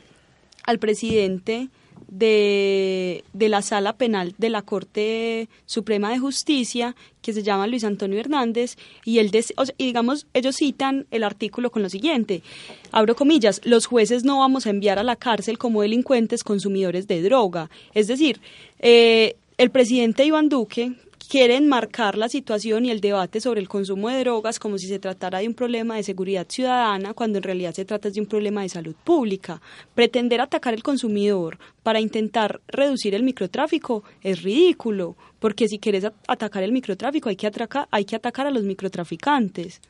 al 0.69 0.77
presidente 0.77 1.69
de, 2.11 3.23
de, 3.33 3.49
la 3.49 3.63
sala 3.63 3.93
penal 3.93 4.35
de 4.37 4.49
la 4.49 4.61
Corte 4.61 5.49
Suprema 5.65 6.11
de 6.11 6.19
Justicia, 6.19 6.95
que 7.23 7.33
se 7.33 7.41
llama 7.41 7.65
Luis 7.65 7.83
Antonio 7.83 8.19
Hernández, 8.19 8.77
y, 9.03 9.17
él 9.17 9.31
y 9.77 9.85
digamos, 9.85 10.27
ellos 10.35 10.57
citan 10.57 11.07
el 11.09 11.23
artículo 11.23 11.71
con 11.71 11.81
lo 11.81 11.89
siguiente, 11.89 12.43
abro 12.91 13.15
comillas, 13.15 13.61
los 13.63 13.87
jueces 13.87 14.23
no 14.23 14.37
vamos 14.37 14.67
a 14.67 14.69
enviar 14.69 14.99
a 14.99 15.03
la 15.03 15.15
cárcel 15.15 15.57
como 15.57 15.81
delincuentes 15.81 16.43
consumidores 16.43 17.07
de 17.07 17.23
droga. 17.23 17.71
Es 17.95 18.05
decir, 18.05 18.39
eh, 18.77 19.37
el 19.57 19.71
presidente 19.71 20.23
Iván 20.23 20.49
Duque, 20.49 20.93
quieren 21.29 21.67
marcar 21.67 22.17
la 22.17 22.27
situación 22.27 22.85
y 22.85 22.89
el 22.89 23.01
debate 23.01 23.39
sobre 23.39 23.61
el 23.61 23.69
consumo 23.69 24.09
de 24.09 24.19
drogas 24.21 24.57
como 24.57 24.79
si 24.79 24.87
se 24.87 24.97
tratara 24.97 25.37
de 25.37 25.47
un 25.47 25.53
problema 25.53 25.95
de 25.95 26.01
seguridad 26.01 26.47
ciudadana, 26.49 27.13
cuando 27.13 27.37
en 27.37 27.43
realidad 27.43 27.71
se 27.71 27.85
trata 27.85 28.09
de 28.09 28.19
un 28.19 28.25
problema 28.25 28.63
de 28.63 28.69
salud 28.69 28.95
pública. 29.03 29.61
Pretender 29.93 30.41
atacar 30.41 30.73
al 30.73 30.81
consumidor 30.81 31.59
para 31.83 31.99
intentar 31.99 32.61
reducir 32.67 33.13
el 33.13 33.21
microtráfico 33.21 34.03
es 34.23 34.41
ridículo, 34.41 35.15
porque 35.37 35.67
si 35.67 35.77
quieres 35.77 36.07
atacar 36.27 36.63
el 36.63 36.71
microtráfico 36.71 37.29
hay 37.29 37.35
que, 37.35 37.51
hay 37.91 38.05
que 38.05 38.15
atacar 38.15 38.47
a 38.47 38.51
los 38.51 38.63
microtraficantes. 38.63 39.81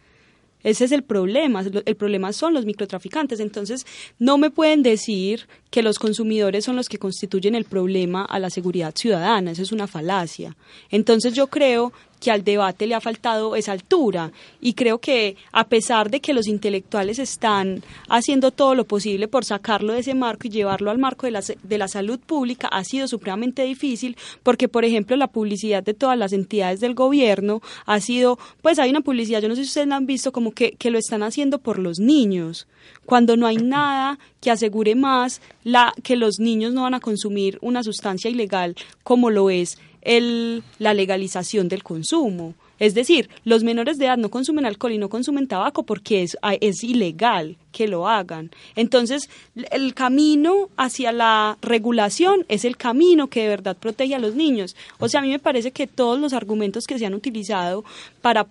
Ese 0.64 0.86
es 0.86 0.92
el 0.92 1.04
problema. 1.04 1.64
El 1.86 1.96
problema 1.96 2.34
son 2.34 2.54
los 2.54 2.66
microtraficantes. 2.66 3.40
Entonces, 3.40 3.86
no 4.18 4.38
me 4.38 4.50
pueden 4.50 4.84
decir 4.84 5.48
que 5.70 5.84
los 5.84 6.00
consumidores 6.00 6.66
son 6.66 6.76
los 6.76 6.90
que 6.90 7.00
constituyen 7.00 7.56
el 7.56 7.66
problema 7.66 8.26
a 8.26 8.40
la 8.40 8.50
seguridad 8.50 8.94
ciudadana. 8.96 9.52
Eso 9.52 9.62
es 9.64 9.72
una 9.72 9.88
falacia. 9.88 10.56
Entonces, 10.90 11.34
yo 11.34 11.48
creo 11.48 11.94
que 12.20 12.32
al 12.32 12.44
debate 12.44 12.88
le 12.88 12.96
ha 12.96 13.02
faltado 13.02 13.56
esa 13.56 13.72
altura. 13.72 14.32
Y 14.62 14.74
creo 14.74 15.00
que 15.00 15.38
a 15.52 15.68
pesar 15.68 16.10
de 16.10 16.20
que 16.20 16.34
los 16.34 16.48
intelectuales 16.48 17.20
están 17.20 17.84
haciendo 18.08 18.52
todo 18.52 18.76
lo 18.76 18.86
posible 18.86 19.28
por 19.28 19.46
sacarlo 19.46 19.94
de 19.94 20.00
ese 20.00 20.14
marco 20.14 20.48
y 20.48 20.52
llevarlo 20.52 20.92
al 20.92 20.98
marco 20.98 21.26
de 21.26 21.32
la, 21.32 21.42
de 21.42 21.78
la 21.78 21.88
salud 21.88 22.20
pública, 22.20 22.68
ha 22.68 22.84
sido 22.84 23.08
supremamente 23.08 23.64
difícil 23.64 24.18
porque, 24.44 24.68
por 24.68 24.86
ejemplo, 24.86 25.16
la 25.16 25.28
publicidad 25.28 25.84
de 25.84 25.94
todas 25.94 26.18
las 26.18 26.34
entidades 26.34 26.80
del 26.80 26.94
gobierno 26.94 27.62
ha 27.86 28.00
sido, 28.00 28.38
pues 28.62 28.80
hay 28.80 28.90
una 28.90 29.02
publicidad, 29.02 29.42
yo 29.42 29.50
no 29.50 29.56
sé 29.56 29.64
si 29.64 29.70
ustedes 29.70 29.88
la 29.88 29.96
han 29.96 30.06
visto, 30.06 30.32
como 30.32 30.52
que, 30.52 30.72
que 30.74 30.92
lo 30.92 30.98
están 30.98 31.24
haciendo 31.24 31.60
por 31.60 31.80
los 31.80 32.00
niños, 32.00 32.68
cuando 33.06 33.38
no 33.38 33.48
hay 33.48 33.58
nada 33.58 34.20
que 34.42 34.52
asegure 34.52 34.96
más 34.96 35.42
la, 35.64 35.94
que 36.04 36.16
los 36.16 36.40
niños 36.40 36.74
no 36.74 36.84
van 36.84 36.94
a 36.94 37.00
consumir 37.00 37.58
una 37.62 37.84
sustancia 37.84 38.30
ilegal 38.30 38.76
como 39.04 39.30
lo 39.30 39.50
es 39.50 39.78
el, 40.02 40.64
la 40.78 40.94
legalización 40.94 41.68
del 41.68 41.84
consumo. 41.84 42.54
Es 42.80 42.94
decir, 42.94 43.30
los 43.44 43.64
menores 43.64 43.98
de 43.98 44.06
edad 44.06 44.18
no 44.18 44.30
consumen 44.30 44.66
alcohol 44.66 44.94
y 44.94 44.98
no 44.98 45.10
consumen 45.10 45.48
tabaco 45.48 45.84
porque 45.84 46.24
es, 46.24 46.38
es 46.62 46.84
ilegal 46.84 47.58
que 47.74 47.88
lo 47.88 48.08
hagan. 48.08 48.52
Entonces, 48.76 49.30
el 49.72 49.94
camino 49.94 50.70
hacia 50.78 51.12
la 51.12 51.58
regulación 51.62 52.46
es 52.48 52.64
el 52.64 52.78
camino 52.78 53.28
que 53.28 53.42
de 53.42 53.50
verdad 53.50 53.76
protege 53.76 54.16
a 54.16 54.20
los 54.20 54.36
niños. 54.36 54.78
O 54.98 55.10
sea, 55.10 55.20
a 55.20 55.24
mí 55.24 55.30
me 55.30 55.40
parece 55.40 55.72
que 55.72 55.88
todos 55.88 56.20
los 56.20 56.32
argumentos 56.32 56.88
que 56.88 56.98
se 56.98 57.06
han 57.06 57.14
utilizado 57.14 57.84
para 58.22 58.48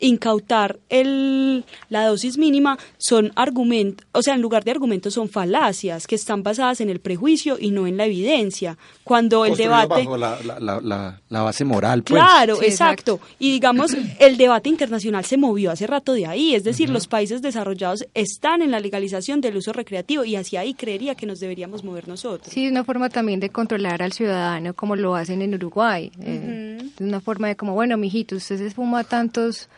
incautar 0.00 0.78
el, 0.88 1.64
la 1.88 2.06
dosis 2.06 2.38
mínima 2.38 2.78
son 2.98 3.32
argumentos, 3.36 4.06
o 4.12 4.22
sea, 4.22 4.34
en 4.34 4.42
lugar 4.42 4.64
de 4.64 4.72
argumentos 4.72 5.14
son 5.14 5.28
falacias 5.28 6.06
que 6.06 6.14
están 6.14 6.42
basadas 6.42 6.80
en 6.80 6.90
el 6.90 7.00
prejuicio 7.00 7.56
y 7.58 7.70
no 7.70 7.86
en 7.86 7.96
la 7.96 8.06
evidencia. 8.06 8.76
Cuando 9.04 9.44
el 9.44 9.56
debate... 9.56 10.04
Bajo 10.04 10.16
la, 10.16 10.38
la, 10.58 11.20
la, 11.28 11.42
base 11.42 11.64
moral. 11.64 12.02
Pues. 12.02 12.20
Claro, 12.20 12.62
exacto. 12.62 13.20
Y 13.38 13.52
digamos, 13.52 13.96
el 14.18 14.36
debate 14.36 14.68
internacional 14.68 15.24
se 15.24 15.36
movió 15.36 15.70
hace 15.70 15.86
rato 15.86 16.12
de 16.12 16.26
ahí, 16.26 16.54
es 16.54 16.64
decir, 16.64 16.90
los 16.90 17.06
países 17.06 17.42
desarrollados 17.42 18.06
están 18.14 18.62
en 18.62 18.70
la 18.70 18.80
legalización 18.80 19.40
del 19.40 19.56
uso 19.56 19.72
recreativo 19.72 20.24
y 20.24 20.36
hacia 20.36 20.60
ahí 20.60 20.74
creería 20.74 21.14
que 21.14 21.26
nos 21.26 21.40
deberíamos 21.40 21.84
mover 21.84 22.08
nosotros. 22.08 22.52
Sí, 22.52 22.66
es 22.66 22.70
una 22.70 22.84
forma 22.84 23.08
también 23.10 23.40
de 23.40 23.50
controlar 23.50 24.02
al 24.02 24.12
ciudadano 24.12 24.74
como 24.74 24.96
lo 24.96 25.14
hacen 25.14 25.42
en 25.42 25.54
Uruguay. 25.54 26.10
Eh, 26.20 26.78
es 26.94 27.00
una 27.00 27.20
forma 27.20 27.48
de 27.48 27.56
como, 27.56 27.74
bueno, 27.74 27.96
mijito, 27.96 28.36
usted 28.36 28.58
se 28.58 28.70
fuma 28.70 29.04
tantos 29.04 29.68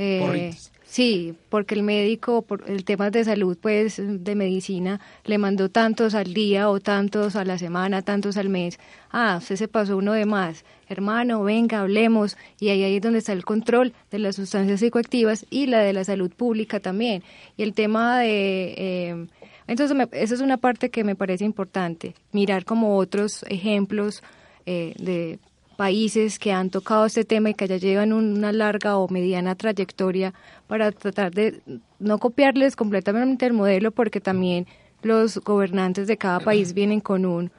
eh, 0.00 0.54
sí, 0.84 1.34
porque 1.48 1.74
el 1.74 1.82
médico, 1.82 2.42
por 2.42 2.62
el 2.70 2.84
tema 2.84 3.10
de 3.10 3.24
salud, 3.24 3.58
pues 3.60 4.00
de 4.00 4.34
medicina, 4.36 5.00
le 5.24 5.38
mandó 5.38 5.68
tantos 5.68 6.14
al 6.14 6.32
día 6.34 6.70
o 6.70 6.78
tantos 6.78 7.34
a 7.34 7.44
la 7.44 7.58
semana, 7.58 8.02
tantos 8.02 8.36
al 8.36 8.48
mes. 8.48 8.78
Ah, 9.10 9.38
usted 9.40 9.56
se 9.56 9.66
pasó 9.66 9.96
uno 9.96 10.12
de 10.12 10.24
más. 10.24 10.64
Hermano, 10.88 11.42
venga, 11.42 11.80
hablemos. 11.80 12.36
Y 12.60 12.68
ahí, 12.68 12.84
ahí 12.84 12.96
es 12.96 13.02
donde 13.02 13.18
está 13.18 13.32
el 13.32 13.44
control 13.44 13.92
de 14.10 14.20
las 14.20 14.36
sustancias 14.36 14.80
psicoactivas 14.80 15.46
y 15.50 15.66
la 15.66 15.80
de 15.80 15.92
la 15.92 16.04
salud 16.04 16.30
pública 16.30 16.78
también. 16.80 17.22
Y 17.56 17.64
el 17.64 17.74
tema 17.74 18.20
de... 18.20 18.74
Eh, 18.76 19.26
entonces, 19.66 20.08
esa 20.12 20.34
es 20.34 20.40
una 20.40 20.56
parte 20.56 20.90
que 20.90 21.04
me 21.04 21.14
parece 21.14 21.44
importante, 21.44 22.14
mirar 22.32 22.64
como 22.64 22.96
otros 22.96 23.44
ejemplos 23.50 24.22
eh, 24.64 24.94
de 24.98 25.38
países 25.78 26.40
que 26.40 26.50
han 26.50 26.70
tocado 26.70 27.06
este 27.06 27.24
tema 27.24 27.50
y 27.50 27.54
que 27.54 27.68
ya 27.68 27.76
llevan 27.76 28.12
una 28.12 28.50
larga 28.50 28.98
o 28.98 29.08
mediana 29.08 29.54
trayectoria 29.54 30.34
para 30.66 30.90
tratar 30.90 31.32
de 31.32 31.60
no 32.00 32.18
copiarles 32.18 32.74
completamente 32.74 33.46
el 33.46 33.52
modelo 33.52 33.92
porque 33.92 34.20
también 34.20 34.66
los 35.02 35.38
gobernantes 35.38 36.08
de 36.08 36.16
cada 36.16 36.40
país 36.40 36.74
vienen 36.74 36.98
con 36.98 37.24
un 37.24 37.52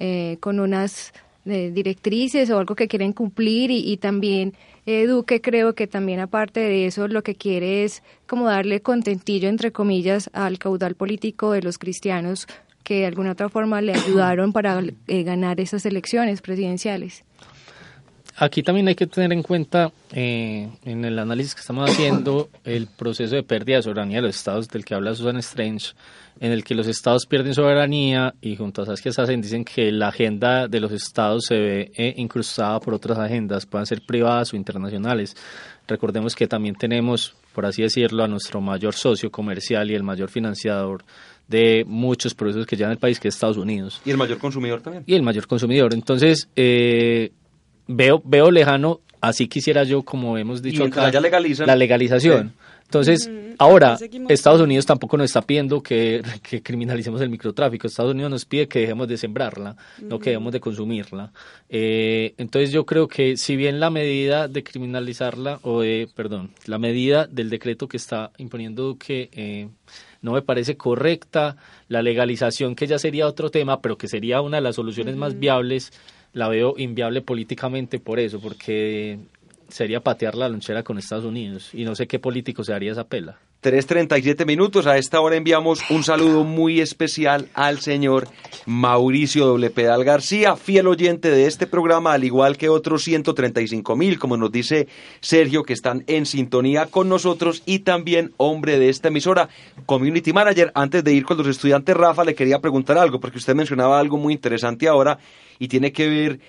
eh, 0.00 0.36
con 0.40 0.58
unas 0.58 1.12
eh, 1.44 1.70
directrices 1.72 2.50
o 2.50 2.58
algo 2.58 2.74
que 2.74 2.88
quieren 2.88 3.12
cumplir 3.12 3.70
y, 3.70 3.96
también 3.98 4.52
eh, 4.84 5.06
Duque 5.06 5.40
creo 5.40 5.76
que 5.76 5.86
también 5.86 6.18
aparte 6.18 6.58
de 6.58 6.86
eso 6.86 7.06
lo 7.06 7.22
que 7.22 7.36
quiere 7.36 7.84
es 7.84 8.02
como 8.26 8.46
darle 8.46 8.80
contentillo 8.80 9.48
entre 9.48 9.70
comillas 9.70 10.28
al 10.32 10.58
caudal 10.58 10.96
político 10.96 11.52
de 11.52 11.62
los 11.62 11.78
cristianos 11.78 12.48
que 12.82 13.02
de 13.02 13.06
alguna 13.06 13.30
otra 13.30 13.48
forma 13.48 13.80
le 13.80 13.92
ayudaron 13.94 14.52
para 14.52 14.82
ganar 15.06 15.60
esas 15.60 15.86
elecciones 15.86 16.42
presidenciales. 16.42 17.22
Aquí 18.42 18.62
también 18.62 18.88
hay 18.88 18.94
que 18.94 19.06
tener 19.06 19.34
en 19.34 19.42
cuenta, 19.42 19.92
eh, 20.12 20.70
en 20.86 21.04
el 21.04 21.18
análisis 21.18 21.54
que 21.54 21.60
estamos 21.60 21.90
haciendo, 21.90 22.48
el 22.64 22.86
proceso 22.86 23.34
de 23.34 23.42
pérdida 23.42 23.76
de 23.76 23.82
soberanía 23.82 24.16
de 24.16 24.28
los 24.28 24.36
estados 24.36 24.66
del 24.66 24.82
que 24.82 24.94
habla 24.94 25.14
Susan 25.14 25.36
Strange, 25.36 25.92
en 26.40 26.50
el 26.50 26.64
que 26.64 26.74
los 26.74 26.86
estados 26.86 27.26
pierden 27.26 27.52
soberanía 27.52 28.32
y 28.40 28.56
junto 28.56 28.80
a 28.80 28.86
Saskia 28.86 29.12
Sassen 29.12 29.42
dicen 29.42 29.62
que 29.62 29.92
la 29.92 30.08
agenda 30.08 30.68
de 30.68 30.80
los 30.80 30.90
estados 30.90 31.44
se 31.48 31.58
ve 31.58 31.92
eh, 31.94 32.14
incrustada 32.16 32.80
por 32.80 32.94
otras 32.94 33.18
agendas, 33.18 33.66
puedan 33.66 33.84
ser 33.84 34.00
privadas 34.06 34.54
o 34.54 34.56
internacionales. 34.56 35.36
Recordemos 35.86 36.34
que 36.34 36.46
también 36.46 36.76
tenemos, 36.76 37.34
por 37.54 37.66
así 37.66 37.82
decirlo, 37.82 38.24
a 38.24 38.28
nuestro 38.28 38.62
mayor 38.62 38.94
socio 38.94 39.30
comercial 39.30 39.90
y 39.90 39.94
el 39.94 40.02
mayor 40.02 40.30
financiador 40.30 41.04
de 41.46 41.84
muchos 41.86 42.32
procesos 42.32 42.64
que 42.64 42.76
llevan 42.76 42.92
el 42.92 42.98
país, 42.98 43.20
que 43.20 43.28
es 43.28 43.34
Estados 43.34 43.58
Unidos. 43.58 44.00
Y 44.06 44.10
el 44.10 44.16
mayor 44.16 44.38
consumidor 44.38 44.80
también. 44.80 45.04
Y 45.06 45.14
el 45.14 45.22
mayor 45.22 45.46
consumidor. 45.46 45.92
Entonces, 45.92 46.48
eh, 46.56 47.32
veo, 47.90 48.22
veo 48.24 48.50
lejano, 48.50 49.00
así 49.20 49.48
quisiera 49.48 49.84
yo, 49.84 50.02
como 50.02 50.38
hemos 50.38 50.62
dicho 50.62 50.84
acá, 50.84 51.10
la 51.10 51.76
legalización. 51.76 52.52
Entonces, 52.84 53.30
ahora, 53.58 53.96
Estados 54.28 54.60
Unidos 54.60 54.84
tampoco 54.84 55.16
nos 55.16 55.26
está 55.26 55.42
pidiendo 55.42 55.80
que, 55.82 56.22
criminalicemos 56.62 57.20
el 57.20 57.28
microtráfico. 57.28 57.86
Estados 57.86 58.12
Unidos 58.12 58.32
nos 58.32 58.44
pide 58.44 58.66
que 58.66 58.80
dejemos 58.80 59.06
de 59.06 59.16
sembrarla, 59.16 59.76
no 60.02 60.18
que 60.18 60.30
dejemos 60.30 60.52
de 60.52 60.58
consumirla. 60.58 61.32
Eh, 61.68 62.34
entonces, 62.36 62.72
yo 62.72 62.84
creo 62.86 63.06
que 63.06 63.36
si 63.36 63.54
bien 63.54 63.78
la 63.78 63.90
medida 63.90 64.48
de 64.48 64.64
criminalizarla, 64.64 65.60
o 65.62 65.82
de, 65.82 66.08
perdón, 66.16 66.50
la 66.66 66.78
medida 66.78 67.26
del 67.26 67.48
decreto 67.48 67.86
que 67.86 67.96
está 67.96 68.32
imponiendo 68.38 68.82
Duque 68.82 69.30
eh, 69.32 69.68
no 70.22 70.32
me 70.32 70.42
parece 70.42 70.76
correcta, 70.76 71.56
la 71.86 72.02
legalización, 72.02 72.74
que 72.74 72.88
ya 72.88 72.98
sería 72.98 73.26
otro 73.28 73.50
tema, 73.50 73.80
pero 73.80 73.96
que 73.96 74.08
sería 74.08 74.40
una 74.40 74.56
de 74.56 74.62
las 74.62 74.74
soluciones 74.76 75.16
más 75.16 75.38
viables, 75.38 75.92
la 76.32 76.48
veo 76.48 76.74
inviable 76.76 77.22
políticamente 77.22 77.98
por 77.98 78.18
eso, 78.18 78.40
porque 78.40 79.18
sería 79.68 80.00
patear 80.00 80.34
la 80.34 80.48
lonchera 80.48 80.82
con 80.82 80.98
Estados 80.98 81.24
Unidos 81.24 81.70
y 81.74 81.84
no 81.84 81.94
sé 81.94 82.06
qué 82.06 82.18
político 82.18 82.64
se 82.64 82.72
haría 82.72 82.92
esa 82.92 83.08
pela. 83.08 83.38
3.37 83.62 84.46
minutos. 84.46 84.86
A 84.86 84.96
esta 84.96 85.20
hora 85.20 85.36
enviamos 85.36 85.82
un 85.90 86.02
saludo 86.02 86.44
muy 86.44 86.80
especial 86.80 87.48
al 87.52 87.80
señor 87.80 88.26
Mauricio 88.64 89.44
Doble 89.44 89.68
Pedal 89.68 90.02
García, 90.02 90.56
fiel 90.56 90.86
oyente 90.86 91.30
de 91.30 91.46
este 91.46 91.66
programa, 91.66 92.14
al 92.14 92.24
igual 92.24 92.56
que 92.56 92.70
otros 92.70 93.04
135 93.04 93.96
mil, 93.96 94.18
como 94.18 94.38
nos 94.38 94.50
dice 94.50 94.88
Sergio, 95.20 95.62
que 95.62 95.74
están 95.74 96.04
en 96.06 96.24
sintonía 96.24 96.86
con 96.86 97.10
nosotros 97.10 97.62
y 97.66 97.80
también 97.80 98.32
hombre 98.38 98.78
de 98.78 98.88
esta 98.88 99.08
emisora, 99.08 99.50
Community 99.84 100.32
Manager. 100.32 100.72
Antes 100.74 101.04
de 101.04 101.12
ir 101.12 101.26
con 101.26 101.36
los 101.36 101.46
estudiantes, 101.46 101.94
Rafa, 101.94 102.24
le 102.24 102.34
quería 102.34 102.60
preguntar 102.60 102.96
algo, 102.96 103.20
porque 103.20 103.36
usted 103.36 103.54
mencionaba 103.54 104.00
algo 104.00 104.16
muy 104.16 104.32
interesante 104.32 104.88
ahora 104.88 105.18
y 105.58 105.68
tiene 105.68 105.92
que 105.92 106.08
ver 106.08 106.40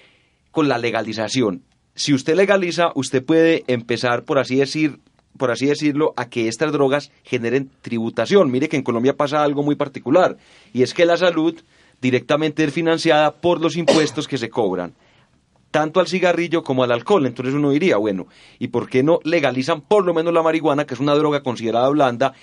con 0.51 0.70
la 0.70 0.78
legalización. 0.78 1.64
Si 1.93 2.14
usted 2.14 2.36
legaliza, 2.36 2.91
usted 2.95 3.22
puede 3.22 3.66
empezar, 3.68 4.24
por 4.24 4.39
así 4.39 4.55
decir, 4.55 4.99
por 5.41 5.49
así 5.49 5.65
decirlo, 5.65 6.13
a 6.17 6.29
que 6.29 6.47
estas 6.47 6.71
drogas 6.71 7.11
generen 7.23 7.71
tributación. 7.81 8.51
Mire 8.51 8.69
que 8.69 8.77
en 8.77 8.83
Colombia 8.83 9.17
pasa 9.17 9.41
algo 9.41 9.63
muy 9.63 9.73
particular, 9.73 10.37
y 10.71 10.83
es 10.83 10.93
que 10.93 11.03
la 11.03 11.17
salud 11.17 11.59
directamente 11.99 12.63
es 12.63 12.71
financiada 12.71 13.31
por 13.31 13.59
los 13.59 13.75
impuestos 13.75 14.27
que 14.27 14.37
se 14.37 14.51
cobran, 14.51 14.93
tanto 15.71 15.99
al 15.99 16.05
cigarrillo 16.05 16.61
como 16.61 16.83
al 16.83 16.91
alcohol. 16.91 17.25
Entonces 17.25 17.55
uno 17.55 17.71
diría, 17.71 17.97
bueno, 17.97 18.27
¿y 18.59 18.67
por 18.67 18.87
qué 18.87 19.01
no 19.01 19.17
legalizan 19.23 19.81
por 19.81 20.05
lo 20.05 20.13
menos 20.13 20.31
la 20.31 20.43
marihuana, 20.43 20.85
que 20.85 20.93
es 20.93 20.99
una 20.99 21.15
droga 21.15 21.41
considerada 21.41 21.89
blanda, 21.89 22.33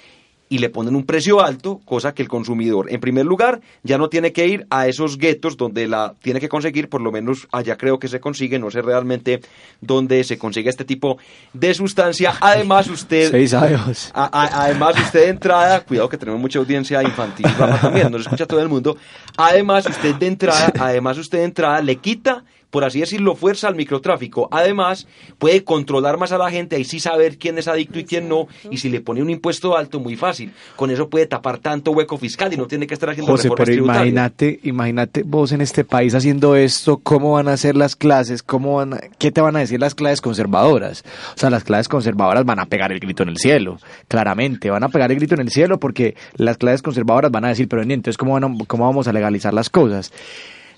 y 0.49 0.59
le 0.59 0.71
ponen 0.71 0.97
un 0.97 1.05
precio 1.05 1.41
alto, 1.41 1.81
cosa 1.85 2.15
que 2.15 2.23
el 2.23 2.29
consumidor, 2.29 2.91
en 2.91 3.01
primer 3.01 3.27
lugar, 3.27 3.61
ya 3.83 3.99
no 3.99 4.09
tiene 4.09 4.33
que 4.33 4.47
ir 4.47 4.67
a 4.71 4.87
esos 4.87 5.19
guetos 5.19 5.57
donde 5.57 5.87
la 5.87 6.15
tiene 6.23 6.41
que 6.41 6.49
conseguir, 6.49 6.89
por 6.89 7.01
lo 7.01 7.13
menos 7.13 7.49
allá 7.53 7.77
creo 7.77 7.99
que 7.99 8.09
se 8.09 8.21
consigue, 8.21 8.59
no 8.59 8.71
sé 8.71 8.83
realmente 8.83 9.41
dónde 9.81 10.25
se 10.25 10.39
consigue 10.39 10.71
este 10.71 10.85
tipo 10.85 11.19
de 11.53 11.75
sustancia. 11.75 12.35
Además, 12.41 12.89
usted. 12.89 13.31
Seis 13.31 13.55
años. 13.55 14.11
además, 14.15 14.99
usted 14.99 15.21
de 15.21 15.29
entrada, 15.29 15.81
cuidado 15.81 16.09
que 16.09 16.17
tenemos 16.17 16.41
mucha 16.41 16.59
audiencia 16.59 17.03
infantil, 17.03 17.47
también, 17.81 18.11
nos 18.11 18.23
escucha 18.23 18.47
todo 18.47 18.61
el 18.61 18.69
mundo. 18.69 18.97
Además, 19.37 19.87
usted 19.87 20.15
de 20.15 20.27
entrada, 20.27 20.73
además, 20.79 21.19
usted 21.19 21.39
de 21.39 21.45
entrada 21.45 21.81
le 21.83 21.97
quita 21.97 22.45
por 22.71 22.85
así 22.85 23.01
decirlo, 23.01 23.35
fuerza 23.35 23.69
al 23.69 23.75
microtráfico. 23.75 24.49
Además, 24.51 25.07
puede 25.39 25.65
controlar 25.65 26.19
más 26.19 26.33
a 26.33 26.39
la 26.39 26.51
gente, 26.51 26.77
ahí 26.77 26.85
sí 26.85 27.01
saber 27.01 27.39
quién 27.39 27.59
es 27.59 27.69
adicto 27.69 27.99
y 27.99 28.05
quién 28.05 28.29
no, 28.29 28.47
y 28.71 28.79
si 28.79 28.91
le 28.91 29.01
pone 29.01 29.23
un 29.23 29.31
impuesto 29.31 29.77
alto, 29.77 30.01
muy 30.01 30.17
fácil. 30.17 30.53
Con 30.77 30.91
eso 30.91 31.09
puede 31.09 31.27
tapar 31.27 31.59
tanto 31.59 31.93
hueco 31.93 32.19
fiscal 32.19 32.53
y 32.53 32.57
no 32.57 32.67
tiene 32.67 32.87
que 32.87 32.95
estar 32.95 33.11
haciendo 33.11 33.33
José, 33.33 33.51
pero 33.57 33.73
imagínate, 33.73 34.61
imagínate 34.63 35.23
vos 35.23 35.53
en 35.53 35.61
este 35.61 35.85
país 35.85 36.15
haciendo 36.15 36.57
esto, 36.57 36.99
cómo 36.99 37.33
van 37.33 37.49
a 37.49 37.57
ser 37.57 37.77
las 37.77 37.97
clases, 37.97 38.43
cómo 38.43 38.77
van 38.77 39.01
qué 39.19 39.33
te 39.33 39.41
van 39.41 39.57
a 39.57 39.61
decir 39.61 39.81
las 39.81 39.95
clases 39.95 40.21
conservadoras. 40.21 41.05
O 41.35 41.39
sea, 41.39 41.51
las 41.51 41.65
clases 41.65 41.89
conservadoras 41.89 42.45
van 42.45 42.61
a 42.61 42.67
pegar 42.67 42.93
el 42.93 43.01
grito 43.01 43.23
en 43.23 43.31
el 43.31 43.39
cielo, 43.39 43.79
claramente, 44.09 44.71
van 44.71 44.85
a 44.85 44.89
pegar 44.89 45.11
el 45.11 45.19
grito 45.19 45.35
en 45.35 45.41
el 45.41 45.51
cielo 45.51 45.79
porque 45.79 46.15
las 46.37 46.59
clases 46.59 46.83
conservadoras 46.83 47.31
van 47.31 47.45
a 47.45 47.49
decir, 47.49 47.69
pero 47.69 47.83
entonces, 47.83 48.19
¿cómo, 48.19 48.39
cómo 48.67 48.85
vamos 48.85 49.09
a 49.09 49.13
legalizar 49.13 49.55
las 49.55 49.71
cosas? 49.71 50.13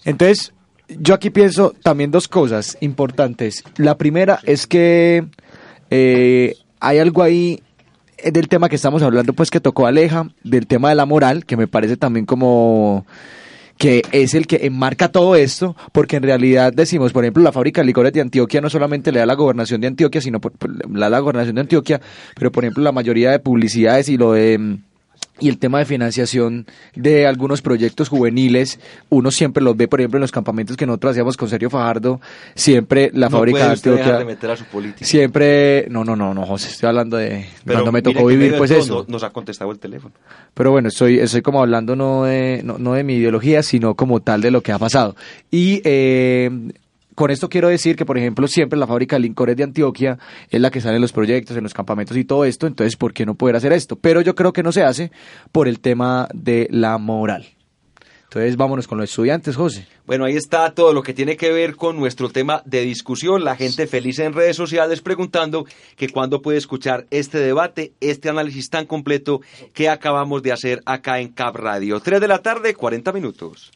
Entonces, 0.04 0.52
yo 0.98 1.14
aquí 1.14 1.30
pienso 1.30 1.74
también 1.82 2.10
dos 2.10 2.28
cosas 2.28 2.76
importantes. 2.80 3.64
La 3.76 3.96
primera 3.96 4.40
es 4.44 4.66
que 4.66 5.26
eh, 5.90 6.56
hay 6.80 6.98
algo 6.98 7.22
ahí 7.22 7.62
del 8.24 8.48
tema 8.48 8.68
que 8.68 8.76
estamos 8.76 9.02
hablando, 9.02 9.32
pues 9.32 9.50
que 9.50 9.60
tocó 9.60 9.86
Aleja, 9.86 10.28
del 10.44 10.66
tema 10.66 10.90
de 10.90 10.94
la 10.94 11.06
moral, 11.06 11.46
que 11.46 11.56
me 11.56 11.66
parece 11.66 11.96
también 11.96 12.26
como 12.26 13.06
que 13.78 14.02
es 14.12 14.34
el 14.34 14.46
que 14.46 14.66
enmarca 14.66 15.10
todo 15.10 15.36
esto, 15.36 15.74
porque 15.92 16.16
en 16.16 16.22
realidad 16.22 16.70
decimos, 16.70 17.14
por 17.14 17.24
ejemplo, 17.24 17.42
la 17.42 17.50
fábrica 17.50 17.80
de 17.80 17.86
licores 17.86 18.12
de 18.12 18.20
Antioquia 18.20 18.60
no 18.60 18.68
solamente 18.68 19.10
le 19.10 19.20
da 19.20 19.26
la 19.26 19.32
gobernación 19.32 19.80
de 19.80 19.86
Antioquia, 19.86 20.20
sino 20.20 20.38
le 20.92 21.00
da 21.00 21.08
la 21.08 21.18
gobernación 21.20 21.54
de 21.54 21.62
Antioquia, 21.62 21.98
pero 22.34 22.52
por 22.52 22.62
ejemplo 22.62 22.84
la 22.84 22.92
mayoría 22.92 23.30
de 23.30 23.38
publicidades 23.38 24.10
y 24.10 24.18
lo 24.18 24.32
de 24.32 24.80
y 25.40 25.48
el 25.48 25.58
tema 25.58 25.78
de 25.78 25.84
financiación 25.84 26.66
de 26.94 27.26
algunos 27.26 27.62
proyectos 27.62 28.08
juveniles, 28.08 28.78
uno 29.08 29.30
siempre 29.30 29.62
los 29.62 29.76
ve, 29.76 29.88
por 29.88 30.00
ejemplo, 30.00 30.18
en 30.18 30.22
los 30.22 30.32
campamentos 30.32 30.76
que 30.76 30.86
nosotros 30.86 31.12
hacíamos 31.12 31.36
con 31.36 31.48
Sergio 31.48 31.70
Fajardo, 31.70 32.20
siempre 32.54 33.10
la 33.14 33.30
fábrica 33.30 33.66
de 33.66 33.72
Antioquia. 33.72 34.18
De 34.18 34.24
meter 34.24 34.50
a 34.50 34.56
su 34.56 34.64
política. 34.64 35.04
Siempre, 35.04 35.86
no, 35.90 36.04
no, 36.04 36.14
no, 36.14 36.34
no, 36.34 36.46
José, 36.46 36.68
estoy 36.68 36.88
hablando 36.88 37.16
de 37.16 37.46
cuando 37.66 37.92
me 37.92 38.02
tocó 38.02 38.26
vivir, 38.26 38.56
pues 38.56 38.70
eso. 38.70 39.04
nos 39.08 39.22
ha 39.22 39.30
contestado 39.30 39.72
el 39.72 39.78
teléfono. 39.78 40.14
Pero 40.54 40.70
bueno, 40.70 40.88
estoy, 40.88 41.18
estoy 41.18 41.42
como 41.42 41.60
hablando 41.60 41.96
no 41.96 42.24
de, 42.24 42.60
no, 42.64 42.78
no 42.78 42.94
de 42.94 43.04
mi 43.04 43.14
ideología, 43.14 43.62
sino 43.62 43.94
como 43.94 44.20
tal 44.20 44.40
de 44.40 44.50
lo 44.50 44.62
que 44.62 44.72
ha 44.72 44.78
pasado. 44.78 45.16
Y 45.50 45.80
eh, 45.84 46.50
con 47.14 47.30
esto 47.30 47.48
quiero 47.48 47.68
decir 47.68 47.96
que, 47.96 48.06
por 48.06 48.18
ejemplo, 48.18 48.48
siempre 48.48 48.78
la 48.78 48.86
fábrica 48.86 49.16
de 49.16 49.20
licores 49.20 49.56
de 49.56 49.64
Antioquia 49.64 50.18
es 50.48 50.60
la 50.60 50.70
que 50.70 50.80
sale 50.80 50.96
en 50.96 51.02
los 51.02 51.12
proyectos, 51.12 51.56
en 51.56 51.62
los 51.62 51.74
campamentos 51.74 52.16
y 52.16 52.24
todo 52.24 52.44
esto, 52.44 52.66
entonces, 52.66 52.96
¿por 52.96 53.12
qué 53.12 53.26
no 53.26 53.34
poder 53.34 53.56
hacer 53.56 53.72
esto? 53.72 53.96
Pero 53.96 54.20
yo 54.20 54.34
creo 54.34 54.52
que 54.52 54.62
no 54.62 54.72
se 54.72 54.82
hace 54.82 55.10
por 55.52 55.68
el 55.68 55.80
tema 55.80 56.28
de 56.34 56.68
la 56.70 56.98
moral. 56.98 57.46
Entonces, 58.30 58.56
vámonos 58.56 58.86
con 58.86 58.96
los 58.96 59.10
estudiantes, 59.10 59.56
José. 59.56 59.88
Bueno, 60.06 60.24
ahí 60.24 60.36
está 60.36 60.72
todo 60.72 60.92
lo 60.92 61.02
que 61.02 61.12
tiene 61.12 61.36
que 61.36 61.50
ver 61.50 61.74
con 61.74 61.96
nuestro 61.96 62.28
tema 62.28 62.62
de 62.64 62.82
discusión. 62.82 63.42
La 63.42 63.56
gente 63.56 63.88
feliz 63.88 64.20
en 64.20 64.34
redes 64.34 64.54
sociales 64.54 65.00
preguntando 65.00 65.66
que 65.96 66.08
cuándo 66.08 66.40
puede 66.40 66.58
escuchar 66.58 67.08
este 67.10 67.38
debate, 67.38 67.92
este 67.98 68.28
análisis 68.28 68.70
tan 68.70 68.86
completo 68.86 69.40
que 69.74 69.88
acabamos 69.88 70.44
de 70.44 70.52
hacer 70.52 70.80
acá 70.86 71.18
en 71.18 71.30
Cap 71.32 71.56
Radio. 71.56 71.98
Tres 71.98 72.20
de 72.20 72.28
la 72.28 72.38
tarde, 72.38 72.72
40 72.72 73.12
minutos. 73.12 73.72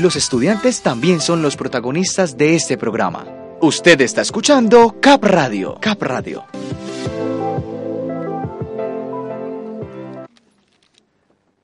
Los 0.00 0.16
estudiantes 0.16 0.80
también 0.80 1.20
son 1.20 1.42
los 1.42 1.56
protagonistas 1.56 2.38
de 2.38 2.54
este 2.54 2.78
programa. 2.78 3.26
Usted 3.60 4.00
está 4.00 4.22
escuchando 4.22 4.96
Cap 4.98 5.22
Radio. 5.22 5.76
Cap 5.78 6.00
Radio. 6.00 6.46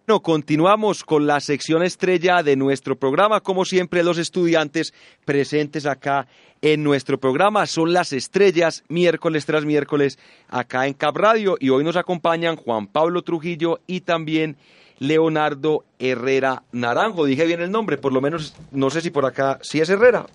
Bueno, 0.07 0.20
continuamos 0.20 1.03
con 1.03 1.26
la 1.26 1.41
sección 1.41 1.82
estrella 1.82 2.43
de 2.43 2.57
nuestro 2.57 2.97
programa. 2.99 3.41
Como 3.41 3.64
siempre, 3.64 4.05
los 4.05 4.18
estudiantes 4.18 4.93
presentes 5.24 5.87
acá 5.87 6.26
en 6.61 6.84
nuestro 6.84 7.18
programa 7.18 7.64
son 7.64 7.95
las 7.95 8.12
estrellas 8.12 8.84
miércoles 8.89 9.47
tras 9.47 9.64
miércoles 9.64 10.18
acá 10.51 10.87
en 10.87 10.93
Cap 10.93 11.16
Radio. 11.16 11.57
Y 11.59 11.70
hoy 11.70 11.84
nos 11.84 11.97
acompañan 11.97 12.57
Juan 12.57 12.87
Pablo 12.87 13.22
Trujillo 13.22 13.80
y 13.87 14.03
también 14.03 14.59
Leonardo 14.99 15.84
Herrera 15.99 16.62
Naranjo. 16.72 17.24
Dije 17.24 17.47
bien 17.47 17.61
el 17.61 17.70
nombre, 17.70 17.99
por 17.99 18.12
lo 18.12 18.20
menos 18.20 18.55
no 18.70 18.90
sé 18.90 19.01
si 19.01 19.11
por 19.11 19.26
acá, 19.26 19.59
si 19.62 19.80
es 19.80 19.90
Herrera. 19.90 20.26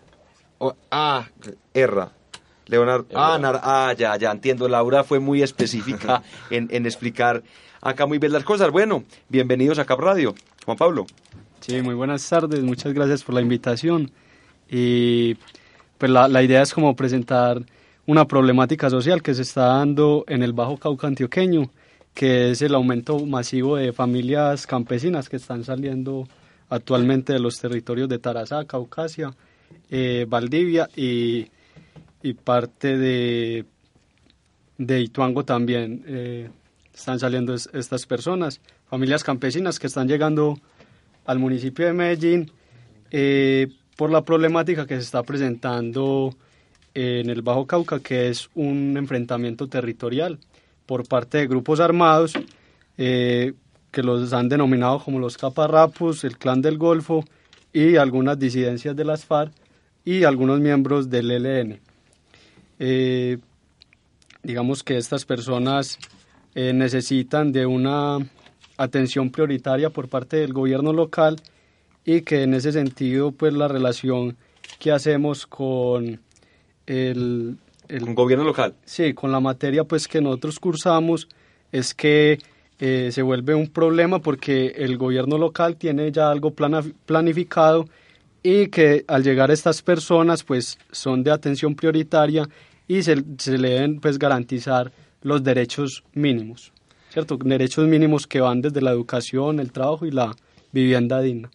ah, 0.92 1.28
Herra. 1.74 2.12
Leonardo. 2.68 3.08
Ah, 3.14 3.38
ah, 3.64 3.94
ya, 3.98 4.16
ya 4.18 4.32
entiendo. 4.32 4.70
Laura 4.70 5.04
fue 5.04 5.20
muy 5.20 5.42
específica 5.42 6.24
en, 6.50 6.70
en, 6.72 6.86
explicar 6.86 7.44
acá 7.82 8.06
muy 8.06 8.18
bien 8.18 8.32
las 8.32 8.44
cosas. 8.44 8.72
Bueno, 8.72 9.04
bienvenidos 9.28 9.78
a 9.80 9.86
Cap 9.86 10.00
Radio. 10.00 10.36
Juan 10.66 10.78
Pablo. 10.78 11.06
Sí, 11.60 11.82
muy 11.82 11.96
buenas 11.96 12.28
tardes. 12.28 12.64
Muchas 12.64 12.94
gracias 12.94 13.24
por 13.24 13.36
la 13.36 13.42
invitación. 13.42 14.12
Y 14.70 15.36
pues 15.98 16.12
la, 16.12 16.28
la 16.28 16.44
idea 16.44 16.62
es 16.62 16.74
como 16.74 16.96
presentar 16.96 17.62
una 18.06 18.26
problemática 18.26 18.90
social 18.90 19.22
que 19.22 19.34
se 19.34 19.42
está 19.42 19.66
dando 19.66 20.24
en 20.28 20.42
el 20.42 20.54
Bajo 20.54 20.78
Cauca 20.78 21.08
antioqueño 21.08 21.70
que 22.14 22.52
es 22.52 22.62
el 22.62 22.76
aumento 22.76 23.26
masivo 23.26 23.78
de 23.78 23.94
familias 23.94 24.68
campesinas 24.68 25.30
que 25.30 25.38
están 25.38 25.64
saliendo 25.64 26.28
actualmente 26.70 27.34
de 27.34 27.40
los 27.40 27.60
territorios 27.60 28.10
de 28.10 28.20
Tarazá, 28.20 28.66
Caucasia, 28.66 29.34
eh, 29.90 30.26
Valdivia 30.28 30.90
y, 30.96 31.48
y, 32.22 32.34
parte 32.34 32.98
de, 32.98 33.66
de 34.78 35.02
Ituango 35.02 35.44
también. 35.44 36.04
Eh, 36.08 36.50
están 36.94 37.20
saliendo 37.20 37.54
estas 37.54 38.06
personas, 38.06 38.62
familias 38.90 39.24
campesinas 39.24 39.80
que 39.80 39.88
están 39.88 40.08
llegando 40.08 40.60
al 41.26 41.40
municipio 41.40 41.86
de 41.86 41.94
Medellín 41.94 42.52
eh, 43.12 43.68
por 43.96 44.12
la 44.12 44.24
problemática 44.24 44.86
que 44.86 44.96
se 44.96 45.02
está 45.02 45.24
presentando 45.24 46.36
en 46.94 47.30
el 47.30 47.42
Bajo 47.42 47.66
Cauca, 47.68 48.00
que 48.00 48.30
es 48.30 48.50
un 48.56 48.96
enfrentamiento 48.98 49.68
territorial 49.68 50.40
por 50.86 51.08
parte 51.08 51.40
de 51.40 51.48
grupos 51.48 51.80
armados 51.80 52.34
eh, 52.98 53.54
que 53.92 54.04
los 54.04 54.34
han 54.34 54.50
denominado 54.50 55.00
como 55.04 55.20
los 55.20 55.38
caparrapos, 55.38 56.24
el 56.24 56.38
clan 56.38 56.62
del 56.62 56.78
Golfo 56.78 57.26
y 57.74 57.98
algunas 57.98 58.40
disidencias 58.40 58.96
de 58.96 59.06
las 59.06 59.26
FARC 59.26 59.54
y 60.06 60.24
algunos 60.24 60.60
miembros 60.60 61.10
del 61.10 61.32
ELN. 61.32 61.80
Eh, 62.80 63.38
digamos 64.44 64.84
que 64.84 64.98
estas 64.98 65.26
personas 65.26 66.00
eh, 66.56 66.74
necesitan 66.74 67.52
de 67.52 67.66
una 67.66 68.18
atención 68.78 69.30
prioritaria 69.30 69.90
por 69.90 70.10
parte 70.10 70.38
del 70.38 70.54
gobierno 70.54 70.92
local 70.92 71.38
y 72.04 72.22
que 72.22 72.44
en 72.44 72.54
ese 72.54 72.72
sentido 72.72 73.32
pues 73.32 73.54
la 73.54 73.68
relación 73.68 74.36
que 74.80 74.92
hacemos 74.92 75.46
con 75.46 76.20
el 76.88 77.58
el 77.92 78.14
gobierno 78.14 78.46
local. 78.46 78.76
Sí, 78.86 79.14
con 79.14 79.32
la 79.32 79.40
materia 79.40 79.84
pues 79.84 80.08
que 80.08 80.22
nosotros 80.22 80.60
cursamos 80.60 81.28
es 81.72 81.94
que 81.94 82.40
eh, 82.80 83.10
se 83.12 83.22
vuelve 83.22 83.54
un 83.54 83.68
problema 83.68 84.20
porque 84.20 84.68
el 84.78 84.98
gobierno 84.98 85.38
local 85.38 85.76
tiene 85.76 86.12
ya 86.12 86.32
algo 86.32 86.54
planificado 86.54 87.86
y 88.42 88.68
que 88.68 89.06
al 89.08 89.24
llegar 89.24 89.52
estas 89.52 89.82
personas 89.82 90.44
pues 90.44 90.80
son 90.92 91.24
de 91.24 91.32
atención 91.32 91.76
prioritaria 91.76 92.48
y 92.88 93.04
se, 93.04 93.24
se 93.38 93.58
le 93.58 93.70
deben 93.70 94.00
pues 94.00 94.18
garantizar 94.18 94.92
los 95.22 95.44
derechos 95.44 96.04
mínimos, 96.14 96.74
¿cierto? 97.10 97.38
Derechos 97.38 97.88
mínimos 97.88 98.26
que 98.26 98.42
van 98.42 98.62
desde 98.62 98.82
la 98.82 98.92
educación, 98.92 99.60
el 99.60 99.72
trabajo 99.72 100.06
y 100.06 100.12
la 100.12 100.36
vivienda 100.72 101.22
digna. 101.22 101.52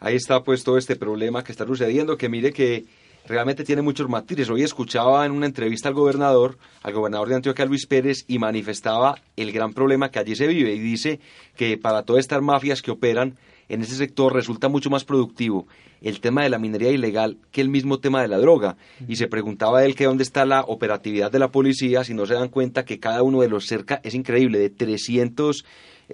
Ahí 0.00 0.16
está 0.16 0.42
pues 0.42 0.64
todo 0.64 0.78
este 0.78 0.96
problema 0.96 1.44
que 1.44 1.52
está 1.52 1.66
sucediendo, 1.66 2.16
que 2.16 2.28
mire 2.28 2.52
que 2.52 2.86
realmente 3.26 3.64
tiene 3.64 3.82
muchos 3.82 4.08
matices. 4.08 4.50
Hoy 4.50 4.62
escuchaba 4.62 5.24
en 5.24 5.32
una 5.32 5.46
entrevista 5.46 5.88
al 5.88 5.94
gobernador, 5.94 6.58
al 6.82 6.92
gobernador 6.92 7.28
de 7.28 7.36
Antioquia, 7.36 7.64
Luis 7.64 7.86
Pérez, 7.86 8.24
y 8.28 8.38
manifestaba 8.38 9.16
el 9.36 9.52
gran 9.52 9.72
problema 9.72 10.10
que 10.10 10.18
allí 10.18 10.36
se 10.36 10.46
vive 10.46 10.74
y 10.74 10.78
dice 10.78 11.20
que 11.56 11.78
para 11.78 12.02
todas 12.02 12.20
estas 12.20 12.42
mafias 12.42 12.82
que 12.82 12.90
operan 12.90 13.36
en 13.68 13.82
ese 13.82 13.94
sector 13.94 14.34
resulta 14.34 14.68
mucho 14.68 14.90
más 14.90 15.04
productivo 15.04 15.66
el 16.02 16.20
tema 16.20 16.42
de 16.42 16.50
la 16.50 16.58
minería 16.58 16.90
ilegal 16.90 17.38
que 17.52 17.60
el 17.60 17.68
mismo 17.68 18.00
tema 18.00 18.22
de 18.22 18.28
la 18.28 18.38
droga. 18.38 18.76
Y 19.06 19.16
se 19.16 19.28
preguntaba 19.28 19.84
él 19.84 19.94
que 19.94 20.04
dónde 20.04 20.24
está 20.24 20.44
la 20.44 20.62
operatividad 20.62 21.30
de 21.30 21.38
la 21.38 21.50
policía 21.50 22.04
si 22.04 22.12
no 22.12 22.26
se 22.26 22.34
dan 22.34 22.48
cuenta 22.48 22.84
que 22.84 22.98
cada 22.98 23.22
uno 23.22 23.40
de 23.40 23.48
los 23.48 23.66
cerca 23.66 24.00
es 24.02 24.14
increíble, 24.14 24.58
de 24.58 24.70
300 24.70 25.64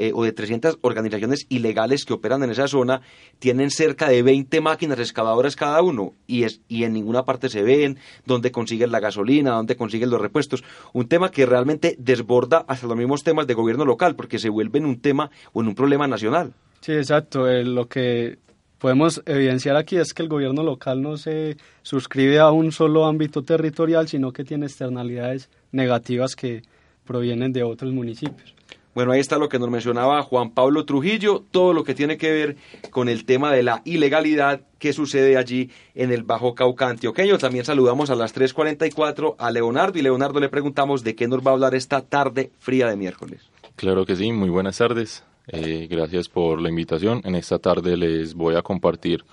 eh, 0.00 0.12
o 0.14 0.22
de 0.22 0.30
300 0.30 0.78
organizaciones 0.82 1.44
ilegales 1.48 2.04
que 2.04 2.12
operan 2.12 2.44
en 2.44 2.50
esa 2.50 2.68
zona, 2.68 3.02
tienen 3.40 3.70
cerca 3.70 4.08
de 4.08 4.22
20 4.22 4.60
máquinas 4.60 5.00
excavadoras 5.00 5.56
cada 5.56 5.82
uno 5.82 6.14
y, 6.28 6.44
es, 6.44 6.60
y 6.68 6.84
en 6.84 6.92
ninguna 6.92 7.24
parte 7.24 7.48
se 7.48 7.62
ven 7.62 7.98
dónde 8.24 8.52
consiguen 8.52 8.92
la 8.92 9.00
gasolina, 9.00 9.50
dónde 9.50 9.74
consiguen 9.74 10.08
los 10.08 10.20
repuestos. 10.20 10.62
Un 10.92 11.08
tema 11.08 11.32
que 11.32 11.46
realmente 11.46 11.96
desborda 11.98 12.64
hasta 12.68 12.86
los 12.86 12.96
mismos 12.96 13.24
temas 13.24 13.48
de 13.48 13.54
gobierno 13.54 13.84
local 13.84 14.14
porque 14.14 14.38
se 14.38 14.48
vuelve 14.48 14.78
en 14.78 14.86
un 14.86 15.00
tema 15.00 15.32
o 15.52 15.62
en 15.62 15.66
un 15.66 15.74
problema 15.74 16.06
nacional. 16.06 16.52
Sí, 16.80 16.92
exacto. 16.92 17.48
Eh, 17.48 17.64
lo 17.64 17.88
que 17.88 18.38
podemos 18.78 19.20
evidenciar 19.26 19.74
aquí 19.74 19.96
es 19.96 20.14
que 20.14 20.22
el 20.22 20.28
gobierno 20.28 20.62
local 20.62 21.02
no 21.02 21.16
se 21.16 21.56
suscribe 21.82 22.38
a 22.38 22.52
un 22.52 22.70
solo 22.70 23.04
ámbito 23.04 23.42
territorial, 23.42 24.06
sino 24.06 24.32
que 24.32 24.44
tiene 24.44 24.66
externalidades 24.66 25.50
negativas 25.72 26.36
que 26.36 26.62
provienen 27.04 27.52
de 27.52 27.64
otros 27.64 27.92
municipios. 27.92 28.54
Bueno, 28.94 29.12
ahí 29.12 29.20
está 29.20 29.38
lo 29.38 29.48
que 29.48 29.58
nos 29.58 29.70
mencionaba 29.70 30.22
Juan 30.22 30.50
Pablo 30.50 30.84
Trujillo, 30.84 31.44
todo 31.50 31.72
lo 31.72 31.84
que 31.84 31.94
tiene 31.94 32.16
que 32.16 32.32
ver 32.32 32.56
con 32.90 33.08
el 33.08 33.24
tema 33.24 33.52
de 33.52 33.62
la 33.62 33.82
ilegalidad 33.84 34.62
que 34.78 34.92
sucede 34.92 35.36
allí 35.36 35.70
en 35.94 36.10
el 36.10 36.24
Bajo 36.24 36.54
Cauca 36.54 36.88
antioqueño. 36.88 37.38
También 37.38 37.64
saludamos 37.64 38.10
a 38.10 38.16
las 38.16 38.34
3.44 38.34 39.36
a 39.38 39.50
Leonardo 39.50 39.98
y 39.98 40.02
Leonardo 40.02 40.40
le 40.40 40.48
preguntamos 40.48 41.04
de 41.04 41.14
qué 41.14 41.28
nos 41.28 41.46
va 41.46 41.50
a 41.50 41.54
hablar 41.54 41.74
esta 41.74 42.00
tarde 42.00 42.50
fría 42.58 42.88
de 42.88 42.96
miércoles. 42.96 43.42
Claro 43.76 44.04
que 44.04 44.16
sí, 44.16 44.32
muy 44.32 44.48
buenas 44.48 44.78
tardes. 44.78 45.24
Eh, 45.46 45.86
gracias 45.88 46.28
por 46.28 46.60
la 46.60 46.68
invitación. 46.68 47.20
En 47.24 47.34
esta 47.34 47.58
tarde 47.58 47.96
les 47.96 48.34
voy 48.34 48.56
a 48.56 48.62
compartir 48.62 49.24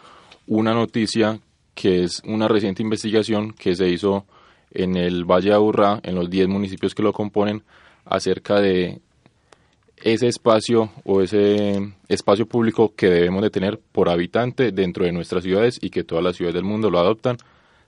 una 0.47 0.73
noticia 0.73 1.39
que 1.73 2.03
es 2.03 2.21
una 2.25 2.47
reciente 2.47 2.81
investigación 2.81 3.51
que 3.53 3.75
se 3.75 3.89
hizo 3.89 4.25
en 4.71 4.95
el 4.95 5.25
Valle 5.25 5.49
de 5.49 5.55
Aburrá, 5.55 5.99
en 6.03 6.15
los 6.15 6.29
10 6.29 6.47
municipios 6.47 6.95
que 6.95 7.03
lo 7.03 7.13
componen, 7.13 7.63
acerca 8.05 8.59
de 8.59 9.01
ese 9.97 10.27
espacio 10.27 10.91
o 11.03 11.21
ese 11.21 11.93
espacio 12.07 12.45
público 12.45 12.93
que 12.95 13.09
debemos 13.09 13.41
de 13.41 13.49
tener 13.49 13.79
por 13.91 14.09
habitante 14.09 14.71
dentro 14.71 15.05
de 15.05 15.11
nuestras 15.11 15.43
ciudades 15.43 15.79
y 15.81 15.89
que 15.89 16.03
todas 16.03 16.23
las 16.23 16.35
ciudades 16.35 16.55
del 16.55 16.63
mundo 16.63 16.89
lo 16.89 16.99
adoptan 16.99 17.37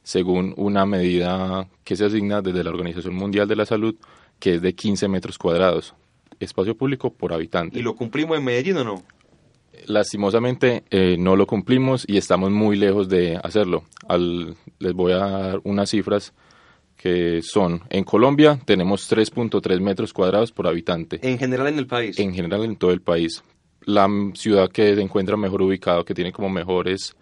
según 0.03 0.53
una 0.57 0.85
medida 0.85 1.67
que 1.83 1.95
se 1.95 2.05
asigna 2.05 2.41
desde 2.41 2.63
la 2.63 2.69
Organización 2.69 3.15
Mundial 3.15 3.47
de 3.47 3.55
la 3.55 3.65
Salud 3.65 3.95
que 4.39 4.55
es 4.55 4.61
de 4.61 4.73
15 4.73 5.07
metros 5.07 5.37
cuadrados 5.37 5.93
espacio 6.39 6.75
público 6.75 7.11
por 7.11 7.33
habitante. 7.33 7.79
¿Y 7.79 7.81
lo 7.81 7.95
cumplimos 7.95 8.37
en 8.37 8.43
Medellín 8.43 8.77
o 8.77 8.83
no? 8.83 9.03
Lastimosamente 9.85 10.83
eh, 10.89 11.17
no 11.17 11.35
lo 11.35 11.45
cumplimos 11.45 12.03
y 12.07 12.17
estamos 12.17 12.51
muy 12.51 12.77
lejos 12.77 13.09
de 13.09 13.39
hacerlo. 13.43 13.83
Al, 14.07 14.55
les 14.79 14.93
voy 14.93 15.13
a 15.13 15.17
dar 15.17 15.61
unas 15.63 15.89
cifras 15.89 16.33
que 16.97 17.41
son, 17.43 17.83
en 17.89 18.03
Colombia 18.03 18.59
tenemos 18.65 19.09
3.3 19.09 19.79
metros 19.79 20.11
cuadrados 20.11 20.51
por 20.51 20.67
habitante. 20.67 21.19
¿En 21.21 21.37
general 21.37 21.67
en 21.67 21.77
el 21.79 21.87
país? 21.87 22.17
En 22.19 22.33
general 22.33 22.65
en 22.65 22.75
todo 22.75 22.91
el 22.91 23.01
país. 23.01 23.43
La 23.85 24.09
ciudad 24.33 24.69
que 24.69 24.95
se 24.95 25.01
encuentra 25.01 25.37
mejor 25.37 25.61
ubicado, 25.61 26.03
que 26.03 26.13
tiene 26.13 26.33
como 26.33 26.49
mejores 26.49 27.15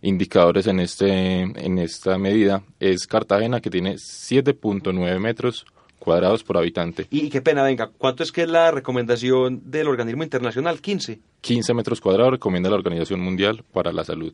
indicadores 0.00 0.66
en, 0.66 0.80
este, 0.80 1.42
en 1.42 1.78
esta 1.78 2.18
medida, 2.18 2.62
es 2.80 3.06
Cartagena, 3.06 3.60
que 3.60 3.70
tiene 3.70 3.94
7.9 3.94 5.18
metros 5.20 5.66
cuadrados 5.98 6.42
por 6.42 6.56
habitante. 6.56 7.06
Y 7.10 7.28
qué 7.28 7.42
pena, 7.42 7.62
venga, 7.62 7.90
¿cuánto 7.98 8.22
es 8.22 8.32
que 8.32 8.42
es 8.42 8.48
la 8.48 8.70
recomendación 8.70 9.70
del 9.70 9.88
organismo 9.88 10.22
internacional? 10.22 10.80
15. 10.80 11.20
15 11.40 11.74
metros 11.74 12.00
cuadrados 12.00 12.32
recomienda 12.32 12.70
la 12.70 12.76
Organización 12.76 13.20
Mundial 13.20 13.62
para 13.72 13.92
la 13.92 14.04
Salud 14.04 14.32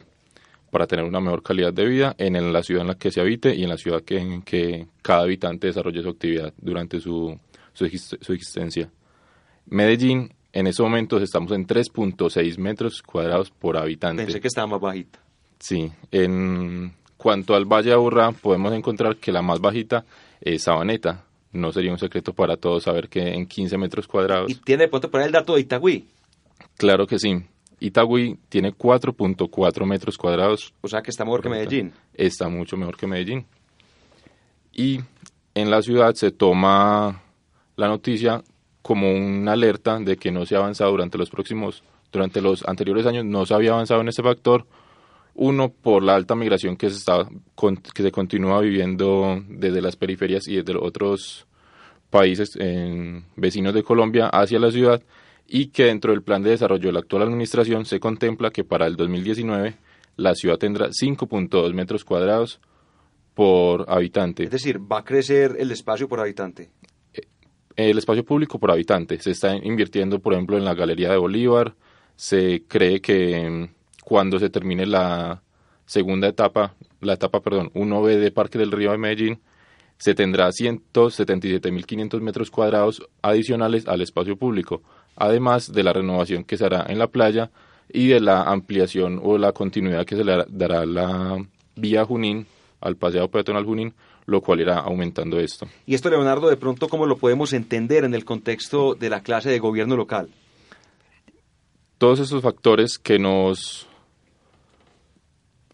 para 0.75 0.89
tener 0.89 1.05
una 1.05 1.21
mejor 1.21 1.45
calidad 1.45 1.73
de 1.73 1.87
vida 1.87 2.17
en, 2.19 2.53
la 2.53 2.61
ciudad 2.65 2.83
en 2.83 2.89
la 2.89 2.95
que 2.97 3.13
se 3.13 3.21
habite 3.21 3.55
y 3.55 3.63
en 3.63 3.69
la 3.69 3.77
ciudad 3.77 4.03
que, 4.03 4.19
en 4.19 4.43
que 4.43 4.89
cada 5.03 5.21
habitante 5.21 5.69
desarrolle 5.69 6.03
su 6.03 6.09
actividad 6.09 6.53
durante 6.61 6.99
su, 6.99 7.39
su, 7.73 7.85
existencia. 7.85 8.91
Medellín, 9.67 10.35
en 10.53 10.67
estos 10.67 10.83
momentos 10.83 11.23
estamos 11.23 11.53
en 11.53 11.65
3.6 11.65 12.59
metros 12.59 13.03
cuadrados 13.03 13.53
por 13.53 13.77
habitante. 13.77 14.25
Pensé 14.25 14.41
que 14.41 14.49
estaba 14.49 14.67
más 14.67 14.81
bajita. 14.81 15.21
Sí, 15.61 15.93
en 16.11 16.93
cuanto 17.17 17.55
al 17.55 17.67
Valle 17.67 17.91
de 17.91 17.95
Aburrá, 17.95 18.33
podemos 18.33 18.73
encontrar 18.73 19.19
que 19.19 19.31
la 19.31 19.43
más 19.43 19.61
bajita 19.61 20.05
es 20.41 20.65
Sabaneta. 20.65 21.25
No 21.53 21.71
sería 21.71 21.93
un 21.93 22.01
secreto 22.01 22.33
para 22.33 22.57
todos 22.57 22.83
saber 22.83 23.09
que 23.09 23.21
en 23.21 23.47
15 23.47 23.79
metros 23.79 24.09
cuadrados... 24.09 24.51
¿Y 24.51 24.57
tiene 24.57 24.83
de 24.83 24.89
pronto 24.89 25.09
poner 25.09 25.29
el 25.29 25.33
dato 25.35 25.55
de 25.55 25.61
Itagüí? 25.61 26.09
Claro 26.77 27.07
que 27.07 27.21
sí. 27.21 27.45
Itagüí 27.81 28.39
tiene 28.49 28.73
4.4 28.73 29.87
metros 29.87 30.17
cuadrados. 30.19 30.73
O 30.81 30.89
sea 30.89 31.03
que 31.03 31.11
está 31.11 31.25
mejor 31.25 31.43
que 31.43 31.49
Medellín. 31.49 31.93
Está 32.15 32.49
mucho 32.49 32.77
mejor 32.77 32.97
que 32.97 33.07
Medellín. 33.07 33.47
Y 34.73 35.01
en 35.55 35.71
la 35.71 35.83
ciudad 35.83 36.15
se 36.15 36.31
toma 36.31 37.23
la 37.77 37.89
noticia 37.89 38.43
como 38.83 39.13
una 39.13 39.53
alerta 39.53 39.99
de 39.99 40.17
que 40.17 40.31
no 40.31 40.45
se 40.45 40.57
ha 40.57 40.59
avanzado 40.59 40.91
durante 40.91 41.17
los 41.17 41.31
próximos, 41.31 41.83
durante 42.13 42.41
los 42.41 42.67
anteriores 42.67 43.07
años 43.07 43.25
no 43.25 43.47
se 43.47 43.55
había 43.55 43.73
avanzado 43.73 44.01
en 44.01 44.09
este 44.09 44.23
factor. 44.23 44.67
Uno, 45.37 45.71
por 45.71 46.03
la 46.03 46.15
alta 46.15 46.37
migración 46.37 46.77
que 46.77 46.91
se, 46.91 46.99
está, 46.99 47.29
que 47.93 48.03
se 48.03 48.13
continúa 48.13 48.61
viviendo 48.61 49.43
desde 49.49 49.81
las 49.81 49.97
periferias 49.97 50.47
y 50.47 50.57
desde 50.57 50.77
otros 50.77 51.47
países 52.11 52.57
vecinos 53.35 53.75
de 53.75 53.83
Colombia 53.83 54.29
hacia 54.29 54.61
la 54.61 54.71
ciudad 54.71 55.03
y 55.47 55.69
que 55.69 55.85
dentro 55.85 56.13
del 56.13 56.23
plan 56.23 56.43
de 56.43 56.51
desarrollo 56.51 56.89
de 56.89 56.93
la 56.93 57.01
actual 57.01 57.23
administración 57.23 57.85
se 57.85 58.01
contempla 58.01 58.51
que 58.51 58.65
para 58.65 58.87
el 58.87 58.97
2019 58.97 59.77
la 60.17 60.35
ciudad 60.35 60.59
tendrá 60.59 60.89
5.2 60.89 61.73
metros 61.75 62.05
cuadrados 62.05 62.61
por 63.35 63.87
habitante. 63.89 64.45
Es 64.45 64.51
decir, 64.51 64.81
va 64.81 64.99
a 64.99 65.05
crecer 65.05 65.57
el 65.59 65.71
espacio 65.73 66.09
por 66.09 66.21
habitante. 66.21 66.71
Eh, 67.13 67.23
el 67.77 67.99
espacio 67.99 68.25
público 68.25 68.59
por 68.59 68.71
habitante. 68.71 69.19
Se 69.21 69.33
está 69.33 69.57
invirtiendo, 69.57 70.21
por 70.21 70.33
ejemplo, 70.33 70.57
en 70.57 70.65
la 70.65 70.75
Galería 70.75 71.11
de 71.11 71.17
Bolívar. 71.17 71.75
Se 72.15 72.63
cree 72.69 73.01
que 73.01 73.51
mm, 73.51 73.69
cuando 74.05 74.39
se 74.39 74.51
termine 74.51 74.87
la 74.87 75.43
segunda 75.85 76.29
etapa, 76.29 76.75
la 77.01 77.15
etapa, 77.15 77.41
perdón, 77.41 77.71
1B 77.75 78.19
de 78.19 78.31
Parque 78.31 78.59
del 78.59 78.71
Río 78.71 78.93
de 78.93 78.99
Medellín, 78.99 79.41
se 79.99 80.15
tendrá 80.15 80.49
177.500 80.49 82.21
metros 82.21 82.51
cuadrados 82.51 83.03
adicionales 83.23 83.87
al 83.87 84.01
espacio 84.01 84.37
público 84.37 84.83
además 85.17 85.73
de 85.73 85.83
la 85.83 85.93
renovación 85.93 86.45
que 86.45 86.57
se 86.57 86.65
hará 86.65 86.87
en 86.89 86.99
la 86.99 87.09
playa 87.09 87.51
y 87.89 88.09
de 88.09 88.21
la 88.21 88.43
ampliación 88.43 89.21
o 89.23 89.39
la 89.39 89.53
continuidad 89.53 90.05
que 90.05 90.17
se 90.17 90.25
le 90.25 90.45
dará 90.49 90.87
la 90.87 91.45
vía 91.77 92.05
Junín 92.05 92.47
al 92.81 92.97
paseo 92.97 93.29
peatonal 93.29 93.65
Junín, 93.65 93.95
lo 94.27 94.41
cual 94.41 94.61
irá 94.61 94.79
aumentando 94.79 95.39
esto. 95.39 95.67
Y 95.87 95.95
esto, 95.95 96.11
Leonardo, 96.11 96.49
de 96.49 96.57
pronto, 96.57 96.89
¿cómo 96.89 97.07
lo 97.07 97.17
podemos 97.17 97.53
entender 97.53 98.05
en 98.05 98.15
el 98.15 98.25
contexto 98.25 98.95
de 98.95 99.11
la 99.11 99.23
clase 99.23 99.51
de 99.51 99.59
gobierno 99.59 99.97
local? 99.97 100.29
Todos 101.99 102.21
esos 102.21 102.43
factores 102.43 102.99
que 102.99 103.19
nos 103.19 103.87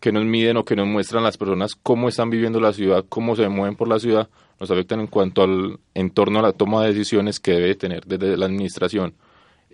que 0.00 0.12
nos 0.12 0.24
miden 0.24 0.56
o 0.56 0.64
que 0.64 0.76
nos 0.76 0.86
muestran 0.86 1.22
las 1.22 1.36
personas 1.36 1.74
cómo 1.74 2.08
están 2.08 2.30
viviendo 2.30 2.58
la 2.58 2.72
ciudad, 2.72 3.04
cómo 3.08 3.36
se 3.36 3.48
mueven 3.48 3.76
por 3.76 3.86
la 3.86 3.98
ciudad, 3.98 4.30
nos 4.58 4.70
afectan 4.70 5.00
en 5.00 5.06
cuanto 5.06 5.42
al 5.42 5.78
entorno 5.94 6.38
a 6.38 6.42
la 6.42 6.52
toma 6.52 6.82
de 6.82 6.94
decisiones 6.94 7.38
que 7.38 7.52
debe 7.52 7.74
tener 7.74 8.04
desde 8.06 8.36
la 8.36 8.46
administración 8.46 9.14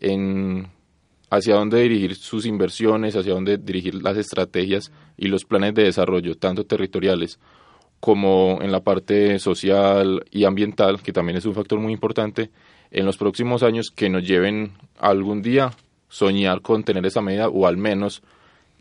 en 0.01 0.68
hacia 1.30 1.55
dónde 1.55 1.80
dirigir 1.80 2.14
sus 2.14 2.47
inversiones, 2.47 3.16
hacia 3.16 3.34
dónde 3.34 3.59
dirigir 3.59 4.03
las 4.03 4.16
estrategias 4.16 4.92
y 5.16 5.26
los 5.26 5.44
planes 5.44 5.74
de 5.74 5.84
desarrollo, 5.84 6.36
tanto 6.36 6.64
territoriales 6.64 7.38
como 8.01 8.59
en 8.62 8.70
la 8.70 8.80
parte 8.80 9.38
social 9.38 10.24
y 10.30 10.44
ambiental, 10.44 11.03
que 11.03 11.12
también 11.12 11.38
es 11.38 11.47
un 11.47 11.55
factor 11.55 11.80
muy 11.80 11.92
importante, 11.92 12.51
en 12.90 13.05
los 13.05 13.16
próximos 13.16 13.62
años 13.62 13.90
que 13.90 14.09
nos 14.09 14.22
lleven 14.22 14.72
algún 14.99 15.42
día 15.42 15.72
soñar 16.09 16.62
con 16.62 16.84
tener 16.84 17.05
esa 17.05 17.20
medida 17.20 17.49
o 17.49 17.66
al 17.66 17.76
menos 17.76 18.22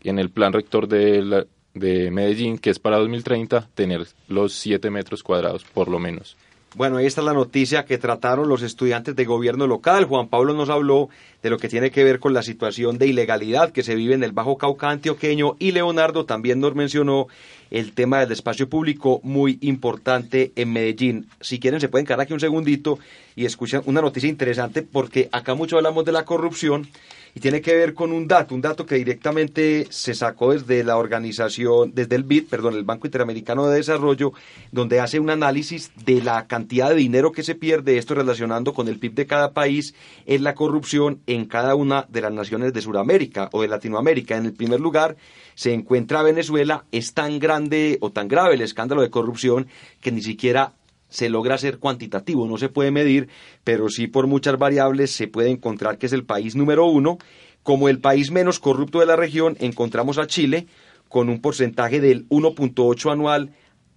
en 0.04 0.18
el 0.18 0.30
plan 0.30 0.52
rector 0.52 0.86
de, 0.86 1.46
de 1.74 2.10
Medellín, 2.12 2.58
que 2.58 2.70
es 2.70 2.78
para 2.78 2.98
2030, 2.98 3.68
tener 3.74 4.06
los 4.28 4.52
7 4.52 4.90
metros 4.90 5.22
cuadrados 5.24 5.64
por 5.64 5.88
lo 5.88 5.98
menos. 5.98 6.36
Bueno, 6.76 6.98
ahí 6.98 7.06
está 7.06 7.22
la 7.22 7.32
noticia 7.32 7.86
que 7.86 7.96
trataron 7.96 8.50
los 8.50 8.60
estudiantes 8.60 9.16
de 9.16 9.24
gobierno 9.24 9.66
local. 9.66 10.04
Juan 10.04 10.28
Pablo 10.28 10.52
nos 10.52 10.68
habló 10.68 11.08
de 11.42 11.48
lo 11.48 11.56
que 11.56 11.70
tiene 11.70 11.90
que 11.90 12.04
ver 12.04 12.20
con 12.20 12.34
la 12.34 12.42
situación 12.42 12.98
de 12.98 13.06
ilegalidad 13.06 13.72
que 13.72 13.82
se 13.82 13.94
vive 13.94 14.12
en 14.12 14.22
el 14.22 14.32
Bajo 14.32 14.58
Cauca 14.58 14.90
antioqueño 14.90 15.56
y 15.58 15.72
Leonardo 15.72 16.26
también 16.26 16.60
nos 16.60 16.74
mencionó 16.74 17.28
el 17.70 17.92
tema 17.92 18.20
del 18.20 18.32
espacio 18.32 18.68
público 18.68 19.20
muy 19.22 19.56
importante 19.62 20.52
en 20.54 20.70
Medellín. 20.74 21.30
Si 21.40 21.58
quieren 21.58 21.80
se 21.80 21.88
pueden 21.88 22.04
quedar 22.04 22.20
aquí 22.20 22.34
un 22.34 22.40
segundito 22.40 22.98
y 23.36 23.46
escuchan 23.46 23.80
una 23.86 24.02
noticia 24.02 24.28
interesante 24.28 24.82
porque 24.82 25.30
acá 25.32 25.54
mucho 25.54 25.78
hablamos 25.78 26.04
de 26.04 26.12
la 26.12 26.26
corrupción 26.26 26.88
y 27.36 27.40
tiene 27.40 27.60
que 27.60 27.76
ver 27.76 27.92
con 27.92 28.12
un 28.12 28.26
dato, 28.26 28.54
un 28.54 28.62
dato 28.62 28.86
que 28.86 28.94
directamente 28.94 29.86
se 29.90 30.14
sacó 30.14 30.54
desde 30.54 30.82
la 30.82 30.96
organización, 30.96 31.92
desde 31.94 32.16
el 32.16 32.22
BID, 32.22 32.46
perdón, 32.48 32.72
el 32.72 32.84
Banco 32.84 33.06
Interamericano 33.06 33.66
de 33.66 33.76
Desarrollo, 33.76 34.32
donde 34.72 35.00
hace 35.00 35.20
un 35.20 35.28
análisis 35.28 35.92
de 36.06 36.22
la 36.22 36.46
cantidad 36.46 36.88
de 36.88 36.94
dinero 36.94 37.32
que 37.32 37.42
se 37.42 37.54
pierde, 37.54 37.98
esto 37.98 38.14
relacionando 38.14 38.72
con 38.72 38.88
el 38.88 38.98
PIB 38.98 39.12
de 39.12 39.26
cada 39.26 39.52
país, 39.52 39.94
en 40.24 40.44
la 40.44 40.54
corrupción 40.54 41.20
en 41.26 41.44
cada 41.44 41.74
una 41.74 42.06
de 42.08 42.22
las 42.22 42.32
naciones 42.32 42.72
de 42.72 42.80
Sudamérica 42.80 43.50
o 43.52 43.60
de 43.60 43.68
Latinoamérica. 43.68 44.38
En 44.38 44.46
el 44.46 44.54
primer 44.54 44.80
lugar 44.80 45.18
se 45.54 45.74
encuentra 45.74 46.22
Venezuela, 46.22 46.86
es 46.90 47.12
tan 47.12 47.38
grande 47.38 47.98
o 48.00 48.12
tan 48.12 48.28
grave 48.28 48.54
el 48.54 48.62
escándalo 48.62 49.02
de 49.02 49.10
corrupción 49.10 49.66
que 50.00 50.10
ni 50.10 50.22
siquiera 50.22 50.72
se 51.08 51.28
logra 51.28 51.58
ser 51.58 51.78
cuantitativo, 51.78 52.46
no 52.46 52.58
se 52.58 52.68
puede 52.68 52.90
medir, 52.90 53.28
pero 53.64 53.88
sí 53.88 54.06
por 54.06 54.26
muchas 54.26 54.58
variables 54.58 55.10
se 55.12 55.28
puede 55.28 55.50
encontrar 55.50 55.98
que 55.98 56.06
es 56.06 56.12
el 56.12 56.24
país 56.24 56.56
número 56.56 56.86
uno. 56.86 57.18
Como 57.62 57.88
el 57.88 57.98
país 57.98 58.30
menos 58.30 58.60
corrupto 58.60 59.00
de 59.00 59.06
la 59.06 59.16
región, 59.16 59.56
encontramos 59.58 60.18
a 60.18 60.26
Chile 60.26 60.66
con 61.08 61.28
un 61.28 61.40
porcentaje 61.40 62.00
del 62.00 62.28
1.8 62.28 63.12
anual 63.12 63.52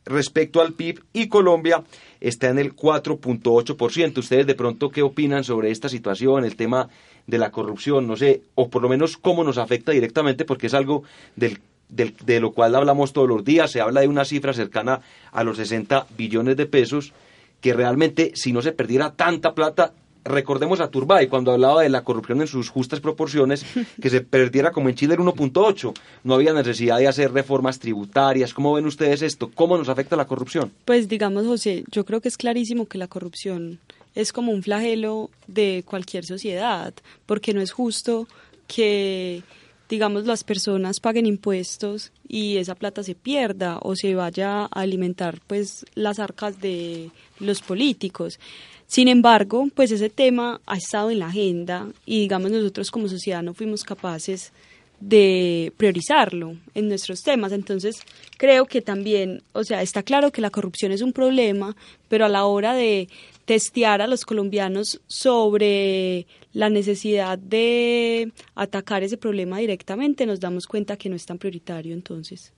respecto 0.06 0.62
al 0.62 0.74
PIB 0.74 1.04
y 1.14 1.28
Colombia 1.28 1.84
está 2.20 2.50
en 2.50 2.60
el 2.60 2.76
4.8%. 2.76 4.18
Ustedes 4.18 4.48
de 4.48 4.56
pronto, 4.56 4.90
¿qué 4.90 5.02
opinan 5.02 5.44
sobre 5.44 5.72
esta 5.72 5.88
situación, 5.88 6.46
el 6.46 6.56
tema 6.56 6.90
de 7.28 7.38
la 7.38 7.52
corrupción? 7.52 8.08
No 8.08 8.16
sé, 8.16 8.42
o 8.56 8.70
por 8.70 8.82
lo 8.82 8.90
menos 8.90 9.18
cómo 9.18 9.44
nos 9.44 9.58
afecta 9.58 9.92
directamente, 9.92 10.46
porque 10.46 10.68
es 10.68 10.74
algo 10.74 11.04
del 11.36 11.60
de 11.90 12.40
lo 12.40 12.52
cual 12.52 12.76
hablamos 12.76 13.14
todos 13.14 13.28
los 13.28 13.44
días, 13.44 13.72
se 13.72 13.82
habla 13.82 14.02
de 14.02 14.08
una 14.08 14.26
cifra 14.26 14.54
cercana 14.54 15.02
a 15.32 15.44
los 15.44 15.58
60 15.58 16.08
billones 16.16 16.56
de 16.56 16.66
pesos, 16.68 17.14
que 17.62 17.74
realmente 17.74 18.32
si 18.36 18.54
no 18.54 18.62
se 18.62 18.72
perdiera 18.72 19.12
tanta 19.12 19.54
plata, 19.54 19.94
recordemos 20.24 20.80
a 20.80 20.90
Turbay 20.90 21.28
cuando 21.28 21.52
hablaba 21.52 21.82
de 21.82 21.90
la 21.90 22.04
corrupción 22.04 22.42
en 22.42 22.48
sus 22.48 22.70
justas 22.70 23.00
proporciones, 23.00 23.66
que 24.02 24.10
se 24.10 24.22
perdiera 24.22 24.72
como 24.72 24.90
en 24.90 24.96
Chile 24.96 25.16
el 25.16 25.20
1.8, 25.20 25.94
no 26.24 26.36
había 26.36 26.54
necesidad 26.54 27.00
de 27.00 27.08
hacer 27.08 27.32
reformas 27.32 27.80
tributarias. 27.80 28.54
¿Cómo 28.54 28.74
ven 28.74 28.86
ustedes 28.86 29.22
esto? 29.22 29.50
¿Cómo 29.54 29.78
nos 29.78 29.90
afecta 29.90 30.16
la 30.16 30.28
corrupción? 30.28 30.72
Pues 30.86 31.10
digamos, 31.10 31.46
José, 31.46 31.84
yo 31.92 32.06
creo 32.06 32.22
que 32.22 32.30
es 32.30 32.38
clarísimo 32.38 32.86
que 32.86 32.98
la 32.98 33.08
corrupción 33.08 33.80
es 34.16 34.32
como 34.32 34.52
un 34.52 34.64
flagelo 34.64 35.30
de 35.48 35.84
cualquier 35.86 36.26
sociedad, 36.26 36.94
porque 37.26 37.54
no 37.54 37.62
es 37.62 37.72
justo 37.72 38.28
que 38.68 39.44
digamos, 39.90 40.26
las 40.26 40.44
personas 40.44 41.00
paguen 41.00 41.26
impuestos 41.26 42.12
y 42.28 42.58
esa 42.58 42.76
plata 42.76 43.04
se 43.04 43.16
pierda 43.16 43.80
o 43.82 43.96
se 43.96 44.14
vaya 44.14 44.62
a 44.62 44.66
alimentar 44.68 45.42
pues 45.48 45.86
las 45.96 46.20
arcas 46.20 46.62
de 46.62 47.10
los 47.40 47.62
políticos. 47.62 48.40
Sin 48.86 49.08
embargo, 49.08 49.68
pues 49.76 49.92
ese 49.92 50.10
tema 50.10 50.62
ha 50.66 50.78
estado 50.78 51.10
en 51.10 51.20
la 51.20 51.28
agenda 51.28 51.90
y 52.06 52.22
digamos 52.22 52.52
nosotros 52.52 52.92
como 52.92 53.08
sociedad 53.08 53.42
no 53.42 53.54
fuimos 53.54 53.84
capaces 53.84 54.52
priorizarlo 55.00 56.58
en 56.74 56.88
nuestros 56.88 57.24
temas. 57.24 57.52
Entonces, 57.52 58.02
creo 58.38 58.66
que 58.66 58.82
también, 58.82 59.42
o 59.54 59.64
sea, 59.64 59.82
está 59.82 60.04
claro 60.04 60.32
que 60.32 60.42
la 60.42 60.50
corrupción 60.50 60.92
es 60.92 61.02
un 61.02 61.14
problema, 61.14 61.76
pero 62.08 62.26
a 62.26 62.30
la 62.30 62.46
hora 62.46 62.74
de 62.74 63.08
testear 63.46 64.02
a 64.02 64.08
los 64.08 64.26
colombianos 64.26 65.02
sobre 65.08 66.28
la 66.54 66.70
necesidad 66.70 67.40
de 67.40 68.32
atacar 68.54 69.04
ese 69.04 69.18
problema 69.18 69.58
directamente, 69.58 70.26
nos 70.26 70.40
damos 70.40 70.68
cuenta 70.68 70.98
que 70.98 71.10
no 71.10 71.16
es 71.16 71.26
tan 71.26 71.40
prioritario 71.40 71.94
entonces. 71.94 72.54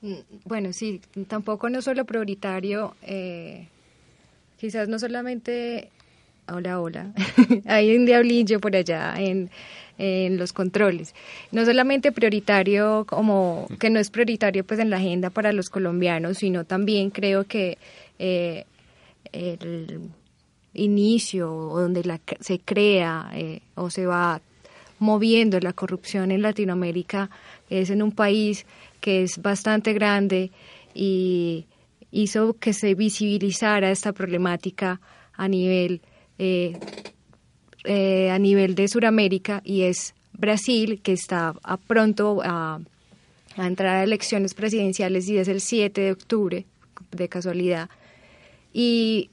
Mm, 0.00 0.14
bueno, 0.44 0.72
sí, 0.72 1.00
tampoco 1.28 1.70
no 1.70 1.80
solo 1.80 2.04
prioritario, 2.04 2.96
eh, 3.02 3.68
quizás 4.58 4.88
no 4.88 4.98
solamente, 4.98 5.90
hola, 6.48 6.80
hola, 6.80 7.12
hay 7.66 7.94
un 7.94 8.04
diablillo 8.04 8.58
por 8.60 8.74
allá 8.74 9.14
en, 9.16 9.48
en 10.02 10.36
los 10.36 10.52
controles. 10.52 11.14
No 11.52 11.64
solamente 11.64 12.10
prioritario 12.10 13.04
como 13.06 13.68
que 13.78 13.88
no 13.88 14.00
es 14.00 14.10
prioritario 14.10 14.64
pues 14.64 14.80
en 14.80 14.90
la 14.90 14.96
agenda 14.96 15.30
para 15.30 15.52
los 15.52 15.70
colombianos, 15.70 16.38
sino 16.38 16.64
también 16.64 17.10
creo 17.10 17.44
que 17.44 17.78
eh, 18.18 18.64
el 19.30 20.00
inicio 20.74 21.54
o 21.54 21.80
donde 21.80 22.02
se 22.40 22.58
crea 22.58 23.30
eh, 23.34 23.60
o 23.76 23.90
se 23.90 24.04
va 24.06 24.40
moviendo 24.98 25.60
la 25.60 25.72
corrupción 25.72 26.32
en 26.32 26.42
Latinoamérica 26.42 27.30
es 27.70 27.90
en 27.90 28.02
un 28.02 28.10
país 28.10 28.66
que 29.00 29.22
es 29.22 29.40
bastante 29.40 29.92
grande 29.92 30.50
y 30.94 31.66
hizo 32.10 32.54
que 32.54 32.72
se 32.72 32.96
visibilizara 32.96 33.92
esta 33.92 34.12
problemática 34.12 35.00
a 35.34 35.46
nivel 35.46 36.00
eh, 36.38 36.76
eh, 37.84 38.30
a 38.30 38.38
nivel 38.38 38.74
de 38.74 38.88
Sudamérica 38.88 39.60
y 39.64 39.82
es 39.82 40.14
Brasil 40.32 41.00
que 41.02 41.12
está 41.12 41.54
a 41.62 41.76
pronto 41.76 42.40
a, 42.42 42.80
a 43.56 43.66
entrar 43.66 43.96
a 43.96 44.04
elecciones 44.04 44.54
presidenciales 44.54 45.28
y 45.28 45.38
es 45.38 45.48
el 45.48 45.60
7 45.60 46.00
de 46.00 46.12
octubre 46.12 46.66
de 47.10 47.28
casualidad. 47.28 47.90
Y 48.72 49.30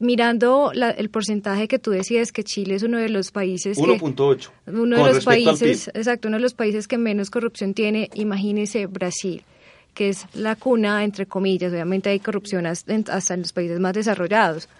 mirando 0.00 0.72
el 0.72 1.10
porcentaje 1.10 1.68
que 1.68 1.78
tú 1.78 1.90
decías 1.90 2.32
que 2.32 2.42
Chile 2.42 2.74
es 2.74 2.82
uno 2.82 2.98
de 2.98 3.10
los 3.10 3.30
países 3.30 3.78
1.8 3.78 4.48
uno 4.66 4.96
de 4.96 5.12
los 5.12 5.24
países 5.24 5.88
exacto 5.88 6.28
uno 6.28 6.38
de 6.38 6.42
los 6.42 6.54
países 6.54 6.88
que 6.88 6.96
menos 6.96 7.28
corrupción 7.28 7.74
tiene 7.74 8.08
imagínese 8.14 8.86
Brasil 8.86 9.44
que 9.92 10.08
es 10.08 10.24
la 10.32 10.56
cuna 10.56 11.04
entre 11.04 11.26
comillas 11.26 11.70
obviamente 11.70 12.08
hay 12.08 12.18
corrupción 12.18 12.64
hasta 12.64 12.94
en 13.34 13.40
los 13.42 13.52
países 13.52 13.78
más 13.78 13.92
desarrollados 13.92 14.70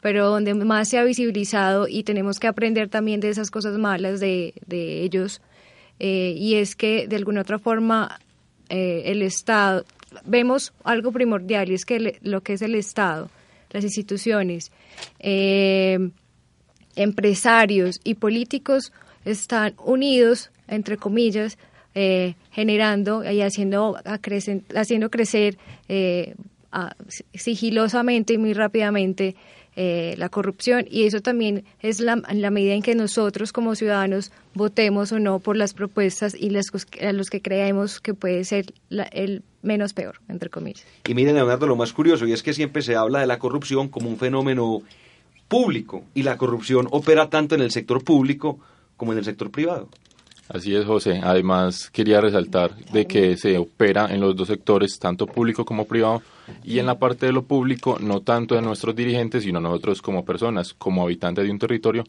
pero 0.00 0.30
donde 0.30 0.54
más 0.54 0.88
se 0.88 0.98
ha 0.98 1.04
visibilizado 1.04 1.86
y 1.88 2.02
tenemos 2.02 2.38
que 2.38 2.46
aprender 2.46 2.88
también 2.88 3.20
de 3.20 3.28
esas 3.28 3.50
cosas 3.50 3.78
malas 3.78 4.20
de, 4.20 4.54
de 4.66 5.02
ellos 5.02 5.40
eh, 5.98 6.34
y 6.36 6.54
es 6.54 6.74
que 6.74 7.06
de 7.06 7.16
alguna 7.16 7.42
otra 7.42 7.58
forma 7.58 8.18
eh, 8.70 9.02
el 9.06 9.20
Estado 9.20 9.84
vemos 10.24 10.72
algo 10.82 11.12
primordial 11.12 11.70
y 11.70 11.74
es 11.74 11.84
que 11.84 12.18
lo 12.22 12.40
que 12.40 12.54
es 12.54 12.62
el 12.62 12.74
Estado 12.74 13.30
las 13.70 13.84
instituciones, 13.84 14.72
eh, 15.20 16.10
empresarios 16.96 18.00
y 18.02 18.14
políticos 18.14 18.92
están 19.24 19.74
unidos, 19.84 20.50
entre 20.66 20.96
comillas, 20.96 21.56
generando 22.50 23.22
y 23.30 23.42
haciendo, 23.42 23.96
haciendo 24.74 25.08
crecer 25.08 25.56
sigilosamente 27.32 28.32
y 28.32 28.38
muy 28.38 28.54
rápidamente 28.54 29.36
la 29.76 30.28
corrupción 30.28 30.84
y 30.90 31.04
eso 31.04 31.20
también 31.20 31.64
es 31.80 32.00
la, 32.00 32.20
la 32.32 32.50
medida 32.50 32.74
en 32.74 32.82
que 32.82 32.94
nosotros 32.94 33.52
como 33.52 33.74
ciudadanos 33.74 34.30
votemos 34.54 35.12
o 35.12 35.18
no 35.18 35.38
por 35.38 35.56
las 35.56 35.74
propuestas 35.74 36.34
y 36.34 36.50
las, 36.50 36.66
a 37.00 37.12
los 37.12 37.30
que 37.30 37.40
creemos 37.40 38.00
que 38.00 38.14
puede 38.14 38.44
ser 38.44 38.66
el 39.12 39.42
menos 39.62 39.92
peor, 39.92 40.20
entre 40.28 40.50
comillas. 40.50 40.84
Y 41.06 41.14
miren, 41.14 41.34
Leonardo, 41.34 41.66
lo 41.66 41.76
más 41.76 41.92
curioso, 41.92 42.26
y 42.26 42.32
es 42.32 42.42
que 42.42 42.52
siempre 42.52 42.82
se 42.82 42.96
habla 42.96 43.20
de 43.20 43.26
la 43.26 43.38
corrupción 43.38 43.88
como 43.88 44.08
un 44.08 44.16
fenómeno 44.16 44.82
público, 45.48 46.04
y 46.14 46.22
la 46.22 46.36
corrupción 46.36 46.86
opera 46.90 47.28
tanto 47.28 47.54
en 47.54 47.62
el 47.62 47.70
sector 47.70 48.04
público 48.04 48.58
como 48.96 49.12
en 49.12 49.18
el 49.18 49.24
sector 49.24 49.50
privado. 49.50 49.88
Así 50.52 50.74
es, 50.74 50.84
José. 50.84 51.20
Además, 51.22 51.90
quería 51.90 52.20
resaltar 52.20 52.74
de 52.76 53.06
que 53.06 53.36
se 53.36 53.56
opera 53.56 54.12
en 54.12 54.20
los 54.20 54.34
dos 54.34 54.48
sectores, 54.48 54.98
tanto 54.98 55.26
público 55.26 55.64
como 55.64 55.84
privado, 55.84 56.22
y 56.64 56.80
en 56.80 56.86
la 56.86 56.98
parte 56.98 57.26
de 57.26 57.32
lo 57.32 57.44
público, 57.44 57.98
no 58.00 58.22
tanto 58.22 58.56
de 58.56 58.62
nuestros 58.62 58.96
dirigentes, 58.96 59.44
sino 59.44 59.60
nosotros 59.60 60.02
como 60.02 60.24
personas, 60.24 60.74
como 60.74 61.04
habitantes 61.04 61.44
de 61.44 61.52
un 61.52 61.58
territorio, 61.60 62.02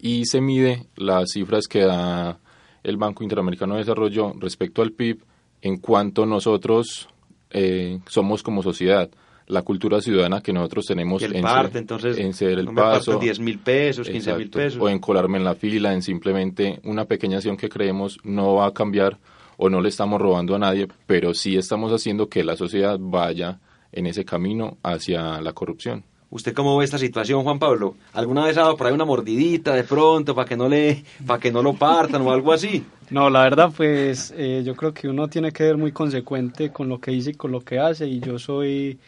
y 0.00 0.24
se 0.24 0.40
mide 0.40 0.86
las 0.96 1.32
cifras 1.32 1.66
que 1.68 1.80
da 1.80 2.38
el 2.82 2.96
Banco 2.96 3.24
Interamericano 3.24 3.74
de 3.74 3.80
Desarrollo 3.80 4.32
respecto 4.38 4.80
al 4.80 4.92
PIB 4.92 5.22
en 5.60 5.76
cuanto 5.76 6.24
nosotros 6.24 7.10
eh, 7.50 8.00
somos 8.08 8.42
como 8.42 8.62
sociedad. 8.62 9.10
La 9.46 9.62
cultura 9.62 10.00
ciudadana 10.00 10.40
que 10.40 10.52
nosotros 10.52 10.86
tenemos 10.86 11.22
el 11.22 11.36
en, 11.36 11.42
parte, 11.42 11.78
entonces, 11.78 12.18
en 12.18 12.32
ser 12.32 12.58
el 12.58 12.66
paso. 12.72 13.18
10 13.18 13.40
mil 13.40 13.58
pesos, 13.58 14.08
15 14.08 14.34
mil 14.34 14.50
pesos. 14.50 14.80
O 14.80 14.88
en 14.88 14.98
colarme 14.98 15.38
en 15.38 15.44
la 15.44 15.54
fila, 15.54 15.92
en 15.92 16.02
simplemente 16.02 16.80
una 16.84 17.04
pequeña 17.04 17.36
acción 17.36 17.56
que 17.56 17.68
creemos 17.68 18.18
no 18.24 18.54
va 18.54 18.66
a 18.66 18.72
cambiar 18.72 19.18
o 19.56 19.68
no 19.68 19.80
le 19.80 19.88
estamos 19.88 20.20
robando 20.20 20.54
a 20.54 20.58
nadie, 20.58 20.88
pero 21.06 21.34
sí 21.34 21.56
estamos 21.56 21.92
haciendo 21.92 22.28
que 22.28 22.44
la 22.44 22.56
sociedad 22.56 22.98
vaya 23.00 23.60
en 23.92 24.06
ese 24.06 24.24
camino 24.24 24.78
hacia 24.82 25.40
la 25.40 25.52
corrupción. 25.52 26.04
¿Usted 26.32 26.54
cómo 26.54 26.78
ve 26.78 26.86
esta 26.86 26.96
situación, 26.96 27.42
Juan 27.42 27.58
Pablo? 27.58 27.94
¿Alguna 28.14 28.46
vez 28.46 28.56
ha 28.56 28.62
dado 28.62 28.74
por 28.74 28.86
ahí 28.86 28.94
una 28.94 29.04
mordidita 29.04 29.74
de 29.74 29.84
pronto 29.84 30.34
para 30.34 30.48
que 30.48 30.56
no 30.56 30.66
le, 30.66 31.04
para 31.26 31.38
que 31.38 31.52
no 31.52 31.62
lo 31.62 31.74
partan 31.74 32.22
o 32.22 32.32
algo 32.32 32.52
así? 32.52 32.84
No, 33.10 33.28
la 33.28 33.42
verdad, 33.42 33.70
pues 33.76 34.32
eh, 34.34 34.62
yo 34.64 34.74
creo 34.74 34.94
que 34.94 35.06
uno 35.06 35.28
tiene 35.28 35.52
que 35.52 35.64
ser 35.64 35.76
muy 35.76 35.92
consecuente 35.92 36.72
con 36.72 36.88
lo 36.88 36.98
que 36.98 37.10
dice 37.10 37.32
y 37.32 37.34
con 37.34 37.52
lo 37.52 37.60
que 37.60 37.78
hace, 37.78 38.08
y 38.08 38.20
yo 38.20 38.38
soy, 38.38 38.98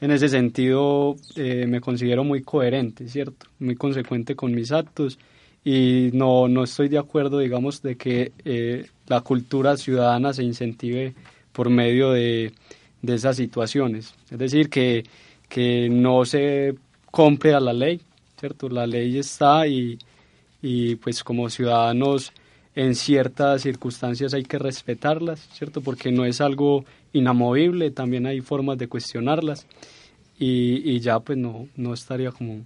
en 0.00 0.10
ese 0.10 0.28
sentido, 0.28 1.16
eh, 1.36 1.66
me 1.66 1.80
considero 1.80 2.24
muy 2.24 2.42
coherente, 2.42 3.08
¿cierto? 3.08 3.46
Muy 3.58 3.76
consecuente 3.76 4.34
con 4.34 4.54
mis 4.54 4.72
actos, 4.72 5.18
y 5.64 6.10
no, 6.14 6.48
no 6.48 6.64
estoy 6.64 6.88
de 6.88 6.98
acuerdo, 6.98 7.38
digamos, 7.38 7.82
de 7.82 7.96
que 7.96 8.32
eh, 8.44 8.86
la 9.06 9.20
cultura 9.20 9.76
ciudadana 9.76 10.32
se 10.32 10.42
incentive 10.42 11.14
por 11.52 11.68
medio 11.68 12.12
de 12.12 12.52
de 13.02 13.14
esas 13.14 13.36
situaciones. 13.36 14.14
Es 14.30 14.38
decir, 14.38 14.68
que, 14.68 15.04
que 15.48 15.88
no 15.90 16.24
se 16.24 16.74
compre 17.10 17.54
a 17.54 17.60
la 17.60 17.72
ley, 17.72 18.00
¿cierto? 18.38 18.68
La 18.68 18.86
ley 18.86 19.18
está 19.18 19.66
y, 19.66 19.98
y 20.62 20.96
pues 20.96 21.24
como 21.24 21.48
ciudadanos 21.50 22.32
en 22.74 22.94
ciertas 22.94 23.62
circunstancias 23.62 24.32
hay 24.32 24.44
que 24.44 24.58
respetarlas, 24.58 25.48
¿cierto? 25.52 25.80
Porque 25.80 26.12
no 26.12 26.24
es 26.24 26.40
algo 26.40 26.84
inamovible, 27.12 27.90
también 27.90 28.26
hay 28.26 28.40
formas 28.40 28.78
de 28.78 28.88
cuestionarlas 28.88 29.66
y, 30.38 30.82
y 30.90 31.00
ya 31.00 31.20
pues 31.20 31.38
no, 31.38 31.68
no 31.76 31.94
estaría 31.94 32.30
como 32.32 32.64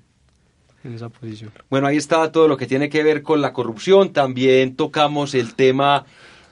en 0.84 0.94
esa 0.94 1.08
posición. 1.08 1.50
Bueno, 1.70 1.86
ahí 1.86 1.96
está 1.96 2.30
todo 2.30 2.46
lo 2.46 2.56
que 2.56 2.66
tiene 2.66 2.88
que 2.88 3.02
ver 3.02 3.22
con 3.22 3.40
la 3.40 3.52
corrupción. 3.52 4.12
También 4.12 4.76
tocamos 4.76 5.34
el 5.34 5.54
tema 5.54 6.04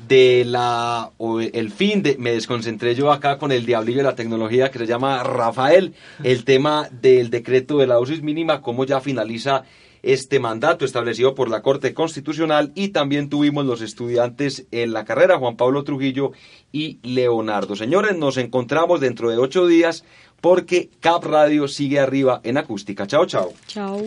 de 0.08 0.44
la 0.44 1.10
o 1.18 1.40
el 1.40 1.70
fin 1.70 2.02
de 2.02 2.16
me 2.18 2.32
desconcentré 2.32 2.94
yo 2.94 3.12
acá 3.12 3.38
con 3.38 3.52
el 3.52 3.64
diablillo 3.64 3.98
de 3.98 4.04
la 4.04 4.16
tecnología 4.16 4.70
que 4.70 4.78
se 4.78 4.86
llama 4.86 5.22
Rafael, 5.22 5.94
el 6.24 6.44
tema 6.44 6.88
del 6.90 7.30
decreto 7.30 7.78
de 7.78 7.86
la 7.86 7.94
dosis 7.94 8.22
mínima, 8.22 8.62
cómo 8.62 8.84
ya 8.84 9.00
finaliza 9.00 9.62
este 10.02 10.40
mandato 10.40 10.84
establecido 10.84 11.34
por 11.34 11.48
la 11.48 11.62
Corte 11.62 11.94
Constitucional 11.94 12.72
y 12.74 12.88
también 12.88 13.28
tuvimos 13.28 13.64
los 13.64 13.80
estudiantes 13.82 14.66
en 14.70 14.92
la 14.92 15.04
carrera, 15.04 15.38
Juan 15.38 15.56
Pablo 15.56 15.84
Trujillo 15.84 16.32
y 16.72 16.98
Leonardo. 17.02 17.76
Señores, 17.76 18.16
nos 18.16 18.36
encontramos 18.36 19.00
dentro 19.00 19.30
de 19.30 19.38
ocho 19.38 19.66
días 19.66 20.04
porque 20.40 20.90
Cap 21.00 21.24
Radio 21.24 21.68
sigue 21.68 22.00
arriba 22.00 22.40
en 22.42 22.58
acústica. 22.58 23.06
Chao, 23.06 23.26
chao. 23.26 23.52
Chao. 23.66 24.02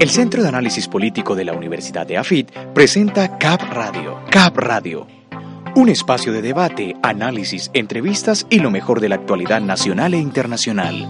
El 0.00 0.10
Centro 0.10 0.42
de 0.42 0.48
Análisis 0.48 0.86
Político 0.86 1.34
de 1.34 1.44
la 1.44 1.52
Universidad 1.52 2.06
de 2.06 2.18
AFIT 2.18 2.50
presenta 2.72 3.38
CAP 3.38 3.62
Radio. 3.62 4.20
CAP 4.30 4.56
Radio. 4.56 5.17
Un 5.78 5.88
espacio 5.88 6.32
de 6.32 6.42
debate, 6.42 6.96
análisis, 7.04 7.70
entrevistas 7.72 8.48
y 8.50 8.58
lo 8.58 8.68
mejor 8.68 8.98
de 8.98 9.10
la 9.10 9.14
actualidad 9.14 9.60
nacional 9.60 10.12
e 10.12 10.18
internacional. 10.18 11.06